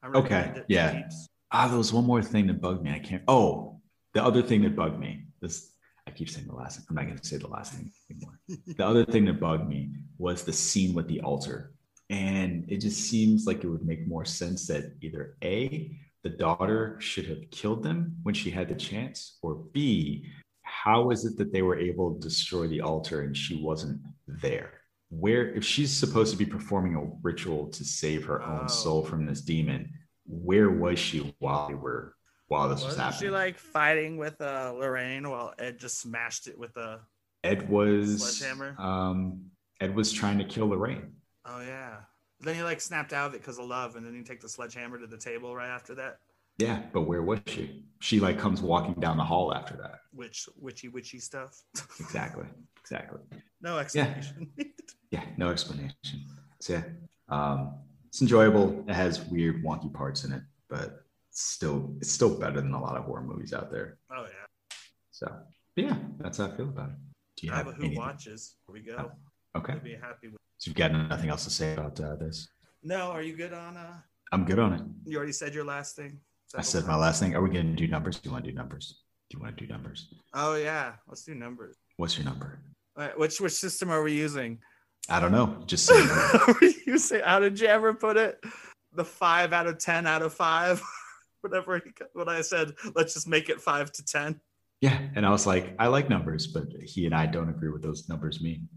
[0.02, 0.64] I Okay, it.
[0.68, 1.08] yeah.
[1.52, 2.90] Ah, there was one more thing that bugged me.
[2.90, 3.22] I can't.
[3.28, 3.80] Oh,
[4.14, 5.26] the other thing that bugged me.
[5.40, 5.72] This
[6.08, 6.86] I keep saying the last thing.
[6.90, 8.40] I'm not going to say the last thing anymore.
[8.76, 11.72] the other thing that bugged me was the scene with the altar,
[12.10, 16.96] and it just seems like it would make more sense that either a the daughter
[17.00, 20.28] should have killed them when she had the chance, or b
[20.62, 24.72] how is it that they were able to destroy the altar and she wasn't there?
[25.10, 28.60] Where, if she's supposed to be performing a ritual to save her Oh.
[28.60, 29.92] own soul from this demon,
[30.26, 32.14] where was she while they were
[32.48, 32.96] while this was happening?
[32.96, 33.28] Wasn't happening?
[33.28, 37.00] she like fighting with uh, Lorraine while Ed just smashed it with a?
[37.44, 38.74] Ed was Sledgehammer?
[38.80, 39.50] um
[39.80, 41.12] Ed was trying to kill Lorraine.
[41.44, 41.96] Oh yeah.
[42.42, 44.48] Then he like snapped out of it because of love, and then he take the
[44.48, 46.18] sledgehammer to the table right after that.
[46.58, 47.84] Yeah, but where was she?
[48.00, 50.00] She like comes walking down the hall after that.
[50.12, 51.62] Which witchy, witchy stuff.
[51.98, 52.44] Exactly.
[52.80, 53.20] Exactly.
[53.62, 54.50] no explanation.
[55.10, 55.94] Yeah, no explanation.
[56.60, 56.82] So yeah,
[57.28, 57.74] um,
[58.08, 58.84] it's enjoyable.
[58.88, 62.80] It has weird, wonky parts in it, but it's still it's still better than a
[62.80, 63.98] lot of horror movies out there.
[64.14, 64.76] oh yeah.
[65.10, 65.32] So
[65.76, 66.96] yeah, that's how I feel about it.
[67.36, 67.98] Do you I have have a who anything?
[67.98, 68.56] watches.
[68.66, 69.10] Here we go.
[69.56, 70.41] Okay, I'd be happy with.
[70.62, 72.46] So you've got nothing else to say about uh, this?
[72.84, 73.76] No, are you good on?
[73.76, 73.94] uh
[74.30, 74.80] I'm good on it.
[75.10, 76.20] You already said your last thing.
[76.54, 77.34] I said my last thing.
[77.34, 78.20] Are we going to do numbers?
[78.20, 79.00] Do you want to do numbers?
[79.28, 80.14] Do you want to do numbers?
[80.34, 81.74] Oh yeah, let's do numbers.
[81.96, 82.60] What's your number?
[82.96, 84.60] Right, which which system are we using?
[85.08, 85.64] I don't know.
[85.66, 86.38] Just say a number.
[86.46, 87.22] Are we using?
[87.24, 88.38] How did you ever put it?
[88.94, 90.80] The five out of ten out of five.
[91.40, 91.78] Whatever.
[91.84, 92.70] he- What I said.
[92.94, 94.40] Let's just make it five to ten.
[94.80, 97.82] yeah, and I was like, I like numbers, but he and I don't agree what
[97.82, 98.68] those numbers mean.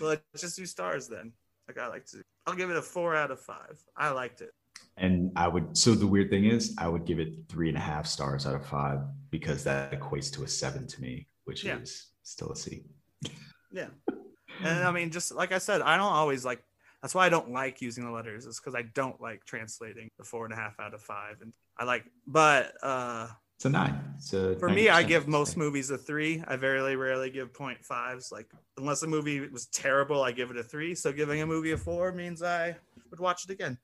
[0.00, 1.32] Let's just do stars then.
[1.68, 2.22] Like I like to.
[2.46, 3.82] I'll give it a four out of five.
[3.96, 4.52] I liked it.
[4.96, 5.76] And I would.
[5.76, 8.54] So the weird thing is, I would give it three and a half stars out
[8.54, 9.00] of five
[9.30, 11.78] because that equates to a seven to me, which Yeah.
[11.78, 12.84] is still a C.
[13.70, 13.88] Yeah.
[14.62, 16.62] And I mean, just like I said, I don't always like.
[17.00, 18.46] That's why I don't like using the letters.
[18.46, 21.52] Is because I don't like translating the four and a half out of five, and
[21.76, 22.04] I like.
[22.26, 23.28] But uh
[23.62, 24.00] It's a nine.
[24.32, 26.42] A for me, I give most movies a three.
[26.48, 28.32] I very rarely give point fives.
[28.32, 30.96] Like unless a movie was terrible, I give it a three.
[30.96, 32.74] So giving a movie a four means I
[33.12, 33.78] would watch it again.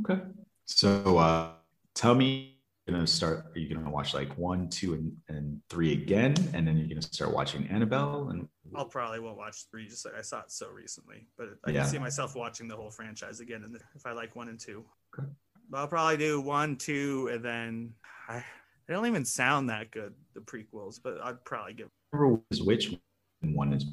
[0.00, 0.20] Okay.
[0.64, 1.52] So uh,
[1.94, 2.58] tell me,
[2.88, 3.52] you're gonna start.
[3.54, 7.00] Are you gonna watch like one, two, and, and three again, and then you're gonna
[7.00, 8.30] start watching Annabelle?
[8.30, 9.86] And I'll probably won't watch three.
[9.86, 11.82] Just like I saw it so recently, but I Yeah.
[11.82, 13.62] can see myself watching the whole franchise again.
[13.62, 14.84] And if I like one and two,
[15.16, 15.28] Okay.
[15.70, 17.94] but I'll probably do one, two, and then
[18.28, 18.44] I.
[18.86, 21.88] They don't even sound that good, the prequels, but I'd probably give.
[22.12, 22.96] remember which is which,
[23.40, 23.86] one is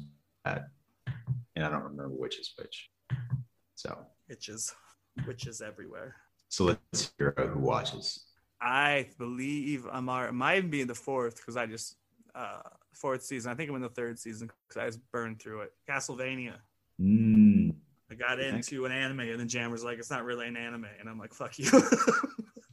[0.44, 0.66] bad,
[1.56, 2.90] and I don't remember which is which.
[3.74, 3.98] So,
[4.28, 4.74] Itches,
[5.26, 6.16] witches everywhere.
[6.48, 8.26] so let's hear out who watches.
[8.60, 11.96] I believe I'm might be in the fourth because I just
[12.34, 12.60] uh
[12.92, 13.50] fourth season.
[13.50, 15.72] I think I'm in the third season because I just burned through it.
[15.88, 16.54] Castlevania.
[17.00, 17.74] Mm,
[18.10, 21.08] I got into an anime and then Jammer's like, it's not really an anime, and
[21.08, 21.70] I'm like, fuck you.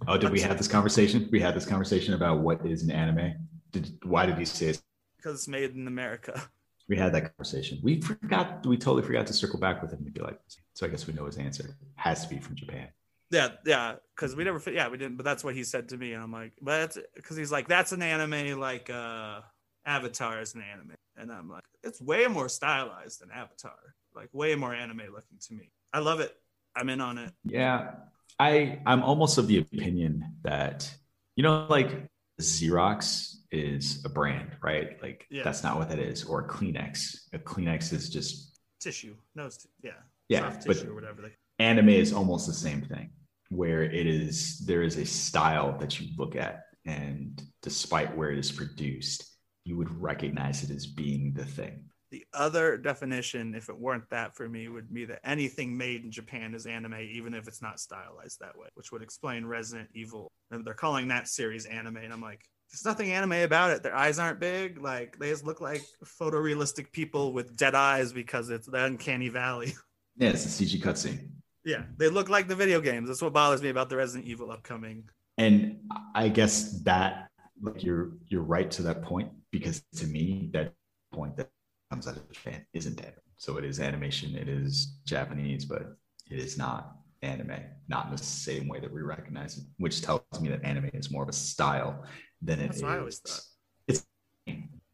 [0.09, 1.29] Oh, did we have this conversation?
[1.31, 3.35] We had this conversation about what is an anime.
[3.71, 4.81] Did why did he say it?
[5.19, 6.41] because it's made in America.
[6.87, 7.77] We had that conversation.
[7.83, 8.65] We forgot.
[8.65, 10.39] We totally forgot to circle back with him to be like.
[10.73, 12.87] So I guess we know his answer has to be from Japan.
[13.29, 14.59] Yeah, yeah, because we never.
[14.71, 15.15] Yeah, we didn't.
[15.15, 17.91] But that's what he said to me, and I'm like, but because he's like, that's
[17.91, 19.41] an anime like uh
[19.85, 23.77] Avatar is an anime, and I'm like, it's way more stylized than Avatar,
[24.15, 25.69] like way more anime looking to me.
[25.93, 26.35] I love it.
[26.75, 27.31] I'm in on it.
[27.43, 27.91] Yeah,
[28.39, 30.89] I I'm almost of the opinion that
[31.35, 32.07] you know, like
[32.41, 35.01] Xerox is a brand, right?
[35.01, 35.43] Like Yeah.
[35.43, 37.15] that's not what that is, or Kleenex.
[37.33, 39.91] A Kleenex is just Tissue, nose, t- yeah,
[40.29, 41.33] Yeah, soft but- tissue or whatever they.
[41.59, 43.09] anime is almost the same thing
[43.49, 48.37] where it is there is a style that you look at and despite where it
[48.39, 49.25] is produced
[49.65, 54.35] you would recognize it as being the thing The other definition, if it weren't that
[54.35, 57.79] for me, would be that anything made in Japan is anime, even if it's not
[57.79, 60.31] stylized that way, which would explain Resident Evil.
[60.49, 62.41] And they're calling that series anime, and I'm like,
[62.71, 63.83] there's nothing anime about it.
[63.83, 64.81] Their eyes aren't big.
[64.81, 69.73] Like they just look like photorealistic people with dead eyes because it's the uncanny valley.
[70.17, 71.29] yeah it's a cg cutscene
[71.65, 73.07] yeah, they look like the video games.
[73.07, 75.03] That's what bothers me about the Resident Evil upcoming.
[75.37, 75.79] and
[76.15, 77.29] i guess that
[77.61, 80.73] like you're you're right to that point because to me that
[81.13, 81.49] point that
[81.89, 85.95] comes out of japan isn't anime so it is animation it is japanese but
[86.29, 90.21] it is not anime not in the same way that we recognize it which tells
[90.39, 92.03] me that anime is more of a style
[92.41, 92.83] than it That's is.
[92.83, 93.41] what I always thought.
[93.87, 94.05] it's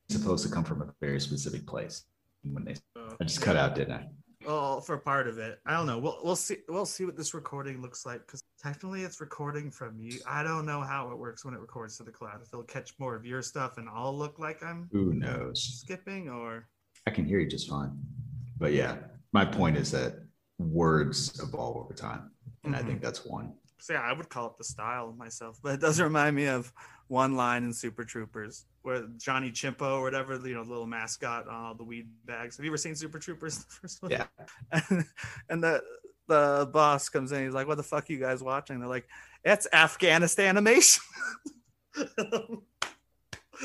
[0.10, 2.06] supposed to come from a very specific place
[2.44, 2.76] when they
[3.20, 4.08] i just cut out didn't i
[4.46, 5.98] Well, for part of it, I don't know.
[5.98, 6.58] We'll we'll see.
[6.70, 10.20] We'll see what this recording looks like because technically it's recording from you.
[10.28, 12.42] I don't know how it works when it records to the cloud.
[12.44, 16.30] If it'll catch more of your stuff and I'll look like I'm who knows skipping,
[16.30, 16.68] or
[17.08, 17.92] I can hear you just fine.
[18.58, 18.98] But yeah,
[19.32, 20.16] my point is that
[20.58, 22.32] words evolve over time.
[22.64, 23.04] And I think mm-hmm.
[23.06, 23.54] that's one.
[23.80, 25.60] so yeah, I would call it the style myself.
[25.62, 26.72] But it does remind me of
[27.08, 31.48] one line in Super Troopers where Johnny Chimpo or whatever, you know, the little mascot
[31.48, 32.58] on all the weed bags.
[32.58, 33.58] Have you ever seen Super Troopers?
[33.66, 34.12] The first one?
[34.12, 34.26] Yeah.
[34.72, 35.06] and,
[35.50, 35.84] and the
[36.28, 37.44] the boss comes in.
[37.44, 39.08] He's like, "What the fuck, you guys watching?" They're like,
[39.44, 41.04] "It's Afghanistan animation."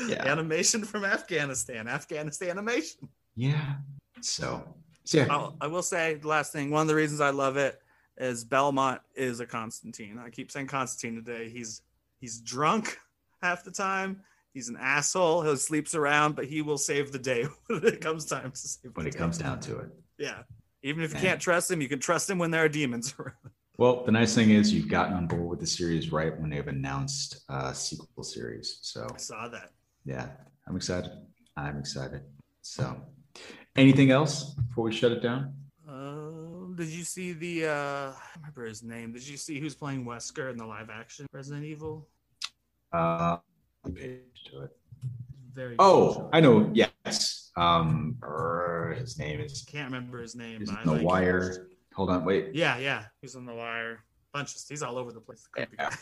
[0.07, 0.25] Yeah.
[0.25, 1.87] Animation from Afghanistan.
[1.87, 3.09] Afghanistan animation.
[3.35, 3.75] Yeah.
[4.21, 4.63] So,
[5.03, 5.27] so yeah.
[5.29, 6.69] I'll, I will say the last thing.
[6.71, 7.79] One of the reasons I love it
[8.17, 10.19] is Belmont is a Constantine.
[10.23, 11.49] I keep saying Constantine today.
[11.49, 11.81] He's
[12.19, 12.97] he's drunk
[13.41, 14.21] half the time.
[14.53, 15.43] He's an asshole.
[15.43, 18.91] He sleeps around, but he will save the day when it comes time to save.
[18.95, 19.17] when it day.
[19.19, 19.89] comes down to it.
[20.17, 20.43] yeah.
[20.83, 21.21] Even if you Yeah.
[21.29, 23.35] can't trust him, you can trust him when there are demons around.
[23.77, 26.67] Well, the nice thing is you've gotten on board with the series right when they've
[26.67, 28.79] announced a sequel series.
[28.81, 29.69] So I saw that.
[30.05, 30.27] yeah,
[30.67, 31.11] I'm excited.
[31.55, 32.21] I'm excited.
[32.61, 32.99] So
[33.75, 35.53] anything else before we shut it down?
[35.87, 37.65] Uh, did you see the?
[37.67, 37.71] uh
[38.11, 39.11] I remember his name.
[39.13, 42.07] Did you see who's playing Wesker in the live action Resident Evil?
[42.93, 43.37] Uh
[43.95, 44.19] page
[44.51, 44.71] to it.
[45.53, 45.75] Very.
[45.79, 46.69] Oh, I know.
[46.73, 47.51] Yes.
[47.57, 50.59] Um er, his name is can't remember his name.
[50.59, 51.07] he's but I in the like him.
[51.07, 51.67] wire.
[51.93, 52.55] Hold on, wait.
[52.55, 54.03] Yeah, yeah, he's on the wire.
[54.33, 55.45] Bunch of he's all over the place.
[55.51, 55.89] Creepy guy.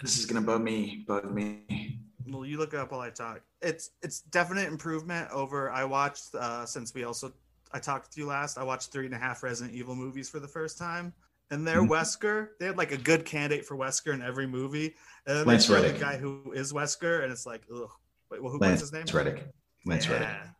[0.00, 1.04] This is gonna bug me.
[1.08, 1.87] Bug me.
[2.30, 3.40] Well, you look it up while I talk.
[3.62, 5.70] It's it's definite improvement over.
[5.70, 7.32] I watched uh, since we also
[7.72, 8.58] I talked to you last.
[8.58, 11.12] I watched three and a half Resident Evil movies for the first time,
[11.50, 11.88] and their Mhm.
[11.88, 14.94] Wesker they had like a good candidate for Wesker in every movie,
[15.26, 17.90] and then Lance they show the guy who is Wesker, and it's like, ugh.
[18.30, 19.04] Wait, well, who plays Lance his name?
[19.12, 19.48] Reddick.
[19.86, 20.12] Lance yeah.
[20.12, 20.50] Reddick.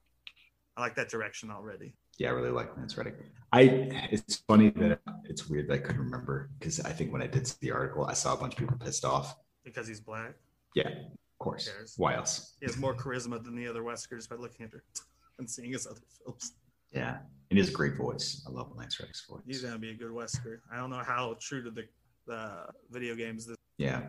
[0.77, 1.95] I like that direction already.
[2.19, 3.17] Yeah, I really like Lance Reddick.
[3.53, 3.63] I
[4.11, 7.47] it's funny that it's weird that I couldn't remember because I think when I did
[7.47, 9.37] see the article, I saw a bunch of people pissed off.
[9.65, 10.35] Because he's black.
[10.75, 10.91] Yeah,
[11.41, 11.71] of course.
[11.97, 12.55] Why else?
[12.61, 14.83] He has more charisma than the other Weskers by looking at her
[15.39, 16.53] and seeing his other films.
[16.93, 17.19] Yeah,
[17.51, 18.45] and he has a great voice.
[18.49, 19.43] I love Lance Reddick's voice.
[19.47, 20.59] He's gonna be a good Wesker.
[20.73, 21.85] I don't know how true to the
[22.27, 24.03] the video games this Yeah.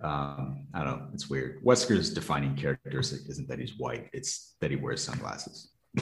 [0.00, 1.08] Um, I don't know.
[1.12, 1.62] It's weird.
[1.64, 5.70] Wesker's defining characteristic isn't that he's white; it's that he wears sunglasses.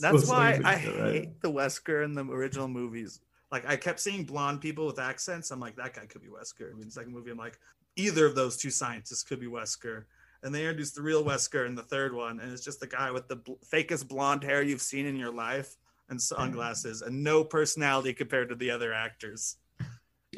[0.00, 1.12] That's So why I like, right?
[1.14, 3.20] hate the Wesker in the original movies.
[3.50, 5.50] Like I kept seeing blonde people with accents.
[5.50, 6.70] I'm like, that guy could be Wesker.
[6.70, 7.58] I mean, the second movie, I'm like,
[7.98, 10.04] either of those two scientists could be Wesker.
[10.42, 13.10] And they introduced the real Wesker in the third one, and it's just the guy
[13.10, 15.76] with the bl- fakest blonde hair you've seen in your life
[16.08, 19.56] and sunglasses, and no personality compared to the other actors.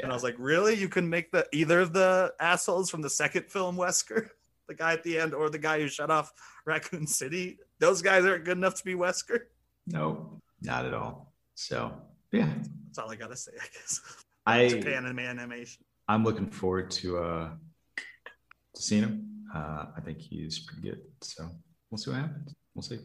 [0.02, 0.74] And I was like, really?
[0.74, 4.30] You can make the either of the assholes from the second film Wesker,
[4.68, 6.32] the guy at the end, or the guy who shut off
[6.64, 7.58] Raccoon City?
[7.78, 9.40] Those guys aren't good enough to be Wesker.
[9.86, 11.34] No, not at all.
[11.56, 11.92] So
[12.32, 12.48] yeah,
[12.86, 14.00] That's all I gotta say, I guess.
[14.46, 15.84] I Japan animation.
[16.10, 17.50] I'm looking forward to uh
[18.74, 19.28] to seeing him.
[19.54, 21.00] Uh, I think he's pretty good.
[21.22, 21.48] So
[21.90, 22.54] we'll see what happens.
[22.74, 22.98] We'll see.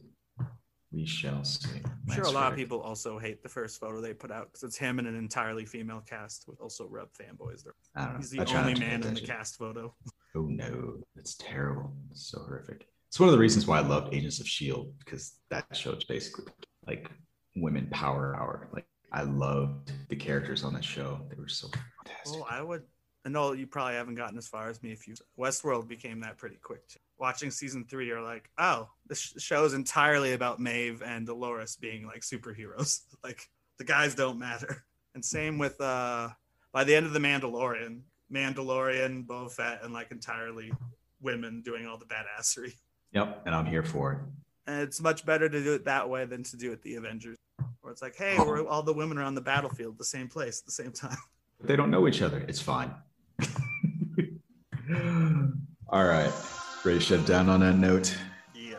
[0.91, 1.81] We shall see.
[2.07, 4.63] I'm sure a lot of people also hate the first photo they put out because
[4.63, 7.63] it's him and an entirely female cast with also rub fanboys.
[7.63, 8.17] There, I don't know.
[8.19, 9.93] he's the only not to pay man in the cast photo.
[10.35, 11.91] Oh no, it's terrible.
[12.11, 12.87] It's so horrific.
[13.09, 16.03] It's one of the reasons why I loved Agents of Shield because that show is
[16.05, 16.45] basically
[16.87, 17.09] like
[17.55, 18.69] women power hour.
[18.73, 21.21] Like I loved the characters on that show.
[21.29, 22.39] They were so fantastic.
[22.39, 22.83] Well, I would.
[23.25, 24.91] I know you probably haven't gotten as far as me.
[24.91, 26.87] If you Westworld became that pretty quick.
[26.87, 26.99] Too.
[27.17, 32.05] Watching season three, you're like, oh, this show is entirely about Maeve and Dolores being
[32.05, 33.01] like superheroes.
[33.23, 34.83] like the guys don't matter.
[35.15, 36.29] And same with uh
[36.71, 40.71] by the end of the Mandalorian, Mandalorian, Boba Fett, and like entirely
[41.21, 42.73] women doing all the badassery.
[43.13, 44.19] Yep, and I'm here for it.
[44.67, 47.37] And it's much better to do it that way than to do it the Avengers,
[47.81, 50.59] where it's like, hey, we're all the women are on the battlefield, the same place,
[50.59, 51.17] at the same time.
[51.61, 52.43] They don't know each other.
[52.47, 52.93] It's fine.
[55.89, 56.31] All right,
[56.83, 58.15] ready to shut down on that note.
[58.53, 58.75] Yeah.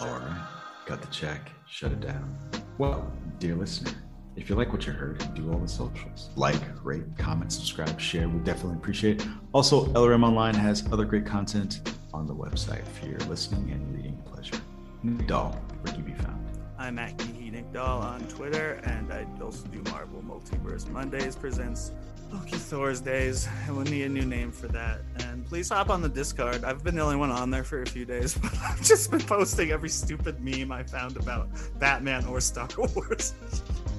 [0.00, 0.46] All right,
[0.86, 1.50] got the check.
[1.66, 2.36] Shut it down.
[2.78, 3.92] Well, dear listener.
[4.34, 6.30] If you like what you heard, do all the socials.
[6.36, 8.28] Like, rate, comment, subscribe, share.
[8.28, 9.28] We definitely appreciate it.
[9.52, 14.16] Also, LRM Online has other great content on the website for your listening and reading
[14.24, 14.56] pleasure.
[15.02, 15.52] Nick Dahl,
[15.82, 16.46] where can you be found?
[16.78, 21.92] I'm at Geeky Nick Dahl on Twitter, and I also do Marvel Multiverse Mondays presents
[22.32, 25.00] Loki Thursdays, and we'll need a new name for that.
[25.26, 26.64] And please hop on the Discord.
[26.64, 29.20] I've been the only one on there for a few days, but I've just been
[29.20, 31.48] posting every stupid meme I found about
[31.78, 33.34] Batman or Star Wars.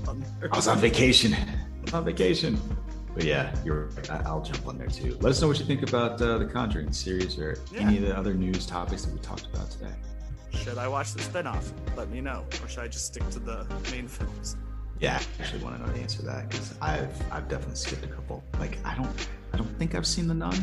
[0.08, 1.36] I was on vacation.
[1.94, 2.60] on vacation.
[3.14, 3.90] But yeah, you're.
[4.10, 5.18] I'll jump on there too.
[5.22, 7.82] Let us know what you think about uh, the Conjuring series or yeah.
[7.82, 9.94] any of the other news topics that we talked about today.
[10.52, 11.72] Should I watch the spinoff?
[11.96, 14.58] Let me know, or should I just stick to the main films?
[15.04, 18.06] Yeah, I actually want to know the answer to that because I've I've definitely skipped
[18.06, 18.42] a couple.
[18.58, 20.56] Like I don't I don't think I've seen the Nun,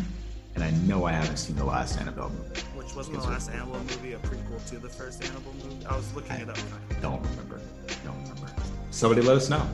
[0.54, 2.62] and I know I haven't seen the last Annabelle movie.
[2.74, 5.84] Which wasn't the last Annabelle movie a prequel to the first Annabelle movie?
[5.84, 6.56] I was looking I it up.
[7.02, 7.60] Don't remember.
[8.02, 8.50] Don't remember.
[8.90, 9.68] Somebody let us know.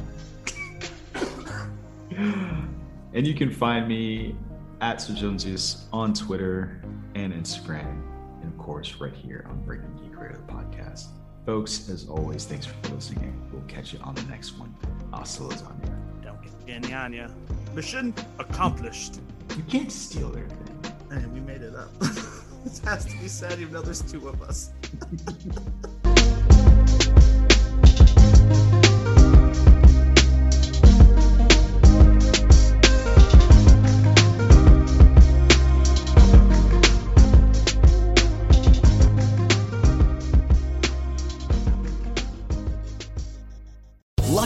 [3.14, 4.34] and you can find me
[4.80, 6.80] at Sir Joneses on Twitter
[7.14, 8.02] and Instagram,
[8.42, 11.06] and of course, right here on Breaking Geek Radio the podcast.
[11.46, 13.40] Folks, as always, thanks for listening.
[13.52, 14.74] We'll catch you on the next one.
[15.12, 15.94] Hasta lasagna.
[16.20, 17.28] Don't get any on you.
[17.72, 19.20] Mission accomplished.
[19.56, 20.94] You can't steal their thing.
[21.12, 21.90] And we made it up.
[22.02, 24.72] it has to be said, even though there's two of us.